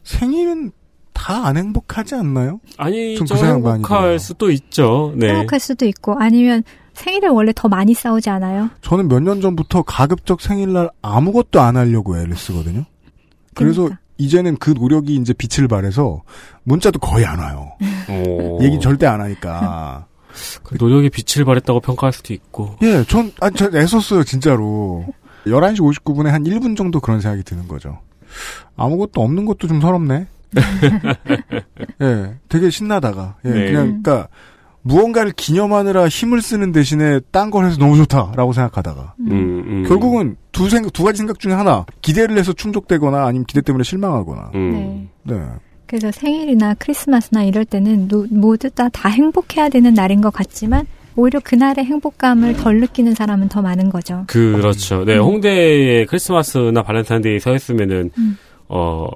생일은 0.04 0.72
다안 1.12 1.56
행복하지 1.56 2.14
않나요? 2.14 2.60
아니, 2.76 3.16
좀저그 3.16 3.44
행복할. 3.44 4.18
수도 4.20 4.50
있죠. 4.52 5.12
네. 5.16 5.30
행복할 5.34 5.58
수도 5.58 5.84
있고 5.86 6.14
아니면 6.18 6.62
생일을 6.94 7.30
원래 7.30 7.52
더 7.54 7.68
많이 7.68 7.92
싸우지 7.94 8.30
않아요? 8.30 8.70
저는 8.82 9.08
몇 9.08 9.20
년 9.22 9.40
전부터 9.40 9.82
가급적 9.82 10.40
생일날 10.40 10.90
아무것도 11.02 11.60
안 11.60 11.76
하려고 11.76 12.16
애를 12.18 12.36
쓰거든요. 12.36 12.84
그래서 13.54 13.82
그러니까. 13.82 14.00
이제는 14.18 14.56
그 14.56 14.70
노력이 14.70 15.14
이제 15.14 15.32
빛을 15.32 15.68
발해서 15.68 16.22
문자도 16.64 16.98
거의 16.98 17.24
안 17.24 17.38
와요. 17.38 17.72
오. 18.10 18.62
얘기 18.62 18.78
절대 18.80 19.06
안 19.06 19.20
하니까. 19.20 20.06
그 20.62 20.76
노력의 20.78 21.10
빛을 21.10 21.44
발했다고 21.44 21.80
평가할 21.80 22.12
수도 22.12 22.34
있고. 22.34 22.76
예, 22.82 23.04
전, 23.04 23.32
아, 23.40 23.48
저 23.50 23.66
애썼어요, 23.66 24.24
진짜로. 24.24 25.06
11시 25.46 25.78
59분에 25.78 26.26
한 26.26 26.44
1분 26.44 26.76
정도 26.76 27.00
그런 27.00 27.20
생각이 27.20 27.42
드는 27.44 27.68
거죠. 27.68 28.00
아무것도 28.76 29.22
없는 29.22 29.46
것도 29.46 29.66
좀 29.66 29.80
서럽네. 29.80 30.26
예, 32.02 32.34
되게 32.48 32.70
신나다가. 32.70 33.36
예, 33.44 33.50
네. 33.50 33.66
그냥, 33.66 33.86
그니까, 34.02 34.28
무언가를 34.82 35.32
기념하느라 35.32 36.08
힘을 36.08 36.40
쓰는 36.40 36.72
대신에 36.72 37.20
딴 37.30 37.50
걸 37.50 37.66
해서 37.66 37.76
너무 37.78 37.96
좋다라고 37.96 38.52
생각하다가. 38.52 39.14
음, 39.20 39.30
음. 39.66 39.84
결국은 39.86 40.36
두 40.52 40.68
생각, 40.70 40.92
두 40.92 41.02
가지 41.04 41.18
생각 41.18 41.38
중에 41.38 41.52
하나. 41.52 41.84
기대를 42.02 42.38
해서 42.38 42.52
충족되거나 42.52 43.26
아니면 43.26 43.44
기대 43.46 43.60
때문에 43.60 43.84
실망하거나. 43.84 44.50
음. 44.54 45.08
네. 45.24 45.34
네. 45.34 45.42
그래서 45.86 46.10
생일이나 46.12 46.74
크리스마스나 46.74 47.42
이럴 47.44 47.64
때는 47.64 48.08
노- 48.08 48.26
모두 48.30 48.68
다 48.70 48.88
다 48.90 49.08
행복해야 49.08 49.68
되는 49.70 49.94
날인 49.94 50.20
것 50.20 50.30
같지만 50.32 50.86
오히려 51.16 51.40
그날의 51.40 51.84
행복감을 51.84 52.56
덜 52.58 52.78
느끼는 52.80 53.14
사람은 53.14 53.48
더 53.48 53.60
많은 53.62 53.88
거죠. 53.90 54.24
그렇죠. 54.28 55.04
네, 55.04 55.16
음. 55.16 55.22
홍대에 55.24 56.04
크리스마스나 56.04 56.82
발렌타인데이 56.82 57.40
서 57.40 57.54
있으면은, 57.56 58.10
음. 58.18 58.38
어, 58.68 59.06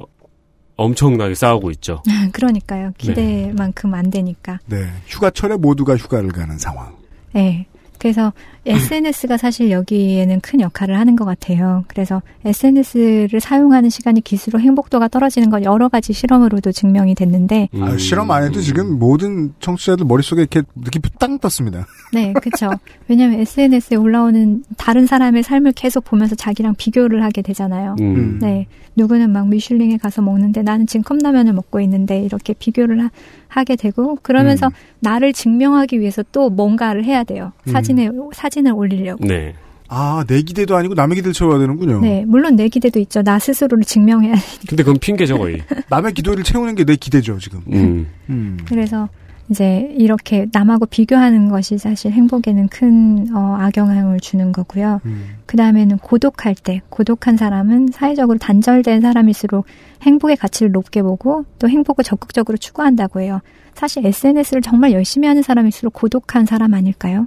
엄청나게 0.76 1.34
싸우고 1.34 1.70
있죠. 1.72 2.02
그러니까요. 2.32 2.92
기대만큼 2.98 3.94
안 3.94 4.10
되니까. 4.10 4.58
네. 4.66 4.88
휴가철에 5.06 5.56
모두가 5.56 5.96
휴가를 5.96 6.30
가는 6.30 6.58
상황. 6.58 6.94
네. 7.32 7.66
그래서 8.02 8.32
SNS가 8.66 9.36
사실 9.36 9.70
여기에는 9.70 10.40
큰 10.40 10.60
역할을 10.60 10.98
하는 10.98 11.14
것 11.14 11.24
같아요. 11.24 11.84
그래서 11.86 12.20
SNS를 12.44 13.38
사용하는 13.38 13.90
시간이 13.90 14.22
길수록 14.22 14.58
행복도가 14.58 15.06
떨어지는 15.06 15.50
건 15.50 15.62
여러 15.62 15.88
가지 15.88 16.12
실험으로도 16.12 16.72
증명이 16.72 17.14
됐는데, 17.14 17.68
음. 17.74 17.82
아, 17.84 17.96
실험 17.98 18.28
안 18.32 18.42
해도 18.42 18.60
지금 18.60 18.98
모든 18.98 19.54
청취자들 19.60 20.04
머릿속에 20.04 20.40
이렇게 20.40 20.62
느낌표 20.74 21.10
땅 21.20 21.38
떴습니다. 21.38 21.86
네, 22.12 22.32
그렇죠. 22.32 22.70
왜냐하면 23.06 23.38
SNS에 23.38 23.96
올라오는 23.96 24.64
다른 24.76 25.06
사람의 25.06 25.44
삶을 25.44 25.70
계속 25.70 26.04
보면서 26.04 26.34
자기랑 26.34 26.74
비교를 26.74 27.22
하게 27.22 27.40
되잖아요. 27.40 27.94
음. 28.00 28.40
네, 28.40 28.66
누구는 28.96 29.30
막 29.30 29.48
미슐링에 29.48 29.96
가서 29.96 30.22
먹는데 30.22 30.62
나는 30.62 30.86
지금 30.86 31.02
컵라면을 31.02 31.52
먹고 31.52 31.80
있는데 31.80 32.20
이렇게 32.22 32.52
비교를 32.52 33.08
하, 33.48 33.64
게 33.64 33.76
되고 33.76 34.16
그러면서 34.22 34.66
음. 34.66 34.72
나를 35.00 35.32
증명하기 35.32 36.00
위해서 36.00 36.24
또 36.32 36.48
뭔가를 36.50 37.04
해야 37.04 37.22
돼요. 37.22 37.52
음. 37.68 37.72
사진에 37.96 38.10
사진을 38.32 38.72
올리려고. 38.72 39.24
네. 39.26 39.54
아, 39.88 40.24
내 40.26 40.40
기대도 40.40 40.74
아니고 40.74 40.94
남의 40.94 41.16
기대를 41.16 41.34
채워야 41.34 41.58
되는군요. 41.58 42.00
네, 42.00 42.24
물론 42.26 42.56
내 42.56 42.68
기대도 42.68 42.98
있죠. 43.00 43.22
나 43.22 43.38
스스로를 43.38 43.84
증명해야 43.84 44.34
돼. 44.34 44.40
근데 44.66 44.82
그건 44.82 44.98
핑계죠, 44.98 45.36
거의. 45.38 45.62
남의 45.90 46.14
기도를 46.14 46.44
채우는 46.44 46.74
게 46.76 46.84
내 46.84 46.96
기대죠, 46.96 47.38
지금. 47.38 47.60
음. 47.70 48.06
음. 48.30 48.58
그래서 48.66 49.08
이제 49.50 49.94
이렇게 49.98 50.46
남하고 50.50 50.86
비교하는 50.86 51.50
것이 51.50 51.76
사실 51.76 52.10
행복에는 52.10 52.68
큰 52.68 53.26
어, 53.34 53.56
악영향을 53.60 54.18
주는 54.20 54.50
거고요. 54.50 55.00
음. 55.04 55.26
그 55.44 55.58
다음에는 55.58 55.98
고독할 55.98 56.54
때, 56.54 56.80
고독한 56.88 57.36
사람은 57.36 57.88
사회적으로 57.92 58.38
단절된 58.38 59.02
사람일수록 59.02 59.66
행복의 60.02 60.36
가치를 60.38 60.72
높게 60.72 61.02
보고 61.02 61.44
또 61.58 61.68
행복을 61.68 62.02
적극적으로 62.02 62.56
추구한다고 62.56 63.20
해요. 63.20 63.40
사실 63.74 64.06
SNS를 64.06 64.62
정말 64.62 64.92
열심히 64.92 65.28
하는 65.28 65.42
사람일수록 65.42 65.92
고독한 65.92 66.46
사람 66.46 66.72
아닐까요? 66.72 67.26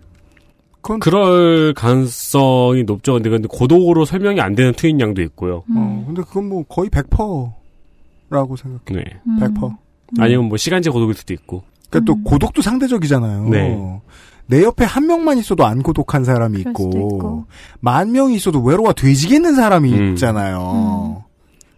그건, 0.85 0.99
그럴 0.99 1.73
가능성이 1.73 2.83
높죠. 2.83 3.13
근데, 3.13 3.31
근데 3.31 3.47
고독으로 3.49 4.05
설명이 4.05 4.39
안 4.39 4.53
되는 4.53 4.71
트윈 4.71 4.99
양도 4.99 5.23
있고요. 5.23 5.63
어, 5.75 6.03
근데 6.05 6.21
그건 6.21 6.47
뭐 6.47 6.63
거의 6.69 6.91
100%라고 6.91 8.55
생각해. 8.55 9.03
네. 9.03 9.19
음. 9.25 9.39
100%. 9.39 9.77
아니면 10.19 10.45
뭐 10.45 10.57
시간제 10.57 10.91
고독일 10.91 11.15
수도 11.15 11.33
있고. 11.33 11.63
그러니까 11.89 12.05
또 12.05 12.19
음. 12.19 12.23
고독도 12.23 12.61
상대적이잖아요. 12.61 13.49
네. 13.49 13.99
내 14.45 14.61
옆에 14.61 14.85
한 14.85 15.07
명만 15.07 15.39
있어도 15.39 15.65
안 15.65 15.81
고독한 15.81 16.23
사람이 16.23 16.59
있고, 16.59 16.91
있고. 16.93 17.45
만 17.79 18.11
명이 18.11 18.35
있어도 18.35 18.61
외로워 18.61 18.93
뒤지겠는 18.93 19.55
사람이 19.55 19.91
음. 19.91 20.09
있잖아요. 20.11 21.23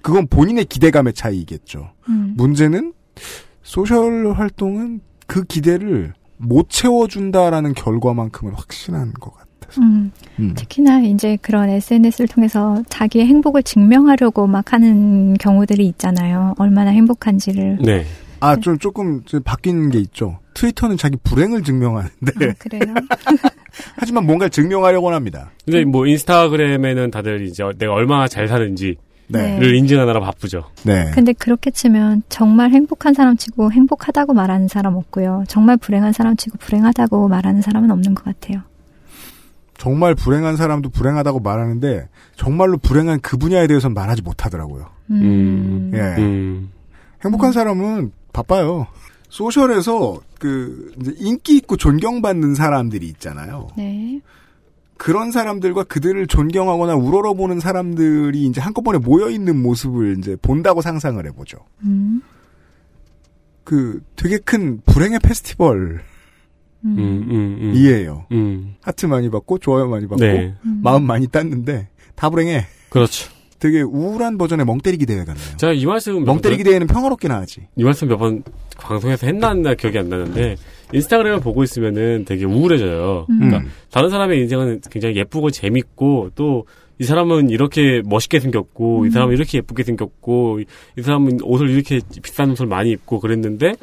그건 0.01 0.27
본인의 0.27 0.65
기대감의 0.65 1.13
차이겠죠. 1.13 1.91
음. 2.09 2.33
문제는 2.35 2.91
소셜 3.63 4.33
활동은 4.33 4.99
그 5.27 5.45
기대를 5.45 6.13
못 6.37 6.69
채워준다라는 6.69 7.73
결과만큼은 7.73 8.53
확신한 8.53 9.13
것 9.13 9.33
같아서. 9.33 9.81
음. 9.81 10.11
음. 10.39 10.53
특히나 10.55 11.01
이제 11.01 11.37
그런 11.41 11.69
SNS를 11.69 12.27
통해서 12.27 12.81
자기의 12.89 13.25
행복을 13.27 13.63
증명하려고 13.63 14.47
막 14.47 14.73
하는 14.73 15.35
경우들이 15.35 15.85
있잖아요. 15.87 16.53
얼마나 16.57 16.91
행복한지를. 16.91 17.79
네. 17.81 18.05
아, 18.39 18.55
좀 18.55 18.77
조금 18.77 19.23
좀 19.25 19.41
바뀐 19.43 19.89
게 19.89 19.99
있죠. 19.99 20.39
트위터는 20.53 20.97
자기 20.97 21.17
불행을 21.23 21.63
증명하는데, 21.63 22.49
아, 22.49 22.53
그래요? 22.59 22.93
하지만 23.95 24.25
뭔가를 24.25 24.49
증명하려고 24.49 25.11
합니다. 25.11 25.51
근데 25.65 25.85
뭐 25.85 26.05
인스타그램에는 26.05 27.11
다들 27.11 27.45
이제 27.47 27.63
내가 27.77 27.93
얼마나 27.93 28.27
잘 28.27 28.47
사는지를 28.47 28.95
네. 29.27 29.59
네. 29.59 29.77
인증하느라 29.77 30.19
바쁘죠. 30.19 30.63
네. 30.83 31.11
근데 31.13 31.33
그렇게 31.33 31.69
치면 31.71 32.23
정말 32.29 32.71
행복한 32.71 33.13
사람 33.13 33.35
치고 33.35 33.71
행복하다고 33.71 34.33
말하는 34.33 34.67
사람 34.67 34.95
없고요. 34.95 35.43
정말 35.47 35.77
불행한 35.77 36.13
사람 36.13 36.35
치고 36.35 36.57
불행하다고 36.59 37.27
말하는 37.27 37.61
사람은 37.61 37.91
없는 37.91 38.15
것 38.15 38.23
같아요. 38.23 38.61
정말 39.77 40.15
불행한 40.15 40.55
사람도 40.55 40.89
불행하다고 40.89 41.39
말하는데, 41.41 42.09
정말로 42.35 42.77
불행한 42.77 43.19
그 43.21 43.37
분야에 43.37 43.67
대해서는 43.67 43.93
말하지 43.93 44.23
못하더라고요. 44.23 44.87
음. 45.11 45.91
예. 45.93 45.99
음. 46.19 46.71
행복한 47.23 47.51
사람은 47.51 48.11
바빠요. 48.33 48.87
소셜에서 49.29 50.19
그 50.39 50.93
이제 50.99 51.13
인기 51.17 51.57
있고 51.57 51.77
존경받는 51.77 52.55
사람들이 52.55 53.07
있잖아요. 53.07 53.67
네. 53.77 54.19
그런 54.97 55.31
사람들과 55.31 55.83
그들을 55.83 56.27
존경하거나 56.27 56.95
우러러보는 56.95 57.59
사람들이 57.59 58.43
이제 58.45 58.61
한꺼번에 58.61 58.97
모여 58.97 59.29
있는 59.29 59.61
모습을 59.61 60.17
이제 60.17 60.35
본다고 60.41 60.81
상상을 60.81 61.25
해보죠. 61.27 61.59
음. 61.83 62.21
그 63.63 64.01
되게 64.15 64.37
큰 64.37 64.81
불행의 64.85 65.19
페스티벌이에요. 65.19 65.99
음. 66.85 66.97
음, 66.97 67.27
음, 67.29 67.73
음. 67.75 68.25
음. 68.31 68.75
하트 68.81 69.05
많이 69.07 69.29
받고 69.29 69.59
좋아요 69.59 69.89
많이 69.89 70.07
받고 70.07 70.23
네. 70.23 70.55
음. 70.65 70.81
마음 70.83 71.03
많이 71.03 71.27
땄는데 71.27 71.89
다 72.15 72.29
불행해. 72.29 72.65
그렇죠. 72.89 73.36
되게 73.59 73.81
우울한 73.81 74.37
버전의 74.37 74.65
멍때리기 74.65 75.05
대회 75.05 75.25
같네요. 75.25 75.57
제가 75.57 75.73
이 75.73 75.85
말씀 75.85 76.23
멍때리기 76.23 76.63
대회는 76.63 76.87
평화롭게 76.87 77.27
나하지. 77.27 77.67
이 77.75 77.83
말씀 77.83 78.07
몇 78.07 78.17
번 78.17 78.43
방송에서 78.77 79.25
했나 79.25 79.49
안 79.49 79.57
했나 79.57 79.73
기억이 79.73 79.97
안 79.97 80.09
나는데 80.09 80.55
인스타그램을 80.93 81.39
보고 81.41 81.63
있으면은 81.63 82.25
되게 82.25 82.45
우울해져요. 82.45 83.25
음. 83.29 83.39
그러니까 83.39 83.69
다른 83.91 84.09
사람의 84.09 84.39
인생은 84.41 84.81
굉장히 84.91 85.15
예쁘고 85.17 85.49
재밌고 85.51 86.31
또 86.35 86.65
이 86.99 87.03
사람은 87.03 87.51
이렇게 87.51 88.01
멋있게 88.05 88.39
생겼고 88.39 89.05
이 89.05 89.11
사람은 89.11 89.35
이렇게 89.35 89.59
예쁘게 89.59 89.83
생겼고 89.83 90.61
이- 90.61 90.65
이 90.97 91.01
사람은 91.03 91.41
옷을 91.43 91.69
이렇게 91.69 91.99
비싼 92.23 92.49
옷을 92.49 92.65
많이 92.65 92.89
입고 92.89 93.19
그랬는데 93.19 93.73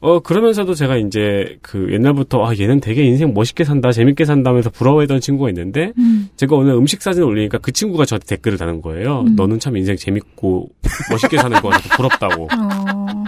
어 0.00 0.20
그러면서도 0.20 0.74
제가 0.74 0.96
이제 0.96 1.58
그 1.60 1.88
옛날부터 1.92 2.44
아 2.46 2.54
얘는 2.56 2.78
되게 2.80 3.04
인생 3.04 3.34
멋있게 3.34 3.64
산다 3.64 3.90
재밌게 3.90 4.24
산다면서 4.24 4.70
부러워했던 4.70 5.20
친구가 5.20 5.48
있는데 5.50 5.92
음. 5.98 6.28
제가 6.36 6.54
오늘 6.54 6.74
음식 6.74 7.02
사진을 7.02 7.26
올리니까 7.26 7.58
그 7.58 7.72
친구가 7.72 8.04
저한테 8.04 8.26
댓글을 8.36 8.58
다는 8.58 8.80
거예요. 8.80 9.22
음. 9.22 9.34
너는 9.34 9.58
참 9.58 9.76
인생 9.76 9.96
재밌고 9.96 10.68
멋있게 11.10 11.38
사는 11.38 11.60
거 11.60 11.68
같아서 11.70 11.96
부럽다고. 11.96 12.44
어. 12.44 13.24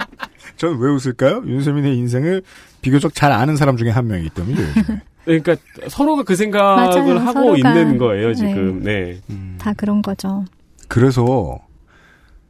저는 0.59 0.79
왜 0.79 0.91
웃을까요? 0.93 1.43
윤세민의 1.45 1.97
인생을 1.97 2.43
비교적 2.83 3.15
잘 3.15 3.33
아는 3.33 3.57
사람 3.57 3.77
중에 3.77 3.91
한 3.91 4.07
명이기 4.07 4.31
때문이죠. 4.31 4.63
요즘에. 4.63 5.01
그러니까 5.25 5.57
서로가 5.89 6.23
그 6.23 6.37
생각을 6.37 6.77
맞아요. 6.87 7.19
하고 7.19 7.33
서로가. 7.57 7.57
있는 7.57 7.99
거예요 7.99 8.33
지금. 8.35 8.83
네. 8.85 9.19
음. 9.29 9.57
다 9.61 9.73
그런 9.77 10.03
거죠. 10.03 10.45
그래서 10.89 11.59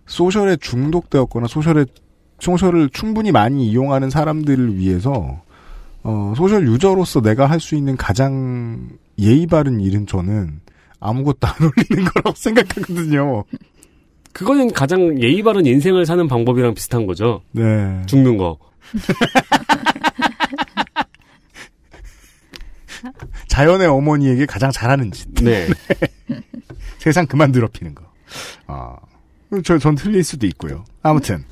social에 0.06 0.56
중독되었거나 0.56 1.46
social에 1.46 1.84
social을 2.40 2.90
충분히 2.90 3.30
많이 3.32 3.68
이용하는 3.68 4.10
사람들을 4.10 4.76
위해서 4.76 5.40
어, 6.02 6.32
social 6.36 6.66
user로서 6.66 7.20
내가 7.20 7.46
할 7.46 7.60
수 7.60 7.74
있는 7.76 7.96
가장 7.96 8.88
예의 9.18 9.46
바른 9.46 9.80
일은 9.80 10.06
저는 10.06 10.60
아무것도 10.98 11.46
안 11.46 11.52
올리는 11.60 12.04
거라고 12.10 12.32
생각하거든요. 12.36 13.44
그거는 14.32 14.72
가장 14.72 15.20
예의 15.20 15.42
바른 15.42 15.66
인생을 15.66 16.06
사는 16.06 16.26
방법이랑 16.28 16.72
비슷한 16.74 17.06
거죠. 17.06 17.42
네. 17.52 18.02
죽는 18.06 18.36
거. 18.38 18.58
자연의 23.48 23.86
어머니에게 23.88 24.46
가장 24.46 24.70
잘하는 24.70 25.10
짓. 25.10 25.28
네. 25.42 25.66
세상 26.98 27.26
그만 27.26 27.50
더럽히는 27.52 27.94
거. 27.94 28.04
아, 28.66 28.96
저, 29.64 29.78
전 29.78 29.94
틀릴 29.94 30.22
수도 30.22 30.46
있고요. 30.46 30.84
아무튼. 31.02 31.44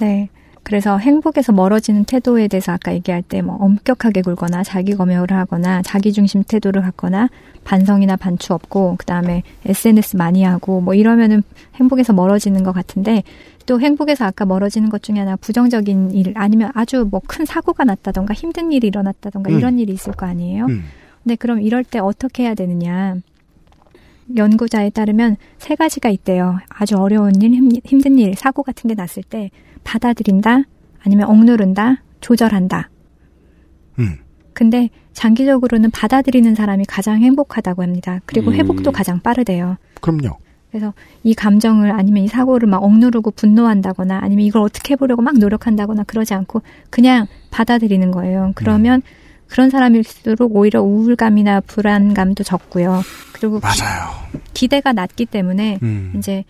네. 0.00 0.28
그래서 0.62 0.98
행복에서 0.98 1.52
멀어지는 1.52 2.04
태도에 2.04 2.46
대해서 2.46 2.72
아까 2.72 2.92
얘기할 2.92 3.22
때 3.22 3.40
뭐 3.40 3.56
엄격하게 3.56 4.20
굴거나 4.22 4.62
자기 4.62 4.94
검열을 4.94 5.32
하거나 5.32 5.80
자기 5.82 6.12
중심 6.12 6.42
태도를 6.44 6.82
갖거나 6.82 7.28
반성이나 7.64 8.16
반추 8.16 8.52
없고 8.52 8.96
그다음에 8.98 9.42
SNS 9.64 10.16
많이 10.16 10.42
하고 10.44 10.80
뭐 10.82 10.94
이러면은 10.94 11.42
행복에서 11.76 12.12
멀어지는 12.12 12.62
것 12.62 12.72
같은데 12.72 13.22
또 13.66 13.80
행복에서 13.80 14.26
아까 14.26 14.44
멀어지는 14.44 14.90
것 14.90 15.02
중에 15.02 15.18
하나 15.18 15.36
부정적인 15.36 16.10
일 16.12 16.32
아니면 16.36 16.70
아주 16.74 17.06
뭐 17.10 17.20
큰 17.26 17.44
사고가 17.46 17.84
났다던가 17.84 18.34
힘든 18.34 18.70
일이 18.70 18.88
일어났다던가 18.88 19.50
음. 19.50 19.58
이런 19.58 19.78
일이 19.78 19.92
있을 19.94 20.12
거 20.12 20.26
아니에요. 20.26 20.66
음. 20.66 20.84
근데 21.24 21.36
그럼 21.36 21.60
이럴 21.62 21.84
때 21.84 21.98
어떻게 22.00 22.42
해야 22.44 22.54
되느냐? 22.54 23.16
연구자에 24.36 24.90
따르면 24.90 25.36
세 25.58 25.74
가지가 25.74 26.08
있대요. 26.10 26.58
아주 26.68 26.96
어려운 26.96 27.40
일, 27.42 27.52
힘- 27.54 27.70
힘든 27.84 28.18
일, 28.18 28.34
사고 28.36 28.62
같은 28.62 28.88
게 28.88 28.94
났을 28.94 29.22
때 29.22 29.50
받아들인다, 29.84 30.62
아니면 31.04 31.28
억누른다, 31.28 32.02
조절한다. 32.20 32.90
음. 33.98 34.16
근데 34.52 34.90
장기적으로는 35.12 35.90
받아들이는 35.90 36.54
사람이 36.54 36.84
가장 36.86 37.20
행복하다고 37.20 37.82
합니다. 37.82 38.20
그리고 38.26 38.50
음. 38.50 38.56
회복도 38.56 38.92
가장 38.92 39.20
빠르대요. 39.20 39.76
그럼요. 40.00 40.36
그래서 40.70 40.94
이 41.24 41.34
감정을 41.34 41.90
아니면 41.90 42.22
이 42.22 42.28
사고를 42.28 42.68
막 42.68 42.82
억누르고 42.82 43.32
분노한다거나 43.32 44.20
아니면 44.22 44.44
이걸 44.44 44.62
어떻게 44.62 44.92
해보려고 44.92 45.20
막 45.20 45.36
노력한다거나 45.36 46.04
그러지 46.04 46.32
않고 46.34 46.62
그냥 46.90 47.26
받아들이는 47.50 48.12
거예요. 48.12 48.52
그러면 48.54 49.02
그런 49.48 49.68
사람일수록 49.68 50.54
오히려 50.54 50.80
우울감이나 50.80 51.60
불안감도 51.62 52.44
적고요. 52.44 53.02
그리고 53.32 53.58
맞아요. 53.58 54.10
기대가 54.54 54.92
낮기 54.92 55.26
때문에 55.26 55.80
음. 55.82 56.12
이제 56.16 56.44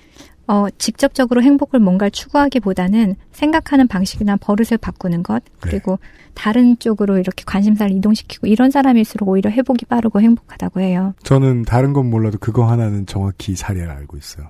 어, 0.46 0.66
직접적으로 0.78 1.42
행복을 1.42 1.78
뭔가를 1.78 2.10
추구하기보다는 2.10 3.14
생각하는 3.30 3.86
방식이나 3.86 4.36
버릇을 4.36 4.78
바꾸는 4.78 5.22
것, 5.22 5.44
그리고 5.60 5.98
다른 6.34 6.78
쪽으로 6.78 7.18
이렇게 7.18 7.44
관심사를 7.46 7.94
이동시키고 7.96 8.46
이런 8.46 8.70
사람일수록 8.70 9.28
오히려 9.28 9.50
회복이 9.50 9.84
빠르고 9.86 10.20
행복하다고 10.20 10.80
해요. 10.80 11.14
저는 11.22 11.64
다른 11.64 11.92
건 11.92 12.10
몰라도 12.10 12.38
그거 12.38 12.68
하나는 12.68 13.06
정확히 13.06 13.54
사례를 13.54 13.90
알고 13.90 14.16
있어요. 14.16 14.48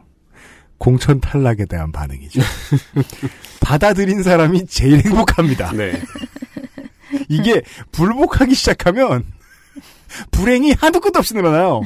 공천 0.78 1.20
탈락에 1.20 1.66
대한 1.66 1.93
반응이죠. 1.93 2.41
받아들인 3.61 4.22
사람이 4.22 4.66
제일 4.66 5.05
행복합니다. 5.05 5.72
네. 5.72 5.93
이게 7.28 7.61
불복하기 7.93 8.55
시작하면 8.55 9.24
불행이 10.30 10.72
한두 10.72 11.01
끝도 11.01 11.18
없이 11.18 11.34
늘어나요. 11.34 11.82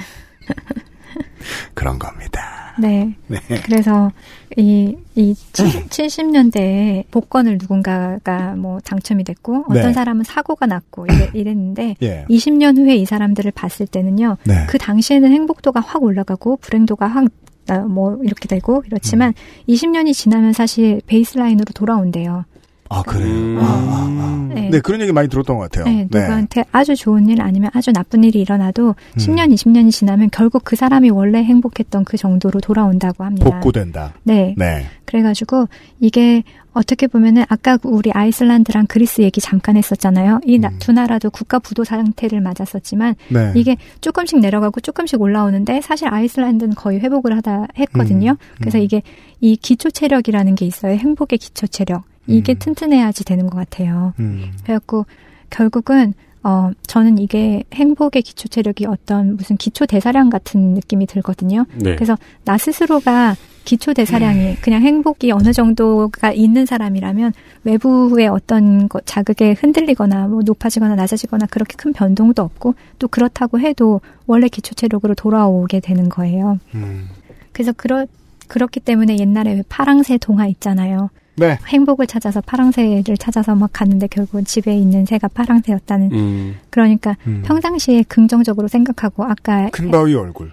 그런 1.75 1.99
겁니다. 1.99 2.75
네. 2.79 3.15
네. 3.29 3.39
그래서 3.65 4.11
이, 4.57 4.97
이 5.15 5.35
70 5.35 6.27
년대에 6.31 7.05
복권을 7.11 7.59
누군가가 7.59 8.55
뭐 8.57 8.81
당첨이 8.81 9.25
됐고 9.25 9.67
어떤 9.69 9.87
네. 9.89 9.93
사람은 9.93 10.25
사고가 10.25 10.67
났고 10.67 11.07
이래, 11.07 11.31
이랬는데 11.33 11.97
예. 12.03 12.25
20년 12.29 12.77
후에 12.79 12.97
이 12.97 13.05
사람들을 13.05 13.53
봤을 13.53 13.87
때는요. 13.87 14.39
네. 14.45 14.67
그 14.69 14.79
당시에는 14.79 15.31
행복도가 15.31 15.81
확 15.81 16.03
올라가고 16.03 16.57
불행도가 16.57 17.07
확 17.07 17.29
아, 17.69 17.79
뭐 17.79 18.19
이렇게 18.23 18.47
되고 18.47 18.83
이렇지만 18.87 19.33
20년이 19.69 20.13
지나면 20.13 20.53
사실 20.53 21.01
베이스라인으로 21.07 21.73
돌아온대요. 21.75 22.45
아, 22.89 23.03
그래요? 23.03 23.27
음. 23.27 23.59
아, 23.61 23.65
아, 23.65 24.49
아. 24.51 24.55
네. 24.55 24.69
네, 24.71 24.81
그런 24.81 25.01
얘기 25.01 25.13
많이 25.13 25.29
들었던 25.29 25.57
것 25.57 25.71
같아요. 25.71 25.85
네, 25.85 26.07
누구한테 26.11 26.65
아주 26.71 26.95
좋은 26.95 27.29
일 27.29 27.43
아니면 27.43 27.71
아주 27.75 27.93
나쁜 27.93 28.25
일이 28.25 28.41
일어나도 28.41 28.89
음. 28.89 29.17
10년, 29.17 29.53
20년이 29.53 29.91
지나면 29.91 30.31
결국 30.31 30.63
그 30.65 30.77
사람이 30.77 31.11
원래 31.11 31.43
행복했던 31.43 32.05
그 32.05 32.17
정도로 32.17 32.61
돌아온다고 32.61 33.25
합니다. 33.25 33.51
복구된다. 33.51 34.15
네. 34.23 34.55
네. 34.57 34.87
그래가지고 35.07 35.69
이게 36.01 36.45
어떻게 36.73 37.07
보면은 37.07 37.45
아까 37.49 37.79
우리 37.85 38.11
아이슬란드랑 38.13 38.87
그리스 38.89 39.23
얘기 39.23 39.41
잠깐 39.41 39.77
했었잖아요. 39.77 40.41
이두 40.45 40.93
나라도 40.93 41.31
국가 41.31 41.59
부도 41.59 41.85
상태를 41.85 42.41
맞았었지만 42.41 43.15
음. 43.31 43.35
네. 43.35 43.53
이게 43.55 43.77
조금씩 44.01 44.41
내려가고 44.41 44.81
조금씩 44.81 45.21
올라오는데 45.21 45.81
사실 45.81 46.13
아이슬란드는 46.13 46.75
거의 46.75 47.01
회복을 47.01 47.37
하다 47.37 47.69
했거든요. 47.79 48.33
음. 48.33 48.57
그래서 48.59 48.79
이게 48.79 49.03
이 49.41 49.57
기초 49.57 49.91
체력이라는 49.91 50.55
게 50.57 50.67
있어요. 50.67 50.97
행복의 50.97 51.39
기초 51.39 51.67
체력. 51.67 52.03
이게 52.27 52.55
튼튼해야지 52.55 53.25
되는 53.25 53.49
것 53.49 53.57
같아요. 53.57 54.15
음. 54.19 54.53
그래갖고 54.63 55.07
결국은 55.51 56.15
어 56.43 56.71
저는 56.87 57.19
이게 57.19 57.65
행복의 57.73 58.23
기초 58.23 58.49
체력이 58.49 58.87
어떤 58.87 59.37
무슨 59.37 59.57
기초 59.57 59.87
대사량 59.87 60.29
같은 60.29 60.75
느낌이 60.75 61.07
들거든요. 61.07 61.65
네. 61.75 61.95
그래서 61.95 62.19
나 62.45 62.59
스스로가 62.59 63.35
기초 63.65 63.95
대사량이 63.95 64.57
그냥 64.57 64.83
행복이 64.83 65.33
어느 65.33 65.55
정도가 65.55 66.33
있는 66.33 66.67
사람이라면 66.67 67.33
외부의 67.65 68.29
어떤 68.29 68.89
것 68.89 69.07
자극에 69.07 69.53
흔들리거나 69.53 70.29
뭐 70.29 70.43
높아지거나 70.45 70.97
낮아지거나 70.97 71.47
그렇게 71.47 71.77
큰 71.77 71.95
변동도 71.95 72.43
없고 72.43 72.75
또 72.99 73.09
그렇다고 73.09 73.59
해도 73.59 74.03
원래 74.27 74.49
기초 74.49 74.75
체력으로 74.75 75.15
돌아오게 75.15 75.81
되는 75.81 76.11
거예요. 76.11 76.59
음. 76.75 77.09
그래서 77.53 77.73
그러 77.73 78.05
그렇기 78.49 78.81
때문에 78.81 79.19
옛날에 79.19 79.55
왜 79.55 79.63
파랑새 79.69 80.19
동화 80.19 80.47
있잖아요. 80.47 81.09
네. 81.37 81.59
행복을 81.67 82.07
찾아서 82.07 82.41
파랑새를 82.41 83.17
찾아서 83.17 83.55
막 83.55 83.71
갔는데 83.73 84.07
결국은 84.07 84.45
집에 84.45 84.75
있는 84.77 85.05
새가 85.05 85.29
파랑새였다는. 85.29 86.13
음. 86.13 86.57
그러니까 86.71 87.17
음. 87.27 87.43
평상시에 87.45 88.05
긍정적으로 88.05 88.69
생각하고 88.69 89.25
아까 89.25 89.69
큰 89.71 89.91
바위 89.91 90.15
얼굴. 90.15 90.53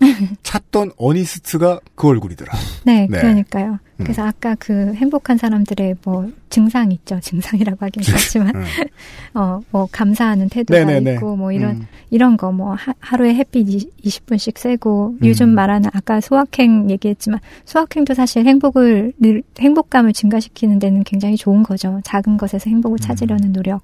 찾던 0.42 0.92
어니스트가 0.96 1.80
그 1.94 2.08
얼굴이더라. 2.08 2.52
네, 2.84 3.06
네. 3.10 3.18
그러니까요. 3.18 3.72
음. 3.96 4.04
그래서 4.04 4.24
아까 4.24 4.54
그 4.56 4.94
행복한 4.94 5.36
사람들의 5.38 5.96
뭐 6.04 6.30
증상 6.50 6.92
있죠. 6.92 7.18
증상이라고 7.20 7.84
하긴 7.86 8.02
그렇지만 8.04 8.54
음. 8.54 8.62
어, 9.34 9.60
뭐 9.70 9.88
감사하는 9.90 10.48
태도가 10.48 10.84
네네네. 10.84 11.14
있고 11.14 11.34
뭐 11.36 11.50
이런 11.52 11.76
음. 11.78 11.86
이런 12.10 12.36
거 12.36 12.52
뭐 12.52 12.76
하루에 13.00 13.34
햇빛 13.34 13.66
20, 14.02 14.26
분씩 14.26 14.58
쐬고 14.58 15.16
음. 15.20 15.26
요즘 15.26 15.48
말하는 15.50 15.90
아까 15.92 16.20
소확행 16.20 16.90
얘기했지만 16.90 17.40
소확행도 17.64 18.14
사실 18.14 18.46
행복을 18.46 19.12
늘- 19.18 19.42
행복감을 19.58 20.12
증가시키는 20.12 20.78
데는 20.78 21.02
굉장히 21.04 21.36
좋은 21.36 21.62
거죠. 21.64 22.00
작은 22.04 22.36
것에서 22.36 22.70
행복을 22.70 22.94
음. 22.96 22.98
찾으려는 23.00 23.52
노력. 23.52 23.82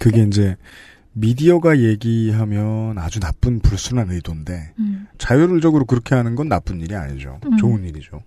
그게 0.00 0.22
이제 0.24 0.56
미디어가 1.14 1.78
얘기하면 1.78 2.98
아주 2.98 3.20
나쁜 3.20 3.60
불순한 3.60 4.10
의도인데 4.10 4.72
음. 4.78 5.06
자율적으로 5.18 5.84
그렇게 5.84 6.14
하는 6.14 6.34
건 6.34 6.48
나쁜 6.48 6.80
일이 6.80 6.94
아니죠. 6.94 7.38
음. 7.46 7.56
좋은 7.56 7.84
일이죠. 7.84 8.22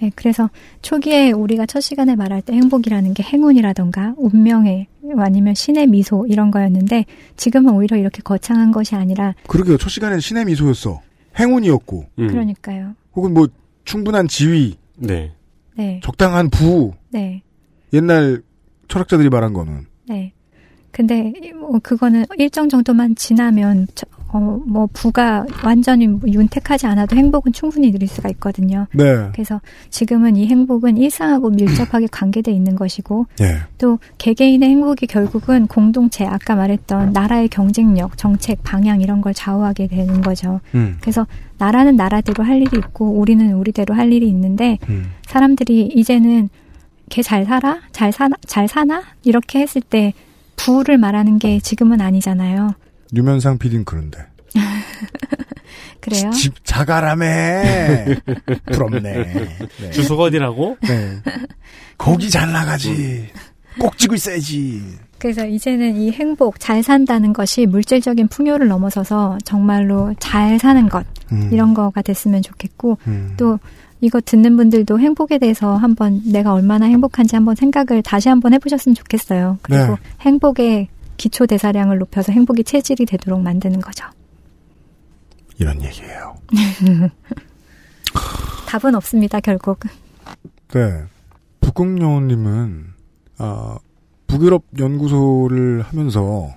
네, 0.00 0.10
그래서 0.14 0.48
초기에 0.80 1.30
우리가 1.32 1.66
첫 1.66 1.80
시간에 1.80 2.16
말할 2.16 2.40
때 2.40 2.54
행복이라는 2.54 3.12
게 3.12 3.22
행운이라던가 3.22 4.14
운명의 4.16 4.86
아니면 5.18 5.54
신의 5.54 5.88
미소 5.88 6.26
이런 6.26 6.50
거였는데 6.50 7.04
지금은 7.36 7.74
오히려 7.74 7.96
이렇게 7.96 8.22
거창한 8.22 8.72
것이 8.72 8.94
아니라 8.94 9.34
그러게요. 9.46 9.76
첫 9.76 9.90
시간엔 9.90 10.20
신의 10.20 10.46
미소였어. 10.46 11.00
행운이었고. 11.38 12.06
그러니까요. 12.16 12.94
혹은 13.14 13.34
뭐 13.34 13.48
충분한 13.84 14.28
지위, 14.28 14.78
네. 14.96 15.32
네. 15.76 16.00
적당한 16.02 16.48
부. 16.48 16.92
네. 17.10 17.42
옛날 17.92 18.42
철학자들이 18.88 19.28
말한 19.28 19.52
거는 19.52 19.86
네. 20.08 20.32
근데 20.92 21.32
뭐 21.58 21.78
그거는 21.82 22.24
일정 22.36 22.68
정도만 22.68 23.14
지나면 23.14 23.86
저- 23.94 24.06
어, 24.32 24.60
뭐 24.64 24.88
부가 24.92 25.44
완전히 25.64 26.06
뭐 26.06 26.20
윤택하지 26.30 26.86
않아도 26.86 27.16
행복은 27.16 27.52
충분히 27.52 27.90
누릴 27.90 28.06
수가 28.08 28.28
있거든요. 28.30 28.86
네. 28.94 29.28
그래서 29.32 29.60
지금은 29.88 30.36
이 30.36 30.46
행복은 30.46 30.96
일상하고 30.98 31.50
밀접하게 31.50 32.06
관계돼 32.12 32.52
있는 32.52 32.76
것이고 32.76 33.26
예. 33.40 33.56
또 33.78 33.98
개개인의 34.18 34.68
행복이 34.68 35.08
결국은 35.08 35.66
공동체 35.66 36.24
아까 36.26 36.54
말했던 36.54 37.12
나라의 37.12 37.48
경쟁력, 37.48 38.16
정책, 38.16 38.62
방향 38.62 39.00
이런 39.00 39.20
걸 39.20 39.34
좌우하게 39.34 39.88
되는 39.88 40.20
거죠. 40.20 40.60
음. 40.76 40.96
그래서 41.00 41.26
나라는 41.58 41.96
나라대로 41.96 42.44
할 42.44 42.58
일이 42.62 42.70
있고 42.78 43.10
우리는 43.10 43.52
우리대로 43.54 43.94
할 43.96 44.12
일이 44.12 44.28
있는데 44.28 44.78
음. 44.88 45.10
사람들이 45.26 45.86
이제는 45.94 46.50
걔 47.08 47.22
잘 47.22 47.44
살아? 47.46 47.80
잘 47.90 48.12
사나? 48.12 48.36
잘 48.46 48.68
사나? 48.68 49.02
이렇게 49.24 49.58
했을 49.58 49.82
때 49.82 50.12
부를 50.64 50.98
말하는 50.98 51.38
게 51.38 51.58
지금은 51.58 52.00
아니잖아요. 52.00 52.74
유면상 53.14 53.58
PD는 53.58 53.84
그런데. 53.84 54.18
그래요? 56.00 56.30
집 56.30 56.54
자가라매. 56.64 58.16
부럽네. 58.72 59.00
네. 59.80 59.90
주소가 59.90 60.24
어디라고? 60.24 60.76
네. 60.82 61.18
거기 61.96 62.28
잘 62.30 62.52
나가지. 62.52 63.28
꼭 63.78 63.96
지고 63.96 64.14
있어야지. 64.14 64.82
그래서 65.18 65.46
이제는 65.46 65.96
이 65.96 66.10
행복, 66.12 66.58
잘 66.58 66.82
산다는 66.82 67.32
것이 67.32 67.66
물질적인 67.66 68.28
풍요를 68.28 68.68
넘어서서 68.68 69.38
정말로 69.44 70.14
잘 70.18 70.58
사는 70.58 70.88
것, 70.88 71.06
음. 71.32 71.50
이런 71.52 71.74
거가 71.74 72.00
됐으면 72.00 72.42
좋겠고, 72.42 72.98
음. 73.06 73.34
또 73.36 73.58
이거 74.00 74.20
듣는 74.20 74.56
분들도 74.56 74.98
행복에 74.98 75.38
대해서 75.38 75.76
한번 75.76 76.22
내가 76.24 76.54
얼마나 76.54 76.86
행복한지 76.86 77.36
한번 77.36 77.54
생각을 77.54 78.02
다시 78.02 78.28
한번 78.28 78.54
해보셨으면 78.54 78.94
좋겠어요. 78.94 79.58
그리고 79.62 79.84
네. 79.84 79.96
행복의 80.20 80.88
기초 81.16 81.46
대사량을 81.46 81.98
높여서 81.98 82.32
행복이 82.32 82.64
체질이 82.64 83.04
되도록 83.04 83.42
만드는 83.42 83.80
거죠. 83.80 84.06
이런 85.58 85.82
얘기예요. 85.82 86.34
답은 88.66 88.94
없습니다, 88.94 89.40
결국. 89.40 89.80
네. 90.68 91.04
북극여우님은 91.60 92.86
아, 93.38 93.78
북유럽 94.26 94.64
연구소를 94.78 95.82
하면서 95.82 96.54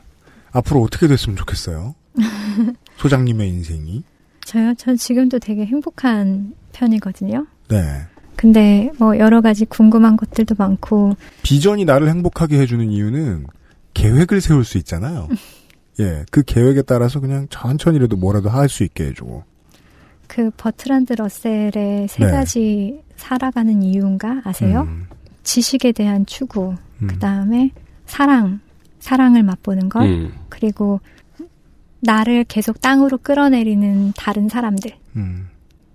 앞으로 0.52 0.82
어떻게 0.82 1.08
됐으면 1.08 1.36
좋겠어요? 1.36 1.96
소장님의 2.98 3.50
인생이. 3.50 4.04
저요? 4.46 4.74
전 4.76 4.96
지금도 4.96 5.40
되게 5.40 5.66
행복한 5.66 6.54
편이거든요. 6.74 7.46
네. 7.70 8.02
근데 8.36 8.92
뭐 9.00 9.18
여러 9.18 9.40
가지 9.42 9.64
궁금한 9.66 10.18
것들도 10.18 10.56
많고 10.58 11.16
비전이 11.44 11.86
나를 11.86 12.10
행복하게 12.10 12.60
해주는 12.60 12.90
이유는 12.92 13.46
계획을 13.94 14.42
세울 14.42 14.66
수 14.66 14.78
있잖아요. 14.80 15.30
예, 16.00 16.26
그 16.32 16.44
계획에 16.44 16.82
따라서 16.82 17.20
그냥 17.20 17.48
천천히라도 17.50 18.18
뭐라도 18.18 18.50
할 18.50 18.68
수 18.68 18.84
있게 18.84 19.06
해주고. 19.06 19.44
그 20.28 20.50
버트란드 20.58 21.14
러셀의 21.14 22.08
세 22.10 22.26
네. 22.26 22.32
가지 22.32 23.02
살아가는 23.16 23.84
이유인가 23.84 24.42
아세요? 24.44 24.82
음, 24.82 25.06
지식에 25.44 25.92
대한 25.92 26.26
추구, 26.26 26.76
음. 27.04 27.08
그 27.08 27.20
다음에 27.20 27.72
사랑, 28.08 28.60
사랑을 29.00 29.44
맛보는 29.44 29.90
것, 29.90 30.02
음. 30.04 30.34
그리고 30.50 31.00
나를 32.00 32.46
계속 32.46 32.82
땅으로 32.82 33.20
끌어내리는 33.20 34.14
다른 34.18 34.50
사람들. 34.50 34.92
음, 35.16 35.50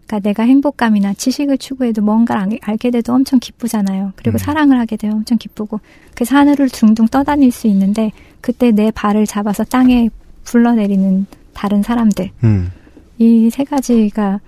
그러니까 0.09 0.21
내가 0.21 0.43
행복감이나 0.45 1.13
지식을 1.15 1.59
추구해도 1.59 2.01
뭔가를 2.01 2.43
알- 2.43 2.59
알게 2.63 2.91
돼도 2.91 3.13
엄청 3.13 3.39
기쁘잖아요. 3.39 4.15
그리고 4.17 4.37
음. 4.37 4.39
사랑을 4.39 4.79
하게 4.81 4.97
되면 4.97 5.17
엄청 5.19 5.37
기쁘고 5.37 5.81
그 6.15 6.25
하늘을 6.27 6.71
둥둥 6.71 7.09
떠다닐 7.09 7.53
수 7.53 7.67
있는데 7.69 8.11
그때 8.41 8.71
내 8.73 8.91
발을 8.91 9.27
잡아서 9.27 9.65
땅에 9.65 10.09
불러내리는 10.45 11.27
다른 11.53 11.83
사람들. 11.83 12.31
음. 12.43 12.73
이세 13.19 13.65
가지가 13.65 14.41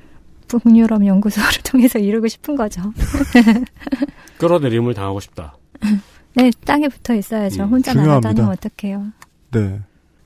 북유럽 0.48 1.04
연구소를 1.04 1.48
통해서 1.62 1.98
이루고 1.98 2.26
싶은 2.28 2.56
거죠. 2.56 2.80
끌어내림을 4.38 4.94
당하고 4.94 5.20
싶다. 5.20 5.56
네, 6.34 6.50
땅에 6.64 6.88
붙어 6.88 7.14
있어야죠. 7.14 7.64
음, 7.64 7.68
혼자. 7.68 7.92
날아다니면 7.92 8.50
어떡해요. 8.50 9.06
네. 9.52 9.80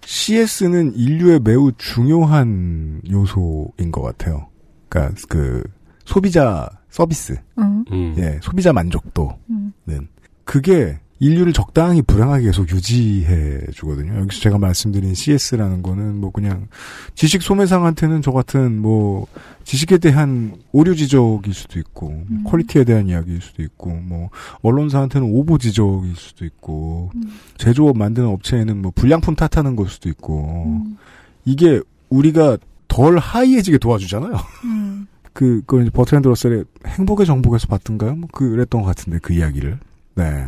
CS는 0.04 0.94
인류의 0.94 1.40
매우 1.40 1.72
중요한 1.76 3.00
요소인 3.10 3.90
것 3.90 4.02
같아요. 4.02 4.48
그러니까 4.88 5.14
그 5.28 5.62
소비자 6.04 6.68
서비스, 6.90 7.36
응. 7.58 7.84
음. 7.90 8.14
예, 8.18 8.38
소비자 8.42 8.72
만족도는 8.72 9.36
음. 9.50 10.08
그게 10.44 10.98
인류를 11.20 11.52
적당히 11.52 12.02
불행하게 12.02 12.44
계속 12.46 12.70
유지해 12.70 13.60
주거든요. 13.72 14.18
여기서 14.20 14.42
제가 14.42 14.58
말씀드린 14.58 15.14
CS라는 15.14 15.82
거는 15.82 16.20
뭐 16.20 16.30
그냥 16.30 16.68
지식 17.14 17.42
소매상한테는 17.42 18.20
저 18.20 18.30
같은 18.32 18.80
뭐 18.82 19.26
지식에 19.62 19.98
대한 19.98 20.54
오류 20.72 20.94
지적일 20.94 21.54
수도 21.54 21.78
있고 21.78 22.24
음. 22.30 22.44
quality에 22.44 22.84
대한 22.84 23.08
이야기일 23.08 23.40
수도 23.40 23.62
있고 23.62 23.90
뭐 23.90 24.28
언론사한테는 24.62 25.26
오보 25.30 25.58
지적일 25.58 26.14
수도 26.16 26.44
있고 26.44 27.10
음. 27.14 27.22
제조업 27.56 27.96
만드는 27.96 28.28
업체에는 28.28 28.82
뭐 28.82 28.92
불량품 28.94 29.36
탓하는 29.36 29.76
걸 29.76 29.88
수도 29.88 30.08
있고 30.08 30.64
음. 30.66 30.98
이게 31.44 31.80
우리가 32.10 32.58
덜 32.94 33.18
high해지게 33.18 33.78
도와주잖아요. 33.78 34.32
음. 34.64 35.06
그, 35.32 35.62
그, 35.66 35.88
버트랜드 35.92 36.28
러셀의 36.28 36.64
행복의 36.86 37.26
정복에서 37.26 37.66
봤던가요? 37.66 38.14
뭐, 38.14 38.28
그랬던 38.32 38.82
것 38.82 38.86
같은데, 38.86 39.18
그 39.20 39.32
이야기를. 39.32 39.78
네. 40.14 40.46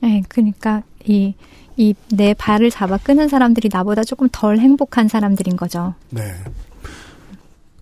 네, 0.00 0.22
그러니까 0.28 0.82
이 1.04 1.34
이 1.76 1.94
내 2.10 2.34
발을 2.34 2.70
잡아 2.70 2.96
끄는 2.98 3.28
사람들이 3.28 3.68
나보다 3.72 4.04
조금 4.04 4.28
덜 4.30 4.58
행복한 4.58 5.08
사람들인 5.08 5.56
거죠. 5.56 5.94
네. 6.10 6.34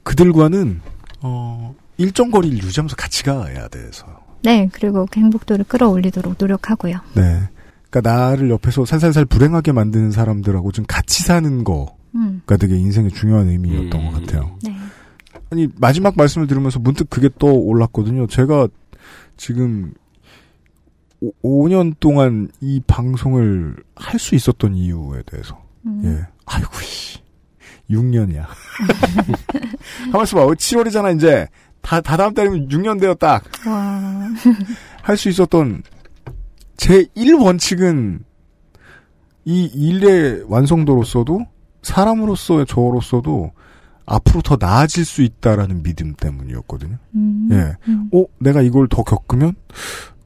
그들과는, 0.03 0.81
어, 1.21 1.75
일정 1.99 2.31
거리를 2.31 2.57
유지하면서 2.59 2.97
같이 2.97 3.25
가야 3.25 3.69
돼서. 3.69 4.07
네, 4.43 4.69
그리고 4.73 5.07
그 5.11 5.21
행복도를 5.21 5.65
끌어올리도록 5.67 6.37
노력하고요. 6.39 7.01
네. 7.15 7.41
그니까 7.91 8.11
나를 8.11 8.51
옆에서 8.51 8.85
살살살 8.85 9.25
불행하게 9.27 9.73
만드는 9.73 10.13
사람들하고 10.13 10.73
좀 10.73 10.85
같이 10.87 11.23
사는 11.23 11.65
거 11.65 11.97
가 12.13 12.19
음. 12.19 12.43
되게 12.59 12.77
인생의 12.77 13.11
중요한 13.13 13.49
의미였던 13.49 14.05
것 14.07 14.21
같아요. 14.21 14.59
네. 14.63 14.77
아니, 15.51 15.69
마지막 15.77 16.17
말씀을 16.17 16.47
들으면서 16.47 16.79
문득 16.79 17.09
그게 17.11 17.29
떠올랐거든요. 17.39 18.27
제가 18.27 18.69
지금 19.37 19.93
5, 21.43 21.69
년 21.69 21.95
동안 22.01 22.49
이 22.61 22.81
방송을 22.87 23.77
할 23.95 24.19
수 24.19 24.35
있었던 24.35 24.75
이유에 24.75 25.23
대해서. 25.27 25.63
음. 25.87 26.03
예. 26.05 26.27
아이고, 26.47 26.71
씨. 26.83 27.19
6년이야. 27.91 28.47
가만있어 30.13 30.37
봐. 30.37 30.47
7월이잖아, 30.47 31.17
이제. 31.17 31.47
다, 31.83 32.01
다 32.01 32.17
다음 32.17 32.35
달이면 32.35 32.69
6년 32.69 33.01
되어 33.01 33.15
딱. 33.15 33.43
와. 33.67 34.29
할수 35.03 35.29
있었던 35.29 35.83
제 36.77 37.05
1원칙은 37.17 38.21
이 39.45 39.65
일의 39.75 40.45
완성도로서도 40.47 41.47
사람으로서의 41.83 42.67
저로서도 42.67 43.53
앞으로 44.07 44.43
더 44.43 44.57
나아질 44.59 45.05
수 45.05 45.23
있다라는 45.23 45.83
믿음 45.83 46.15
때문이었거든요. 46.15 46.97
음. 47.15 47.49
예. 47.53 47.77
음. 47.89 48.11
어, 48.13 48.25
내가 48.39 48.61
이걸 48.63 48.89
더 48.89 49.03
겪으면 49.05 49.55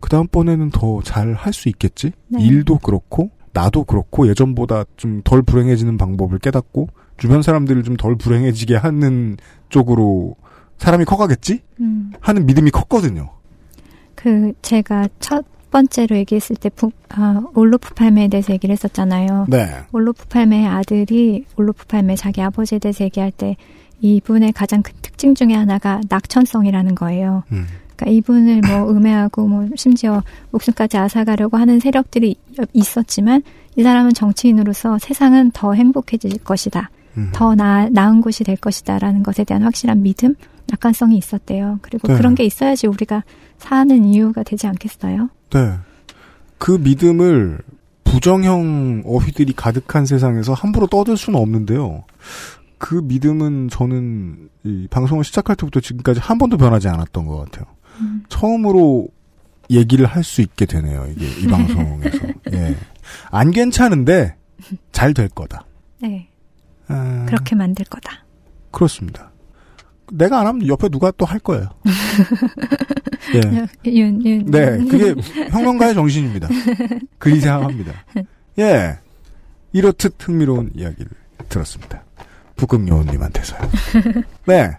그 0.00 0.09
다음번에는 0.09 0.70
더 0.70 1.00
잘 1.02 1.34
할 1.34 1.52
수 1.52 1.68
있겠지? 1.68 2.12
네. 2.28 2.42
일도 2.42 2.78
그렇고 2.78 3.30
나도 3.52 3.84
그렇고 3.84 4.26
예전보다 4.28 4.84
좀 4.96 5.20
덜 5.24 5.42
불행해지는 5.42 5.96
방법을 5.98 6.38
깨닫고 6.38 6.88
주변 7.18 7.42
사람들을 7.42 7.82
좀 7.84 7.96
덜 7.96 8.16
불행해지게 8.16 8.74
하는 8.76 9.36
쪽으로 9.68 10.34
사람이 10.78 11.05
커가겠지? 11.05 11.61
음. 11.80 12.12
하는 12.20 12.46
믿음이 12.46 12.70
컸거든요. 12.70 13.30
그 14.14 14.52
제가 14.62 15.09
첫 15.20 15.44
번째로 15.74 16.16
얘기했을 16.18 16.54
때 16.54 16.68
부, 16.68 16.92
아, 17.08 17.42
올로프 17.52 17.94
팔메에 17.94 18.28
대해서 18.28 18.52
얘기를 18.52 18.72
했었잖아요. 18.72 19.46
네. 19.48 19.66
올로프 19.90 20.26
팔메의 20.28 20.68
아들이 20.68 21.44
올로프 21.56 21.86
팔메 21.86 22.14
자기 22.14 22.40
아버지에 22.42 22.78
대해서 22.78 23.02
얘기할 23.02 23.32
때 23.32 23.56
이분의 24.00 24.52
가장 24.52 24.82
큰 24.82 24.92
특징 25.02 25.34
중에 25.34 25.52
하나가 25.52 26.00
낙천성이라는 26.08 26.94
거예요. 26.94 27.42
음. 27.50 27.66
그러니까 27.96 28.16
이분을 28.16 28.60
뭐 28.60 28.88
음해하고 28.94 29.48
뭐 29.48 29.68
심지어 29.74 30.22
목숨까지 30.52 30.96
앗아가려고 30.96 31.56
하는 31.56 31.80
세력들이 31.80 32.36
있었지만 32.72 33.42
이 33.74 33.82
사람은 33.82 34.14
정치인으로서 34.14 34.98
세상은 35.00 35.50
더 35.52 35.74
행복해질 35.74 36.38
것이다. 36.44 36.90
음. 37.16 37.30
더 37.32 37.56
나, 37.56 37.88
나은 37.90 38.20
곳이 38.20 38.44
될 38.44 38.56
것이다라는 38.56 39.24
것에 39.24 39.42
대한 39.42 39.64
확실한 39.64 40.02
믿음, 40.02 40.36
낙관성이 40.68 41.16
있었대요. 41.16 41.80
그리고 41.82 42.06
네. 42.06 42.16
그런 42.16 42.36
게 42.36 42.44
있어야지 42.44 42.86
우리가 42.86 43.24
사는 43.58 44.04
이유가 44.04 44.44
되지 44.44 44.68
않겠어요? 44.68 45.30
네. 45.55 45.78
그 46.59 46.72
믿음을 46.72 47.59
부정형 48.05 49.02
어휘들이 49.07 49.52
가득한 49.55 50.07
세상에서 50.07 50.52
함부로 50.52 50.86
떠들 50.86 51.16
수는 51.16 51.38
없는데요. 51.38 52.05
그 52.78 52.96
믿음은 52.96 53.68
저는 53.70 54.48
이 54.64 54.86
방송을 54.90 55.24
시작할 55.24 55.57
때부터 55.57 55.80
지금까지 55.80 56.20
한 56.20 56.38
번도 56.38 56.57
변하지 56.59 56.88
않았던 56.88 57.26
것 57.26 57.38
같아요. 57.44 57.66
음. 58.00 58.24
처음으로 58.28 59.09
얘기를 59.70 60.05
할 60.07 60.22
수 60.22 60.42
있게 60.42 60.66
되네요. 60.66 61.07
이게 61.11 61.26
이 61.40 61.46
방송에서. 61.46 62.18
예. 62.52 62.76
안 63.30 63.50
괜찮은데 63.50 64.36
잘 64.92 65.14
될 65.14 65.28
거다. 65.28 65.64
네. 66.02 66.28
아, 66.88 67.24
그렇게 67.26 67.55
만들 67.55 67.84
거다. 67.86 68.24
그렇습니다. 68.70 69.30
내가 70.12 70.40
안 70.40 70.46
하면 70.46 70.66
옆에 70.68 70.88
누가 70.88 71.11
또 71.12 71.24
할 71.24 71.38
거예요. 71.40 71.68
예. 73.34 73.90
윤, 73.90 74.24
윤. 74.24 74.44
네, 74.46 74.78
그게 74.84 75.14
혁명가의 75.50 75.94
정신입니다. 75.94 76.48
그리 77.18 77.40
생각합니다. 77.40 77.92
예. 78.59 78.98
이렇듯 79.72 80.14
흥미로운 80.20 80.70
이야기를 80.76 81.11
들었습니다. 81.48 82.05
북극여우님한테서요. 82.57 83.61
네. 84.46 84.70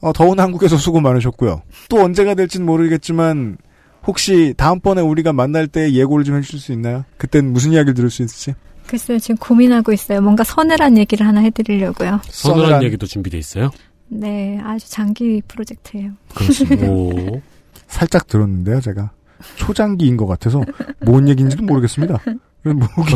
어, 0.00 0.12
더운 0.14 0.40
한국에서 0.40 0.78
수고 0.78 1.00
많으셨고요. 1.00 1.62
또 1.90 2.00
언제가 2.00 2.34
될진 2.34 2.64
모르겠지만, 2.64 3.58
혹시 4.06 4.54
다음번에 4.56 5.02
우리가 5.02 5.34
만날 5.34 5.66
때 5.66 5.92
예고를 5.92 6.24
좀 6.24 6.36
해주실 6.38 6.58
수 6.58 6.72
있나요? 6.72 7.04
그땐 7.18 7.52
무슨 7.52 7.72
이야기를 7.72 7.92
들을 7.92 8.08
수 8.08 8.22
있을지? 8.22 8.54
글쎄요, 8.86 9.18
지금 9.18 9.36
고민하고 9.36 9.92
있어요. 9.92 10.22
뭔가 10.22 10.42
서늘한 10.42 10.96
얘기를 10.96 11.26
하나 11.26 11.40
해드리려고요. 11.42 12.22
서늘한 12.24 12.82
얘기도 12.82 13.06
준비돼 13.06 13.36
있어요? 13.36 13.70
네, 14.10 14.60
아주 14.64 14.90
장기 14.90 15.40
프로젝트예요. 15.46 16.10
그렇습니다. 16.34 16.86
오. 16.90 17.40
살짝 17.86 18.26
들었는데요, 18.26 18.80
제가. 18.80 19.10
초장기인 19.56 20.16
것 20.16 20.26
같아서 20.26 20.62
뭔 21.00 21.28
얘기인지도 21.28 21.62
모르겠습니다. 21.64 22.18
목이 22.62 23.14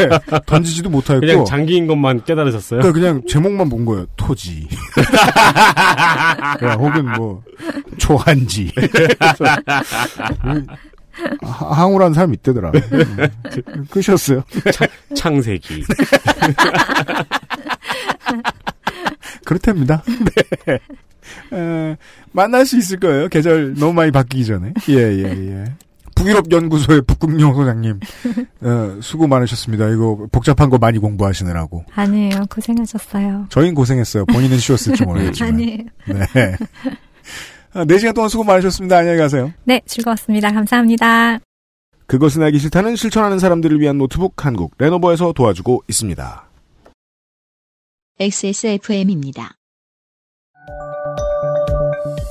예, 0.00 0.08
던지지도 0.46 0.90
못하고 0.90 1.20
그냥 1.20 1.44
장기인 1.44 1.86
것만 1.86 2.24
깨달으셨어요? 2.24 2.80
그러니까 2.80 3.00
그냥 3.00 3.22
제목만 3.28 3.68
본 3.68 3.84
거예요. 3.84 4.06
토지. 4.16 4.66
야, 6.64 6.72
혹은 6.76 7.12
뭐 7.12 7.42
초한지. 7.98 8.72
하- 11.42 11.70
항우라는 11.72 12.14
사람이 12.14 12.32
있대더라. 12.38 12.72
음, 12.74 13.86
끄셨어요. 13.90 14.42
창, 15.14 15.40
세기 15.40 15.84
그렇답니다. 19.44 20.02
네. 20.66 20.78
에, 21.52 21.96
만날 22.32 22.66
수 22.66 22.76
있을 22.78 22.98
거예요. 23.00 23.28
계절 23.28 23.74
너무 23.74 23.92
많이 23.92 24.10
바뀌기 24.10 24.44
전에. 24.44 24.72
예, 24.88 24.94
예, 24.94 25.22
예. 25.24 25.64
북유럽 26.16 26.50
연구소의 26.50 27.02
북극용 27.06 27.54
소장님, 27.54 27.98
어, 28.60 28.98
수고 29.00 29.26
많으셨습니다. 29.26 29.88
이거 29.88 30.28
복잡한 30.30 30.70
거 30.70 30.78
많이 30.78 30.98
공부하시느라고. 30.98 31.84
아니에요. 31.94 32.46
고생하셨어요. 32.50 33.46
저희는 33.48 33.74
고생했어요. 33.74 34.24
본인은 34.26 34.58
쉬었을지 34.58 35.04
모르겠지만. 35.04 35.54
아니에요. 35.54 35.78
네. 36.06 36.56
아, 37.72 37.84
4시간 37.84 38.14
동안 38.14 38.28
수고 38.28 38.44
많으셨습니다. 38.44 38.98
안녕히 38.98 39.18
가세요. 39.18 39.52
네, 39.64 39.80
즐거웠습니다. 39.86 40.52
감사합니다. 40.52 41.40
그것은 42.06 42.42
알기 42.42 42.58
싫다는 42.58 42.94
실천하는 42.96 43.38
사람들을 43.38 43.80
위한 43.80 43.98
노트북 43.98 44.44
한국 44.44 44.72
레노버에서 44.78 45.32
도와주고 45.32 45.82
있습니다. 45.88 46.48
XSFM입니다. 48.20 49.56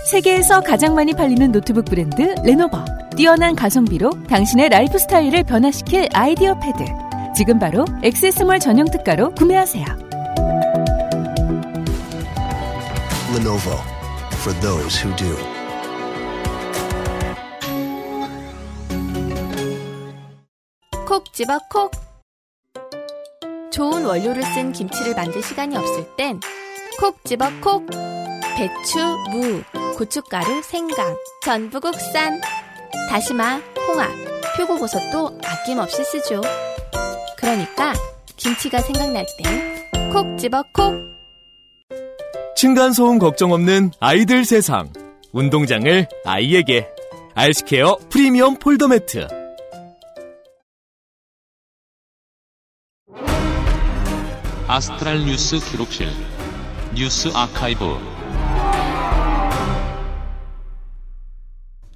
세계에서 0.10 0.62
가장 0.62 0.96
많이 0.96 1.12
팔리는 1.12 1.52
노트북 1.52 1.84
브랜드 1.84 2.36
레노버. 2.46 2.86
뛰어난 3.18 3.54
가성비로 3.54 4.10
당신의 4.30 4.70
라이프 4.70 4.98
스타일을 4.98 5.44
변화시킬 5.44 6.08
아이디어 6.14 6.58
패드. 6.58 6.86
지금 7.36 7.60
바로 7.60 7.84
액세스몰 8.02 8.60
전용 8.60 8.90
특가로 8.90 9.32
구매하세요. 9.36 9.86
Lenovo 13.36 13.78
for 14.36 14.58
those 14.62 15.04
who 15.04 15.14
do. 15.18 15.36
콕 21.06 21.34
집어 21.34 21.60
콕. 21.70 21.92
좋은 23.74 24.06
원료를 24.06 24.44
쓴 24.44 24.72
김치를 24.72 25.16
만들 25.16 25.42
시간이 25.42 25.76
없을 25.76 26.06
땐 26.16 26.40
콕 27.00 27.18
집어 27.24 27.50
콕. 27.60 27.84
배추, 28.56 29.00
무, 29.32 29.64
고춧가루, 29.98 30.62
생강, 30.62 31.16
전부 31.44 31.80
국산. 31.80 32.40
다시마, 33.10 33.60
홍합, 33.88 34.12
표고버섯도 34.56 35.40
아낌없이 35.44 36.04
쓰죠. 36.04 36.42
그러니까 37.36 37.94
김치가 38.38 38.80
생각날 38.80 39.26
땐 39.40 40.12
콕 40.12 40.38
집어 40.38 40.64
콕. 40.72 40.94
층간소음 42.56 43.18
걱정 43.18 43.52
없는 43.52 43.92
아이들 44.00 44.46
세상. 44.46 44.94
운동장을 45.32 46.08
아이에게. 46.26 46.88
알스케어 47.34 47.98
프리미엄 48.12 48.56
폴더 48.58 48.88
매트. 48.90 49.43
아스트랄 54.74 55.20
뉴스 55.20 55.60
기록실 55.70 56.08
뉴스 56.96 57.28
아카이브 57.28 57.86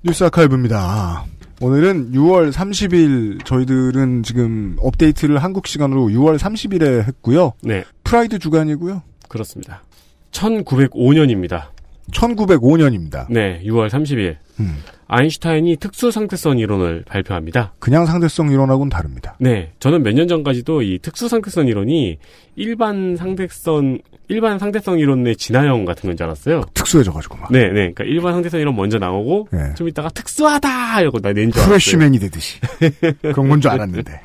뉴스 0.03 0.23
아카이브입니다. 0.25 1.25
오늘은 1.59 2.11
6월 2.11 2.51
30일 2.51 3.43
저희들은 3.43 4.21
지금 4.21 4.78
업데이트를 4.80 5.39
한국 5.39 5.65
시간으로 5.65 6.03
6월 6.09 6.38
30일에 6.38 7.07
했고요. 7.07 7.53
네. 7.63 7.84
프라이드 8.03 8.38
주간이고요. 8.38 9.01
그렇습니다. 9.28 9.82
1905년입니다. 10.30 11.69
1905년입니다. 12.11 13.25
네, 13.32 13.59
6월 13.63 13.89
30일. 13.89 14.38
음. 14.59 14.78
아인슈타인이 15.10 15.78
특수 15.78 16.12
상대성 16.12 16.60
이론을 16.60 17.03
발표합니다. 17.08 17.74
그냥 17.80 18.05
상대성 18.05 18.51
이론하고는 18.51 18.89
다릅니다. 18.89 19.36
네, 19.39 19.72
저는 19.80 20.03
몇 20.03 20.14
년 20.14 20.28
전까지도 20.28 20.82
이 20.82 20.99
특수 21.01 21.30
상대성 21.30 21.68
이론이 21.68 22.18
일반 22.58 23.16
상대성 23.16 23.99
일반 24.28 24.60
상대성 24.60 24.99
이론의 24.99 25.38
진화형 25.38 25.86
같은 25.86 26.10
건 26.10 26.18
줄 26.18 26.26
알았어요. 26.26 26.62
특수해져가지고 26.74 27.38
막. 27.38 27.51
네, 27.51 27.68
네. 27.68 27.74
그러니까 27.93 28.03
일반 28.03 28.34
상대성 28.34 28.60
이론 28.60 28.76
먼저 28.76 28.97
나오고 28.97 29.47
네. 29.51 29.74
좀 29.76 29.88
이따가 29.88 30.10
특수하다 30.10 31.01
이러고 31.01 31.20
나 31.20 31.30
낸줄 31.32 31.53
알았어요. 31.58 31.68
프레쉬맨이 31.70 32.20
되듯이. 32.20 32.60
그런 33.22 33.47
건 33.47 33.62
줄 33.62 33.72
알았는데. 33.72 34.22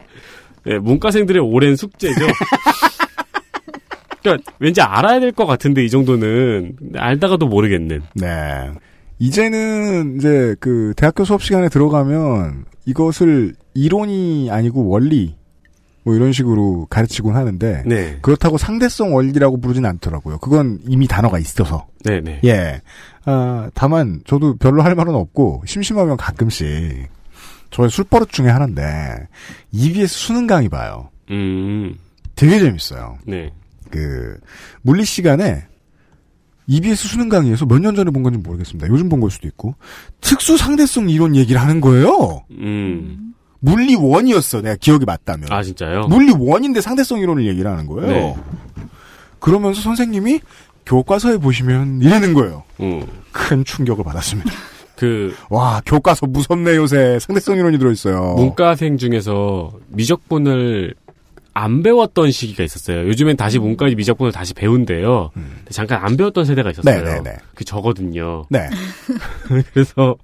네, 0.64 0.78
문과생들의 0.78 1.40
오랜 1.42 1.76
숙제죠. 1.76 2.14
그러니까 4.22 4.52
왠지 4.60 4.80
알아야 4.80 5.18
될 5.20 5.32
것 5.32 5.46
같은데 5.46 5.84
이 5.84 5.90
정도는 5.90 6.76
알다가도 6.96 7.46
모르겠는. 7.46 8.02
네. 8.14 8.70
이제는 9.22 10.16
이제 10.16 10.56
그 10.58 10.94
대학교 10.96 11.24
수업 11.24 11.44
시간에 11.44 11.68
들어가면 11.68 12.64
이것을 12.86 13.54
이론이 13.72 14.48
아니고 14.50 14.88
원리 14.88 15.36
뭐 16.02 16.16
이런 16.16 16.32
식으로 16.32 16.88
가르치곤 16.90 17.36
하는데 17.36 17.84
네. 17.86 18.18
그렇다고 18.20 18.58
상대성 18.58 19.14
원리라고 19.14 19.60
부르진 19.60 19.86
않더라고요. 19.86 20.38
그건 20.38 20.80
이미 20.88 21.06
단어가 21.06 21.38
있어서. 21.38 21.86
네, 22.04 22.20
네. 22.20 22.40
예. 22.44 22.80
아, 23.24 23.70
다만 23.74 24.22
저도 24.26 24.56
별로 24.56 24.82
할 24.82 24.96
말은 24.96 25.14
없고 25.14 25.62
심심하면 25.66 26.16
가끔씩 26.16 27.08
저의 27.70 27.90
술버릇 27.90 28.28
중에 28.28 28.48
하나인데 28.48 29.28
EBS 29.70 30.12
수능 30.12 30.48
강의 30.48 30.68
봐요. 30.68 31.10
음. 31.30 31.94
되게 32.34 32.58
재밌어요. 32.58 33.18
네. 33.24 33.52
그 33.88 34.36
물리 34.82 35.04
시간에 35.04 35.68
EBS 36.76 37.08
수능 37.08 37.28
강의에서 37.28 37.66
몇 37.66 37.78
년 37.80 37.94
전에 37.94 38.10
본 38.10 38.22
건지 38.22 38.38
모르겠습니다. 38.38 38.88
요즘 38.88 39.08
본 39.08 39.20
걸 39.20 39.30
수도 39.30 39.46
있고 39.48 39.74
특수 40.20 40.56
상대성 40.56 41.08
이론 41.10 41.36
얘기를 41.36 41.60
하는 41.60 41.80
거예요. 41.80 42.44
음. 42.52 43.34
물리 43.60 43.94
원이었어. 43.94 44.60
내가 44.62 44.74
기억이 44.76 45.04
맞다면. 45.04 45.52
아, 45.52 45.62
진짜요? 45.62 46.06
물리 46.08 46.32
원인데 46.36 46.80
상대성 46.80 47.20
이론을 47.20 47.46
얘기를 47.46 47.70
하는 47.70 47.86
거예요. 47.86 48.10
네. 48.10 48.36
그러면서 49.38 49.80
선생님이 49.82 50.40
교과서에 50.86 51.38
보시면 51.38 52.00
이러는 52.02 52.34
거예요. 52.34 52.64
음. 52.80 53.06
큰 53.32 53.64
충격을 53.64 54.02
받았습니다. 54.04 54.50
그 54.96 55.34
와 55.50 55.82
교과서 55.84 56.26
무섭네 56.26 56.76
요새 56.76 57.18
상대성 57.20 57.56
이론이 57.56 57.78
들어있어요. 57.78 58.34
문과생 58.36 58.98
중에서 58.98 59.72
미적분을 59.88 60.94
안 61.54 61.82
배웠던 61.82 62.30
시기가 62.30 62.64
있었어요. 62.64 63.06
요즘엔 63.08 63.36
다시 63.36 63.58
문과 63.58 63.86
미적분을 63.86 64.32
다시 64.32 64.54
배운대요. 64.54 65.30
근데 65.34 65.70
잠깐 65.70 66.04
안 66.04 66.16
배웠던 66.16 66.44
세대가 66.44 66.70
있었어요. 66.70 66.98
음. 66.98 67.04
네네네. 67.04 67.36
그 67.54 67.64
저거든요. 67.64 68.46
네. 68.48 68.68
그래서 69.72 70.16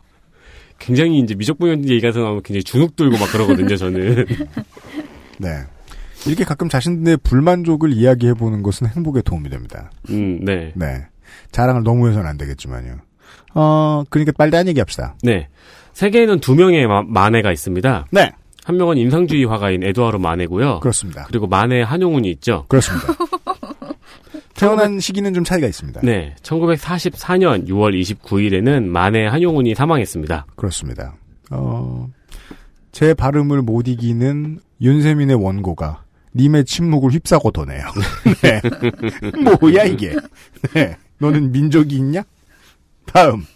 굉장히 0.79 1.19
이제 1.19 1.35
미적분 1.35 1.89
얘기가 1.89 2.11
나오면 2.11 2.43
굉장히 2.43 2.63
주눅 2.63 2.97
들고 2.97 3.19
막 3.19 3.31
그러거든요, 3.31 3.77
저는. 3.77 4.27
네. 5.39 5.49
이렇게 6.27 6.45
가끔 6.45 6.69
자신들의 6.69 7.19
불만족을 7.19 7.93
이야기해 7.93 8.35
보는 8.35 8.63
것은 8.63 8.89
행복에 8.89 9.23
도움이 9.23 9.51
됩니다. 9.51 9.91
음, 10.11 10.45
네. 10.45 10.73
네. 10.75 11.07
자랑을 11.53 11.83
너무 11.83 12.09
해서는 12.09 12.29
안 12.29 12.37
되겠지만요. 12.37 12.97
어, 13.55 14.05
그러니까 14.11 14.33
빨리 14.37 14.51
딴 14.51 14.67
얘기 14.69 14.81
합시다. 14.81 15.15
네. 15.23 15.49
세계에는 15.93 16.41
두 16.41 16.55
명의 16.55 16.87
마, 16.87 17.03
마네가 17.03 17.53
있습니다. 17.53 18.07
네. 18.13 18.33
한 18.69 18.77
명은 18.77 18.99
인상주의 18.99 19.47
화가인 19.47 19.83
에드와르 19.83 20.19
마네고요. 20.19 20.81
그렇습니다. 20.81 21.25
그리고 21.29 21.47
마네 21.47 21.81
한용운이 21.81 22.31
있죠. 22.33 22.67
그렇습니다. 22.69 23.07
태어난 24.55 25.01
시기는 25.01 25.33
좀 25.33 25.43
차이가 25.43 25.67
있습니다. 25.67 26.03
네. 26.03 26.35
1944년 26.43 27.67
6월 27.67 27.99
29일에는 27.99 28.85
마네 28.85 29.27
한용운이 29.27 29.75
사망했습니다. 29.75 30.49
그렇습니다. 30.55 31.15
어, 31.51 32.11
제 32.93 33.15
발음을 33.15 33.63
못 33.63 33.89
이기는 33.89 34.59
윤세민의 34.83 35.43
원고가 35.43 36.03
님의 36.35 36.67
침묵을 36.67 37.13
휩싸고 37.13 37.53
도네요. 37.53 37.81
네. 38.43 38.61
뭐야 39.63 39.85
이게. 39.85 40.15
네. 40.75 40.95
너는 41.17 41.53
민족이 41.53 41.97
있냐? 41.97 42.23
다음. 43.07 43.47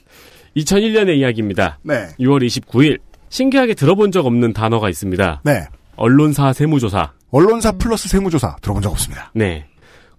2001년의 0.57 1.19
이야기입니다. 1.19 1.81
네. 1.83 2.09
6월 2.19 2.47
29일. 2.47 2.99
신기하게 3.33 3.73
들어본 3.73 4.13
적 4.13 4.27
없는 4.27 4.53
단어가 4.53 4.91
있습니다. 4.91 5.41
네. 5.43 5.65
언론사 5.97 6.53
세무조사. 6.53 7.13
언론사 7.31 7.73
플러스 7.73 8.07
세무조사 8.07 8.57
들어본 8.61 8.83
적 8.83 8.91
없습니다. 8.91 9.33
네. 9.35 9.65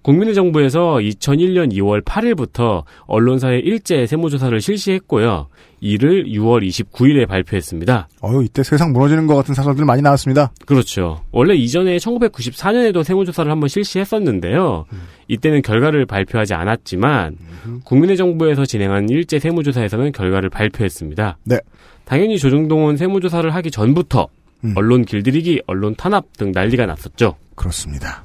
국민의 0.01 0.33
정부에서 0.33 0.95
2001년 0.95 1.71
2월 1.73 2.03
8일부터 2.03 2.83
언론사의 3.05 3.61
일제 3.61 4.07
세무조사를 4.07 4.59
실시했고요. 4.59 5.47
이를 5.79 6.25
6월 6.25 6.67
29일에 6.67 7.27
발표했습니다. 7.27 8.09
어유 8.21 8.43
이때 8.43 8.63
세상 8.63 8.91
무너지는 8.91 9.27
것 9.27 9.35
같은 9.35 9.53
사설들 9.53 9.85
많이 9.85 10.01
나왔습니다. 10.01 10.51
그렇죠. 10.65 11.21
원래 11.31 11.53
이전에 11.53 11.97
1994년에도 11.97 13.03
세무조사를 13.03 13.49
한번 13.49 13.69
실시했었는데요. 13.69 14.85
이때는 15.27 15.61
결과를 15.61 16.05
발표하지 16.05 16.53
않았지만 16.55 17.37
국민의 17.85 18.17
정부에서 18.17 18.65
진행한 18.65 19.07
일제 19.07 19.39
세무조사에서는 19.39 20.11
결과를 20.13 20.49
발표했습니다. 20.49 21.37
네. 21.45 21.57
당연히 22.05 22.37
조정동은 22.37 22.97
세무조사를 22.97 23.53
하기 23.55 23.71
전부터 23.71 24.27
음. 24.65 24.73
언론 24.75 25.03
길들이기, 25.05 25.63
언론 25.67 25.95
탄압 25.95 26.37
등 26.37 26.51
난리가 26.51 26.85
났었죠. 26.85 27.35
그렇습니다. 27.55 28.23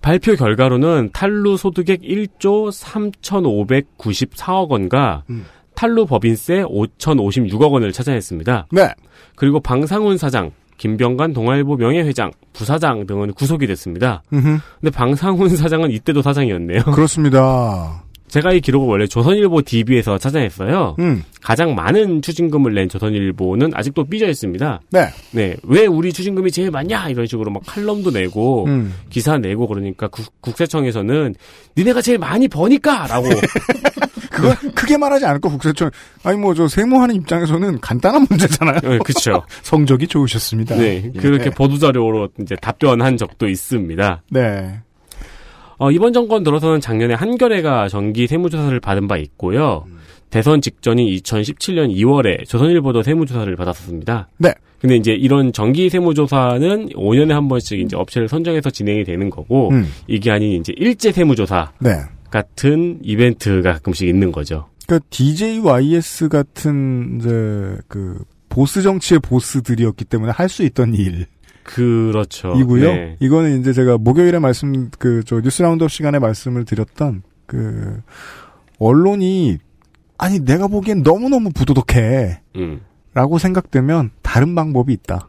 발표 0.00 0.34
결과로는 0.34 1.10
탈루 1.12 1.56
소득액 1.56 2.02
1조 2.02 2.70
3,594억 2.72 4.68
원과 4.68 5.24
음. 5.30 5.44
탈루 5.74 6.06
법인세 6.06 6.62
5,056억 6.64 7.72
원을 7.72 7.92
찾아냈습니다. 7.92 8.66
네. 8.72 8.88
그리고 9.36 9.60
방상훈 9.60 10.18
사장, 10.18 10.50
김병관 10.76 11.32
동아일보 11.32 11.76
명예회장, 11.76 12.32
부사장 12.52 13.06
등은 13.06 13.32
구속이 13.34 13.66
됐습니다. 13.66 14.22
음흠. 14.32 14.58
근데 14.80 14.90
방상훈 14.90 15.56
사장은 15.56 15.90
이때도 15.90 16.22
사장이었네요. 16.22 16.82
그렇습니다. 16.84 18.02
제가 18.30 18.52
이 18.52 18.60
기록을 18.60 18.88
원래 18.88 19.06
조선일보 19.06 19.62
DB에서 19.62 20.18
찾아냈어요. 20.18 20.96
음. 21.00 21.24
가장 21.42 21.74
많은 21.74 22.22
추징금을 22.22 22.74
낸 22.74 22.88
조선일보는 22.88 23.72
아직도 23.74 24.04
삐져 24.04 24.28
있습니다. 24.28 24.80
네. 24.90 25.08
네. 25.32 25.56
왜 25.64 25.86
우리 25.86 26.12
추징금이 26.12 26.50
제일 26.52 26.70
많냐? 26.70 27.08
이런 27.08 27.26
식으로 27.26 27.50
막 27.50 27.62
칼럼도 27.66 28.10
내고, 28.10 28.66
음. 28.66 28.94
기사 29.10 29.36
내고 29.38 29.66
그러니까 29.66 30.08
국, 30.08 30.24
국세청에서는 30.40 31.34
니네가 31.76 32.02
제일 32.02 32.18
많이 32.18 32.46
버니까! 32.48 33.06
라고. 33.08 33.28
그거 34.30 34.54
크게 34.74 34.96
말하지 34.96 35.24
않을 35.26 35.40
거 35.40 35.48
국세청. 35.50 35.90
아니 36.22 36.38
뭐 36.38 36.54
저 36.54 36.68
세무하는 36.68 37.14
입장에서는 37.16 37.80
간단한 37.80 38.26
문제잖아요. 38.30 38.80
네, 38.82 38.98
그쵸. 39.04 39.42
성적이 39.62 40.06
좋으셨습니다. 40.06 40.76
네. 40.76 41.10
예. 41.14 41.18
그렇게 41.18 41.50
보도자료로 41.50 42.28
이제 42.40 42.54
답변한 42.60 43.16
적도 43.16 43.48
있습니다. 43.48 44.22
네. 44.30 44.80
어, 45.80 45.90
이번 45.90 46.12
정권 46.12 46.44
들어서는 46.44 46.80
작년에 46.80 47.14
한겨레가 47.14 47.88
정기 47.88 48.26
세무조사를 48.26 48.78
받은 48.80 49.08
바 49.08 49.16
있고요. 49.16 49.86
대선 50.28 50.60
직전인 50.60 51.06
2017년 51.08 51.90
2월에 51.96 52.46
조선일보도 52.46 53.02
세무조사를 53.02 53.56
받았습니다. 53.56 54.28
네. 54.36 54.52
근데 54.78 54.96
이제 54.96 55.12
이런 55.12 55.54
정기 55.54 55.88
세무조사는 55.88 56.90
5년에 56.90 57.30
한 57.30 57.48
번씩 57.48 57.80
이제 57.80 57.96
업체를 57.96 58.28
선정해서 58.28 58.68
진행이 58.68 59.04
되는 59.04 59.30
거고, 59.30 59.70
음. 59.70 59.86
이게 60.06 60.30
아닌 60.30 60.60
이제 60.60 60.74
일제 60.76 61.12
세무조사 61.12 61.72
네. 61.80 61.90
같은 62.30 62.98
이벤트가 63.02 63.72
가끔씩 63.72 64.06
있는 64.06 64.32
거죠. 64.32 64.66
그러니까 64.86 65.06
DJYS 65.10 66.28
같은 66.28 67.18
이제 67.18 67.78
그 67.88 68.22
보스 68.50 68.82
정치의 68.82 69.20
보스들이었기 69.20 70.04
때문에 70.04 70.32
할 70.32 70.48
수 70.50 70.62
있던 70.62 70.94
일. 70.94 71.26
그렇죠. 71.74 72.52
이고요. 72.56 72.92
네. 72.92 73.16
이거는 73.20 73.60
이제 73.60 73.72
제가 73.72 73.98
목요일에 73.98 74.38
말씀 74.38 74.90
그 74.98 75.22
저 75.26 75.40
뉴스 75.40 75.62
roundup 75.62 75.90
시간에 75.90 76.18
말씀을 76.18 76.64
드렸던 76.64 77.22
그 77.46 78.00
언론이 78.78 79.58
아니 80.18 80.40
내가 80.44 80.68
보기엔 80.68 81.02
너무너무 81.02 81.50
부도덕해. 81.50 82.40
음. 82.56 82.80
라고 83.14 83.38
생각되면 83.38 84.10
다른 84.22 84.54
방법이 84.54 84.92
있다. 84.92 85.28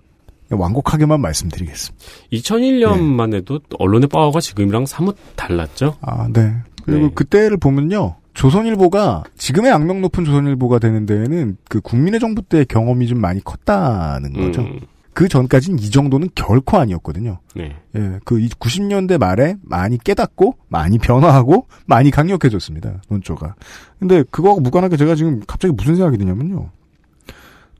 완곡하게만 0.51 1.19
말씀드리겠습니다. 1.21 2.05
2001년만 2.33 3.33
해도 3.33 3.59
언론의 3.79 4.09
파워가 4.09 4.39
지금이랑 4.41 4.85
사뭇 4.85 5.15
달랐죠? 5.35 5.95
아, 6.01 6.27
네. 6.31 6.53
그리고 6.83 7.07
네. 7.07 7.11
그때를 7.15 7.57
보면요. 7.57 8.15
조선일보가 8.33 9.23
지금의 9.37 9.71
악명 9.71 10.01
높은 10.01 10.25
조선일보가 10.25 10.79
되는 10.79 11.05
데에는 11.05 11.57
그 11.69 11.81
국민의 11.81 12.19
정부 12.19 12.41
때의 12.41 12.65
경험이 12.65 13.07
좀 13.07 13.19
많이 13.19 13.43
컸다는 13.43 14.33
거죠. 14.33 14.61
음. 14.61 14.79
그 15.13 15.27
전까지는 15.27 15.79
이 15.79 15.89
정도는 15.89 16.29
결코 16.35 16.77
아니었거든요. 16.77 17.39
네. 17.55 17.75
예, 17.95 18.19
그 18.23 18.37
90년대 18.37 19.17
말에 19.17 19.55
많이 19.61 19.97
깨닫고 19.97 20.55
많이 20.69 20.97
변화하고 20.97 21.67
많이 21.85 22.11
강력해졌습니다. 22.11 23.01
논조가. 23.09 23.55
근데 23.99 24.23
그거하고 24.31 24.61
무관하게 24.61 24.97
제가 24.97 25.15
지금 25.15 25.41
갑자기 25.45 25.73
무슨 25.73 25.95
생각이 25.95 26.17
드냐면요. 26.17 26.69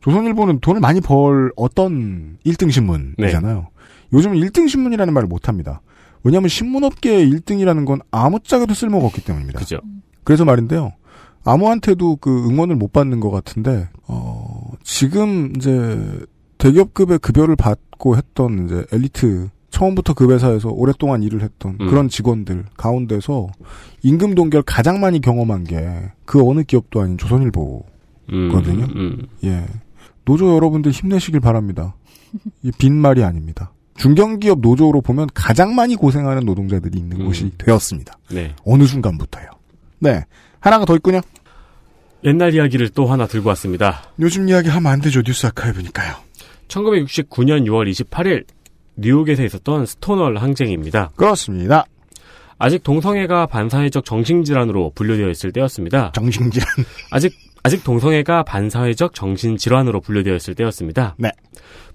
조선일보는 0.01 0.59
돈을 0.59 0.81
많이 0.81 0.99
벌 0.99 1.51
어떤 1.55 2.37
1등 2.45 2.71
신문이잖아요. 2.71 3.67
요즘은 4.13 4.37
1등 4.37 4.67
신문이라는 4.67 5.13
말을 5.13 5.27
못 5.27 5.47
합니다. 5.47 5.81
왜냐하면 6.23 6.49
신문업계의 6.49 7.31
1등이라는 7.31 7.85
건 7.85 8.01
아무짝에도 8.11 8.73
쓸모가 8.73 9.05
없기 9.07 9.23
때문입니다. 9.23 9.59
그죠. 9.59 9.79
그래서 10.23 10.43
말인데요. 10.43 10.93
아무한테도 11.43 12.17
그 12.17 12.47
응원을 12.47 12.75
못 12.75 12.91
받는 12.91 13.19
것 13.19 13.31
같은데 13.31 13.89
어, 14.07 14.71
지금 14.83 15.53
이제 15.55 16.19
대기업급의 16.61 17.19
급여를 17.19 17.55
받고 17.55 18.17
했던 18.17 18.65
이제 18.65 18.85
엘리트 18.91 19.49
처음부터 19.71 20.13
그 20.13 20.31
회사에서 20.31 20.69
오랫동안 20.69 21.23
일을 21.23 21.41
했던 21.41 21.77
음. 21.79 21.87
그런 21.87 22.09
직원들 22.09 22.65
가운데서 22.77 23.47
임금 24.03 24.35
동결 24.35 24.63
가장 24.63 24.99
많이 24.99 25.21
경험한 25.21 25.63
게 25.63 26.11
그 26.31 26.41
어느 26.49 26.63
기업도 26.63 27.01
아닌 27.01 27.17
조선일보거든요. 27.17 28.85
음, 28.85 28.95
음. 28.95 29.27
예. 29.43 29.65
노조 30.23 30.55
여러분들 30.55 30.93
힘내시길 30.93 31.41
바랍니다. 31.41 31.93
이 32.63 32.71
빈말이 32.71 33.21
아닙니다. 33.21 33.73
중견기업 33.95 34.61
노조로 34.61 35.01
보면 35.01 35.27
가장 35.33 35.75
많이 35.75 35.97
고생하는 35.97 36.45
노동자들이 36.45 36.97
있는 36.97 37.19
음. 37.19 37.25
곳이 37.25 37.51
되었습니다. 37.57 38.17
네. 38.31 38.55
어느 38.63 38.85
순간부터요. 38.85 39.45
네. 39.99 40.23
하나가 40.61 40.85
더 40.85 40.95
있군요. 40.95 41.19
옛날 42.23 42.53
이야기를 42.53 42.91
또 42.91 43.07
하나 43.07 43.27
들고 43.27 43.49
왔습니다. 43.49 44.03
요즘 44.21 44.47
이야기 44.47 44.69
하면 44.69 44.89
안 44.89 45.01
되죠. 45.01 45.21
뉴스 45.21 45.47
아카이브니까요. 45.47 46.13
1969년 46.71 47.65
6월 47.65 47.89
28일 47.91 48.45
뉴욕에서 48.95 49.43
있었던 49.43 49.85
스톤월 49.85 50.37
항쟁입니다. 50.37 51.11
그렇습니다. 51.15 51.85
아직 52.57 52.83
동성애가 52.83 53.47
반사회적 53.47 54.05
정신질환으로 54.05 54.91
분류되어 54.93 55.29
있을 55.29 55.51
때였습니다. 55.51 56.11
정신질환. 56.13 56.67
아직 57.11 57.33
아직 57.63 57.83
동성애가 57.83 58.43
반사회적 58.43 59.13
정신질환으로 59.13 60.01
분류되어 60.01 60.35
있을 60.35 60.55
때였습니다. 60.55 61.15
네. 61.17 61.31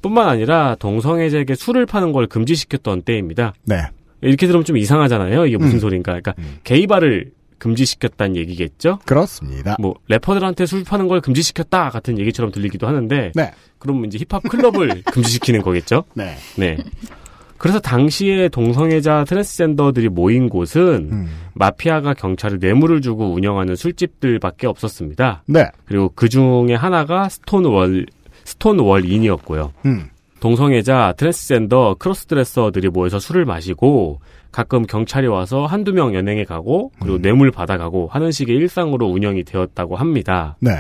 뿐만 0.03 0.29
아니라 0.29 0.77
동성애자에게 0.79 1.55
술을 1.55 1.87
파는 1.87 2.13
걸 2.13 2.27
금지시켰던 2.27 3.03
때입니다. 3.03 3.55
네. 3.65 3.83
이렇게 4.21 4.47
들으면 4.47 4.65
좀 4.65 4.77
이상하잖아요. 4.77 5.47
이게 5.47 5.57
무슨 5.57 5.77
음. 5.77 5.81
소린가? 5.81 6.21
그러니까 6.21 6.35
게이바를 6.65 7.33
금지시켰다는 7.59 8.37
얘기겠죠? 8.37 8.99
그렇습니다. 9.05 9.77
뭐 9.79 9.95
래퍼들한테 10.09 10.67
술 10.67 10.85
파는 10.85 11.09
걸 11.09 11.21
금지시켰다 11.21 11.91
같은 11.91 12.19
얘기처럼 12.19 12.53
들리기도 12.53 12.87
하는데 12.87 13.33
네. 13.35 13.53
그럼 13.79 14.05
이제 14.05 14.19
힙합 14.19 14.43
클럽을 14.43 15.03
금지시키는 15.13 15.63
거겠죠? 15.63 16.05
네. 16.15 16.37
네. 16.57 16.77
그래서 17.59 17.79
당시에 17.81 18.49
동성애자 18.49 19.25
트랜스젠더들이 19.25 20.09
모인 20.11 20.49
곳은 20.49 21.09
음. 21.11 21.29
마피아가 21.55 22.13
경찰에 22.13 22.59
뇌물을 22.61 23.01
주고 23.01 23.33
운영하는 23.33 23.77
술집들밖에 23.77 24.67
없었습니다. 24.67 25.43
네. 25.47 25.71
그리고 25.87 26.13
그 26.15 26.29
중에 26.29 26.75
하나가 26.75 27.29
스톤월 27.29 28.07
스톤월 28.45 29.11
인이었고요. 29.11 29.73
음. 29.87 30.11
동성애자, 30.41 31.15
트랜스젠더, 31.17 31.97
crossdresser들이 31.99 32.91
모여서 32.91 33.19
술을 33.19 33.47
마시고 33.47 34.21
가끔 34.57 34.87
경찰이 34.87 35.27
와서 35.27 35.67
한두 35.67 35.93
명 35.93 36.15
연행해 36.15 36.45
가고 36.45 36.91
음. 36.95 37.01
그리고 37.03 37.19
뇌물 37.19 37.51
받아가고 37.51 38.09
하는 38.11 38.33
식의 38.33 38.57
일상으로 38.57 39.07
운영이 39.07 39.45
되었다고 39.45 39.97
합니다. 39.97 40.57
네. 40.61 40.71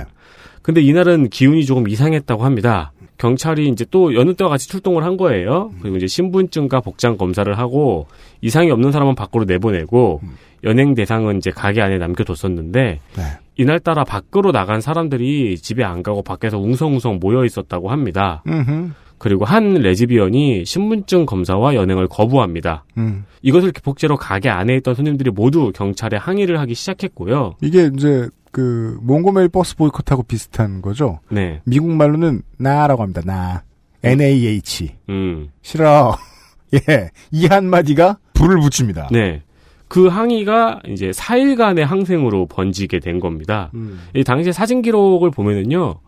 근데 0.62 0.80
이날은 0.80 1.28
기운이 1.28 1.66
조금 1.66 1.86
이상했다고 1.86 2.42
합니다. 2.42 2.92
경찰이 3.18 3.68
이제 3.68 3.84
또 3.90 4.14
여느 4.14 4.32
때와 4.32 4.48
같이 4.48 4.66
출동을 4.70 5.04
한 5.04 5.18
거예요. 5.18 5.72
그리고 5.82 5.98
이제 5.98 6.06
신분증과 6.06 6.80
복장 6.80 7.18
검사를 7.18 7.52
하고 7.58 8.06
이상이 8.40 8.70
없는 8.70 8.92
사람은 8.92 9.14
밖으로 9.14 9.44
내보내고 9.44 10.22
연행 10.64 10.94
대상은 10.94 11.36
이제 11.36 11.50
가게 11.50 11.82
안에 11.82 11.98
남겨뒀었는데 11.98 13.00
네. 13.14 13.22
이날 13.56 13.78
따라 13.78 14.04
밖으로 14.04 14.52
나간 14.52 14.80
사람들이 14.80 15.58
집에 15.58 15.84
안 15.84 16.02
가고 16.02 16.22
밖에서 16.22 16.58
웅성웅성 16.58 17.18
모여 17.20 17.44
있었다고 17.44 17.90
합니다. 17.90 18.42
음흠. 18.46 18.92
그리고 19.18 19.44
한 19.44 19.74
레즈비언이 19.74 20.64
신분증 20.64 21.26
검사와 21.26 21.74
연행을 21.74 22.08
거부합니다. 22.08 22.84
음. 22.98 23.24
이것을 23.42 23.72
기폭제로 23.72 24.16
가게 24.16 24.48
안에 24.48 24.76
있던 24.76 24.94
손님들이 24.94 25.30
모두 25.30 25.72
경찰에 25.74 26.16
항의를 26.16 26.60
하기 26.60 26.74
시작했고요. 26.74 27.54
이게 27.62 27.90
이제 27.94 28.28
그 28.52 28.98
몽고메일 29.02 29.48
버스 29.48 29.76
보이콧하고 29.76 30.22
비슷한 30.24 30.82
거죠. 30.82 31.20
네. 31.30 31.60
미국 31.64 31.90
말로는 31.90 32.42
나라고 32.58 33.02
합니다. 33.02 33.22
나. 33.24 33.62
N-A-H. 34.02 34.94
음. 35.08 35.50
싫어. 35.62 36.16
예. 36.74 37.10
이 37.30 37.46
한마디가 37.46 38.18
불을 38.34 38.60
붙입니다. 38.60 39.08
네. 39.10 39.42
그 39.88 40.08
항의가 40.08 40.80
이제 40.88 41.10
4일간의 41.10 41.80
항생으로 41.84 42.46
번지게 42.46 43.00
된 43.00 43.20
겁니다. 43.20 43.70
음. 43.74 44.00
이 44.14 44.24
당시 44.24 44.52
사진 44.52 44.82
기록을 44.82 45.30
보면은요, 45.30 46.00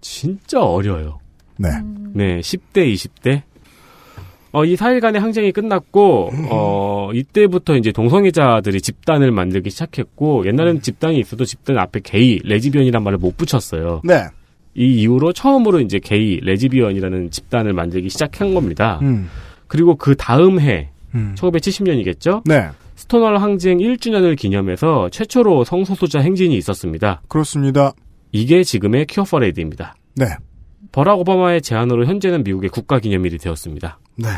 진짜 0.00 0.60
어려요. 0.60 1.20
네. 1.56 1.68
네, 2.14 2.40
10대, 2.40 2.92
20대. 2.92 3.42
어, 4.52 4.66
이 4.66 4.76
4일간의 4.76 5.18
항쟁이 5.18 5.50
끝났고, 5.50 6.30
어, 6.50 7.10
이때부터 7.14 7.76
이제 7.76 7.90
동성애자들이 7.90 8.82
집단을 8.82 9.30
만들기 9.30 9.70
시작했고, 9.70 10.46
옛날에는 10.46 10.82
집단이 10.82 11.18
있어도 11.20 11.46
집단 11.46 11.78
앞에 11.78 12.00
게이, 12.04 12.40
레즈비언이란 12.44 13.02
말을 13.02 13.18
못 13.18 13.36
붙였어요. 13.36 14.02
네. 14.04 14.24
이 14.74 15.00
이후로 15.02 15.32
처음으로 15.32 15.80
이제 15.80 15.98
게이, 15.98 16.40
레즈비언이라는 16.40 17.30
집단을 17.30 17.72
만들기 17.72 18.10
시작한 18.10 18.52
겁니다. 18.52 18.98
음. 19.02 19.28
그리고 19.68 19.96
그 19.96 20.16
다음 20.16 20.60
해, 20.60 20.90
음. 21.14 21.34
1970년이겠죠? 21.38 22.42
네. 22.44 22.68
스톤월 22.94 23.38
항쟁 23.38 23.78
1주년을 23.78 24.36
기념해서 24.36 25.08
최초로 25.10 25.64
성소수자 25.64 26.20
행진이 26.20 26.56
있었습니다. 26.58 27.22
그렇습니다. 27.26 27.92
이게 28.32 28.62
지금의 28.62 29.06
퀴어 29.08 29.24
퍼레이드입니다. 29.24 29.94
네. 30.14 30.26
버락 30.92 31.18
오바마의 31.20 31.62
제안으로 31.62 32.06
현재는 32.06 32.44
미국의 32.44 32.70
국가기념일이 32.70 33.38
되었습니다. 33.38 33.98
네. 34.16 34.28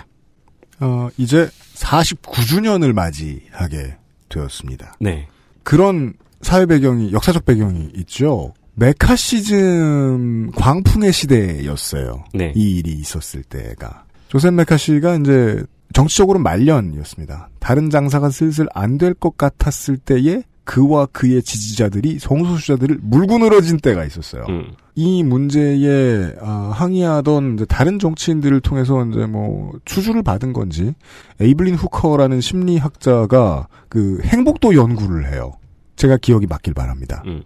어, 0.80 1.08
이제 1.16 1.48
49주년을 1.74 2.92
맞이하게 2.92 3.96
되었습니다. 4.28 4.94
네. 5.00 5.28
그런 5.62 6.14
사회 6.42 6.66
배경이, 6.66 7.12
역사적 7.12 7.44
배경이 7.44 7.90
있죠. 7.96 8.52
매카시즘 8.74 10.50
광풍의 10.52 11.12
시대였어요. 11.12 12.24
네. 12.34 12.52
이 12.56 12.78
일이 12.78 12.92
있었을 12.92 13.42
때가. 13.44 14.04
조셉 14.28 14.54
매카시가 14.54 15.16
이제 15.16 15.62
정치적으로 15.92 16.38
말년이었습니다. 16.40 17.50
다른 17.60 17.88
장사가 17.90 18.30
슬슬 18.30 18.66
안 18.74 18.98
될 18.98 19.14
것 19.14 19.36
같았을 19.36 19.96
때에 19.96 20.42
그와 20.64 21.06
그의 21.06 21.42
지지자들이 21.42 22.18
성소수자들을 22.18 22.98
물고 23.02 23.38
늘어진 23.38 23.78
때가 23.78 24.04
있었어요. 24.04 24.46
음. 24.48 24.72
이 24.94 25.22
문제에 25.22 26.34
아, 26.40 26.72
항의하던 26.74 27.66
다른 27.68 27.98
정치인들을 27.98 28.60
통해서 28.60 29.04
이제 29.06 29.26
뭐 29.26 29.72
사주를 29.84 30.22
받은 30.22 30.52
건지 30.52 30.94
에이블린 31.40 31.74
후커라는 31.74 32.40
심리학자가 32.40 33.68
그 33.88 34.20
행복도 34.24 34.74
연구를 34.74 35.32
해요. 35.32 35.52
제가 35.96 36.16
기억이 36.16 36.46
맞길 36.46 36.74
바랍니다. 36.74 37.22
음. 37.26 37.42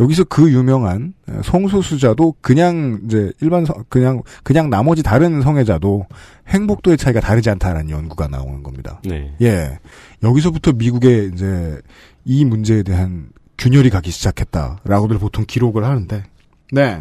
여기서 0.00 0.24
그 0.24 0.52
유명한 0.52 1.12
성소수자도 1.42 2.36
그냥 2.40 3.00
이제 3.04 3.32
일반 3.40 3.64
성, 3.64 3.82
그냥 3.88 4.22
그냥 4.44 4.70
나머지 4.70 5.02
다른 5.02 5.42
성애자도 5.42 6.06
행복도의 6.48 6.96
차이가 6.96 7.20
다르지 7.20 7.50
않다라는 7.50 7.90
연구가 7.90 8.28
나오는 8.28 8.62
겁니다. 8.62 9.00
네. 9.04 9.34
예. 9.42 9.78
여기서부터 10.22 10.72
미국에 10.72 11.30
이제 11.32 11.80
이 12.24 12.44
문제에 12.44 12.82
대한 12.82 13.30
균열이 13.58 13.90
가기 13.90 14.10
시작했다라고들 14.10 15.18
보통 15.18 15.44
기록을 15.46 15.84
하는데. 15.84 16.24
네. 16.72 17.00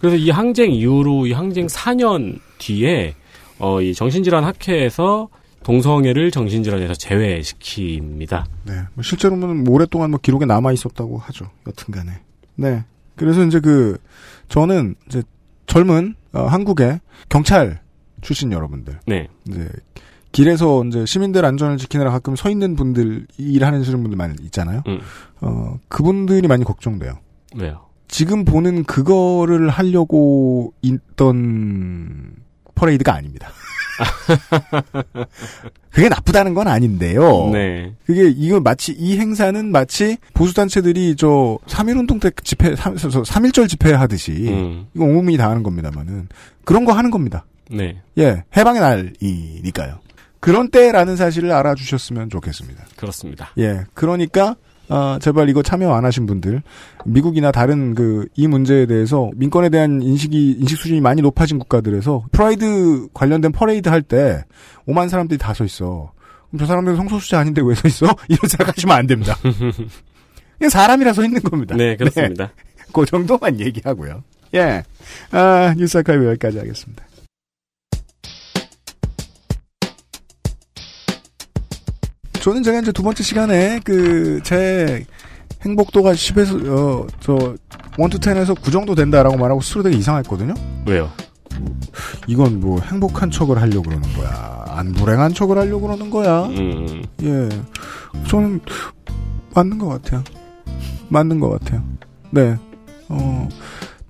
그래서 0.00 0.16
이 0.16 0.30
항쟁 0.30 0.72
이후로 0.72 1.26
이 1.26 1.32
항쟁 1.32 1.66
4년 1.66 2.40
뒤에 2.58 3.14
어, 3.58 3.80
이 3.80 3.94
정신질환 3.94 4.44
학회에서 4.44 5.28
동성애를 5.62 6.30
정신질환에서 6.30 6.94
제외시킵니다. 6.94 8.44
네. 8.64 8.82
뭐 8.94 9.02
실제로는 9.02 9.66
오랫동안 9.68 10.10
뭐 10.10 10.20
기록에 10.20 10.46
남아 10.46 10.72
있었다고 10.72 11.18
하죠. 11.18 11.50
여튼간에. 11.66 12.12
네. 12.56 12.84
그래서 13.16 13.44
이제 13.44 13.60
그 13.60 13.98
저는 14.48 14.94
이제 15.06 15.22
젊은 15.66 16.14
어, 16.32 16.42
한국의 16.42 17.00
경찰 17.28 17.80
출신 18.20 18.52
여러분들. 18.52 19.00
네. 19.06 19.28
이제 19.48 19.68
길에서 20.32 20.84
이제 20.84 21.06
시민들 21.06 21.44
안전을 21.44 21.78
지키느라 21.78 22.10
가끔 22.10 22.36
서 22.36 22.50
있는 22.50 22.76
분들 22.76 23.26
일하는 23.38 23.82
분들 23.82 24.16
많이 24.16 24.34
있잖아요. 24.44 24.82
음. 24.86 25.00
어 25.40 25.78
그분들이 25.88 26.46
많이 26.48 26.64
걱정돼요. 26.64 27.18
왜요? 27.56 27.86
지금 28.08 28.44
보는 28.44 28.84
그거를 28.84 29.68
하려고 29.68 30.72
있던 30.82 32.32
퍼레이드가 32.74 33.14
아닙니다. 33.14 33.50
그게 35.90 36.08
나쁘다는 36.08 36.54
건 36.54 36.68
아닌데요. 36.68 37.50
네. 37.50 37.92
그게 38.06 38.28
이거 38.28 38.60
마치 38.60 38.92
이 38.92 39.18
행사는 39.18 39.70
마치 39.72 40.16
보수 40.34 40.54
단체들이 40.54 41.16
저 41.16 41.58
3.1 41.66 41.98
운동 41.98 42.20
때 42.20 42.30
집회 42.44 42.76
3, 42.76 42.94
3.1절 42.94 43.68
집회 43.68 43.92
하듯이 43.92 44.32
음. 44.48 44.86
이거 44.94 45.04
온국민이 45.04 45.36
다 45.36 45.50
하는 45.50 45.62
겁니다만은 45.62 46.28
그런 46.64 46.84
거 46.84 46.92
하는 46.92 47.10
겁니다. 47.10 47.44
네. 47.70 48.00
예, 48.18 48.44
해방의 48.56 48.80
날이니까요. 48.80 49.98
그런 50.40 50.70
때라는 50.70 51.16
사실을 51.16 51.52
알아주셨으면 51.52 52.30
좋겠습니다. 52.30 52.84
그렇습니다. 52.96 53.50
예, 53.58 53.84
그러니까 53.94 54.56
아, 54.90 55.18
제발 55.20 55.48
이거 55.50 55.62
참여 55.62 55.92
안 55.92 56.04
하신 56.06 56.24
분들, 56.26 56.62
미국이나 57.04 57.52
다른 57.52 57.94
그, 57.94 58.26
이 58.36 58.46
문제에 58.46 58.86
대해서 58.86 59.30
민권에 59.36 59.68
대한 59.68 60.00
인식이, 60.00 60.56
인식 60.60 60.78
수준이 60.78 61.00
많이 61.02 61.20
높아진 61.20 61.58
국가들에서 61.58 62.24
프라이드 62.32 63.08
관련된 63.12 63.52
퍼레이드 63.52 63.88
할때 63.90 64.44
5만 64.86 65.08
사람들이 65.10 65.36
다 65.38 65.52
서 65.52 65.64
있어. 65.64 66.12
그럼 66.50 66.60
저 66.60 66.66
사람들은 66.66 66.96
성소수자 66.96 67.38
아닌데 67.40 67.60
왜 67.62 67.74
서 67.74 67.86
있어? 67.86 68.06
이런 68.28 68.48
생각하시면 68.48 68.96
안 68.96 69.06
됩니다. 69.06 69.36
그냥 70.56 70.70
사람이라 70.70 71.12
서 71.12 71.22
있는 71.22 71.42
겁니다. 71.42 71.76
네, 71.76 71.94
그렇습니다. 71.96 72.46
네. 72.46 72.52
그 72.90 73.04
정도만 73.04 73.60
얘기하고요. 73.60 74.22
예. 74.54 74.82
아, 75.32 75.74
뉴스 75.76 75.98
아카이브 75.98 76.24
여기까지 76.28 76.58
하겠습니다. 76.58 77.04
저는 82.48 82.62
제가 82.62 82.78
이제 82.80 82.92
두 82.92 83.02
번째 83.02 83.22
시간에 83.22 83.78
그 83.84 84.40
제 84.42 85.04
행복도가 85.62 86.12
10에서 86.12 86.68
어 86.68 87.06
저 87.20 87.34
1 87.98 88.08
to 88.10 88.18
10에서 88.20 88.58
9 88.60 88.70
정도 88.70 88.94
된다라고 88.94 89.36
말하고 89.36 89.60
스스로 89.60 89.82
되게 89.82 89.96
이상했거든요. 89.96 90.54
왜요? 90.86 91.10
이건 92.28 92.60
뭐 92.60 92.80
행복한 92.80 93.30
척을 93.30 93.60
하려고 93.60 93.82
그러는 93.82 94.10
거야. 94.14 94.64
안 94.68 94.92
불행한 94.92 95.34
척을 95.34 95.58
하려고 95.58 95.88
그러는 95.88 96.08
거야. 96.10 96.44
음. 96.46 97.02
예. 97.22 97.48
저는 98.28 98.60
맞는 99.54 99.78
것 99.78 99.88
같아요. 99.88 100.22
맞는 101.08 101.40
것 101.40 101.50
같아요. 101.50 101.82
네. 102.30 102.56
어, 103.08 103.48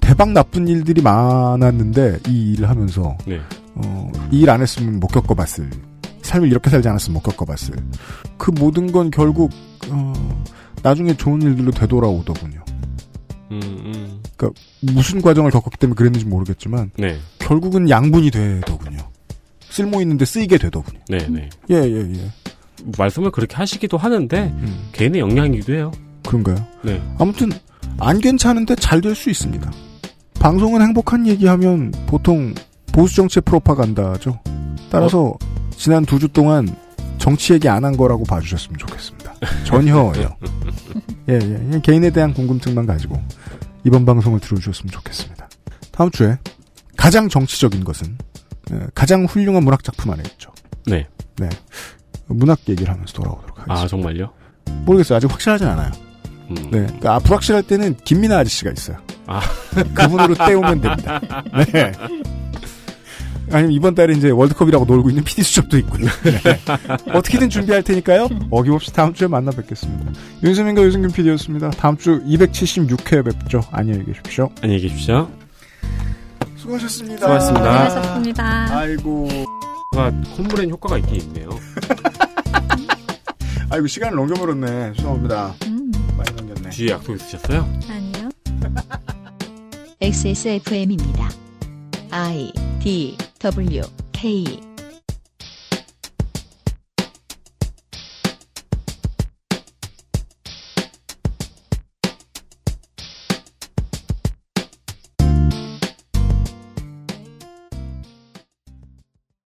대박 0.00 0.30
나쁜 0.32 0.68
일들이 0.68 1.00
많았는데, 1.00 2.18
이 2.26 2.52
일을 2.52 2.68
하면서, 2.68 3.16
네. 3.26 3.40
어, 3.76 4.12
이 4.30 4.40
일 4.42 4.50
안 4.50 4.60
했으면 4.60 4.98
못 5.00 5.06
겪어봤을. 5.08 5.70
삶을 6.28 6.48
이렇게 6.48 6.70
살지 6.70 6.88
않았으면 6.88 7.14
못 7.14 7.22
겪어봤을. 7.22 7.74
그 8.36 8.50
모든 8.52 8.92
건 8.92 9.10
결국, 9.10 9.50
어, 9.90 10.44
나중에 10.82 11.16
좋은 11.16 11.42
일들로 11.42 11.70
되돌아오더군요. 11.72 12.64
음, 13.50 13.60
음. 13.62 14.22
그러니까 14.36 14.60
무슨 14.80 15.20
과정을 15.22 15.50
겪었기 15.50 15.78
때문에 15.78 15.96
그랬는지 15.96 16.26
모르겠지만, 16.26 16.90
네. 16.96 17.18
결국은 17.38 17.88
양분이 17.88 18.30
되더군요. 18.30 18.98
쓸모 19.70 20.00
있는데 20.02 20.24
쓰이게 20.24 20.58
되더군요. 20.58 21.00
네, 21.08 21.18
네. 21.28 21.48
예, 21.70 21.74
예, 21.76 22.00
예. 22.14 22.30
말씀을 22.96 23.30
그렇게 23.30 23.56
하시기도 23.56 23.96
하는데 23.98 24.38
음. 24.44 24.88
개인의 24.92 25.20
역량이기도 25.20 25.74
해요. 25.74 25.92
그런가요? 26.26 26.56
네. 26.82 27.02
아무튼 27.18 27.50
안 27.98 28.18
괜찮은데 28.20 28.74
잘 28.76 29.00
될 29.00 29.14
수 29.14 29.30
있습니다. 29.30 29.70
방송은 30.40 30.80
행복한 30.82 31.26
얘기하면 31.26 31.92
보통 32.06 32.54
보수 32.92 33.16
정치의 33.16 33.42
프로파간다죠. 33.44 34.38
따라서 34.90 35.34
지난 35.78 36.04
두 36.04 36.18
주 36.18 36.28
동안 36.28 36.68
정치 37.18 37.52
얘기 37.52 37.68
안 37.68 37.84
한 37.84 37.96
거라고 37.96 38.24
봐주셨으면 38.24 38.78
좋겠습니다. 38.78 39.34
전혀요. 39.64 40.12
예, 41.28 41.34
예, 41.34 41.70
예. 41.74 41.80
개인에 41.80 42.10
대한 42.10 42.32
궁금증만 42.34 42.86
가지고 42.86 43.22
이번 43.84 44.04
방송을 44.04 44.40
들어주셨으면 44.40 44.90
좋겠습니다. 44.90 45.48
다음 45.92 46.10
주에 46.10 46.38
가장 46.96 47.28
정치적인 47.28 47.84
것은 47.84 48.16
예, 48.72 48.80
가장 48.94 49.24
훌륭한 49.24 49.62
문학 49.64 49.84
작품 49.84 50.10
안에 50.12 50.22
있죠. 50.32 50.50
네. 50.86 51.06
네. 51.36 51.48
문학 52.26 52.58
얘기를 52.68 52.92
하면서 52.92 53.12
돌아오도록 53.14 53.58
하겠습니다. 53.60 53.82
아, 53.82 53.86
정말요? 53.86 54.32
모르겠어요. 54.84 55.16
아직 55.16 55.30
확실하진 55.30 55.66
않아요. 55.68 55.92
음. 56.50 56.54
네. 56.54 56.70
그러니까 56.70 57.14
아, 57.14 57.18
불확실할 57.18 57.62
때는 57.62 57.96
김민아 58.04 58.38
아저씨가 58.38 58.70
있어요. 58.72 58.98
아. 59.26 59.40
그분으로 59.94 60.34
때우면 60.34 60.80
됩니다. 60.80 61.20
네. 61.72 61.92
아니면 63.50 63.72
이번 63.72 63.94
달에 63.94 64.14
이제 64.14 64.30
월드컵이라고 64.30 64.84
놀고 64.84 65.10
있는 65.10 65.24
PD 65.24 65.42
수첩도 65.42 65.78
있고요. 65.78 66.06
네. 66.24 66.60
어떻게든 67.12 67.48
준비할 67.50 67.82
테니까요. 67.82 68.28
어김없이 68.50 68.92
다음 68.92 69.14
주에 69.14 69.28
만나 69.28 69.50
뵙겠습니다. 69.50 70.12
윤수민과 70.42 70.82
유승균 70.82 71.10
PD였습니다. 71.12 71.70
다음 71.70 71.96
주 71.96 72.22
276회 72.24 73.24
뵙죠. 73.24 73.62
안녕히 73.70 74.04
계십시오. 74.04 74.50
안녕히 74.62 74.82
계십시오. 74.82 75.28
수고하셨습니다. 76.56 77.20
수고하셨습니다. 77.20 77.88
수고하셨습니다. 77.88 78.78
아이고. 78.78 79.28
가 79.94 80.12
콤브레인 80.36 80.70
효과가 80.70 80.98
있긴 80.98 81.16
있네요. 81.22 81.48
아이고 83.70 83.86
시간을 83.86 84.16
넘겨버렸네. 84.16 84.92
죄송합니다. 84.96 85.54
음, 85.66 85.90
많이 86.16 86.30
넘겼네. 86.36 86.70
뒤에 86.70 86.90
약속 86.90 87.14
있으셨어요? 87.14 87.66
아니요. 87.88 88.28
XSFM입니다. 90.00 91.28
I 92.12 92.52
D 92.80 93.16
W 93.40 93.84
K 94.12 94.67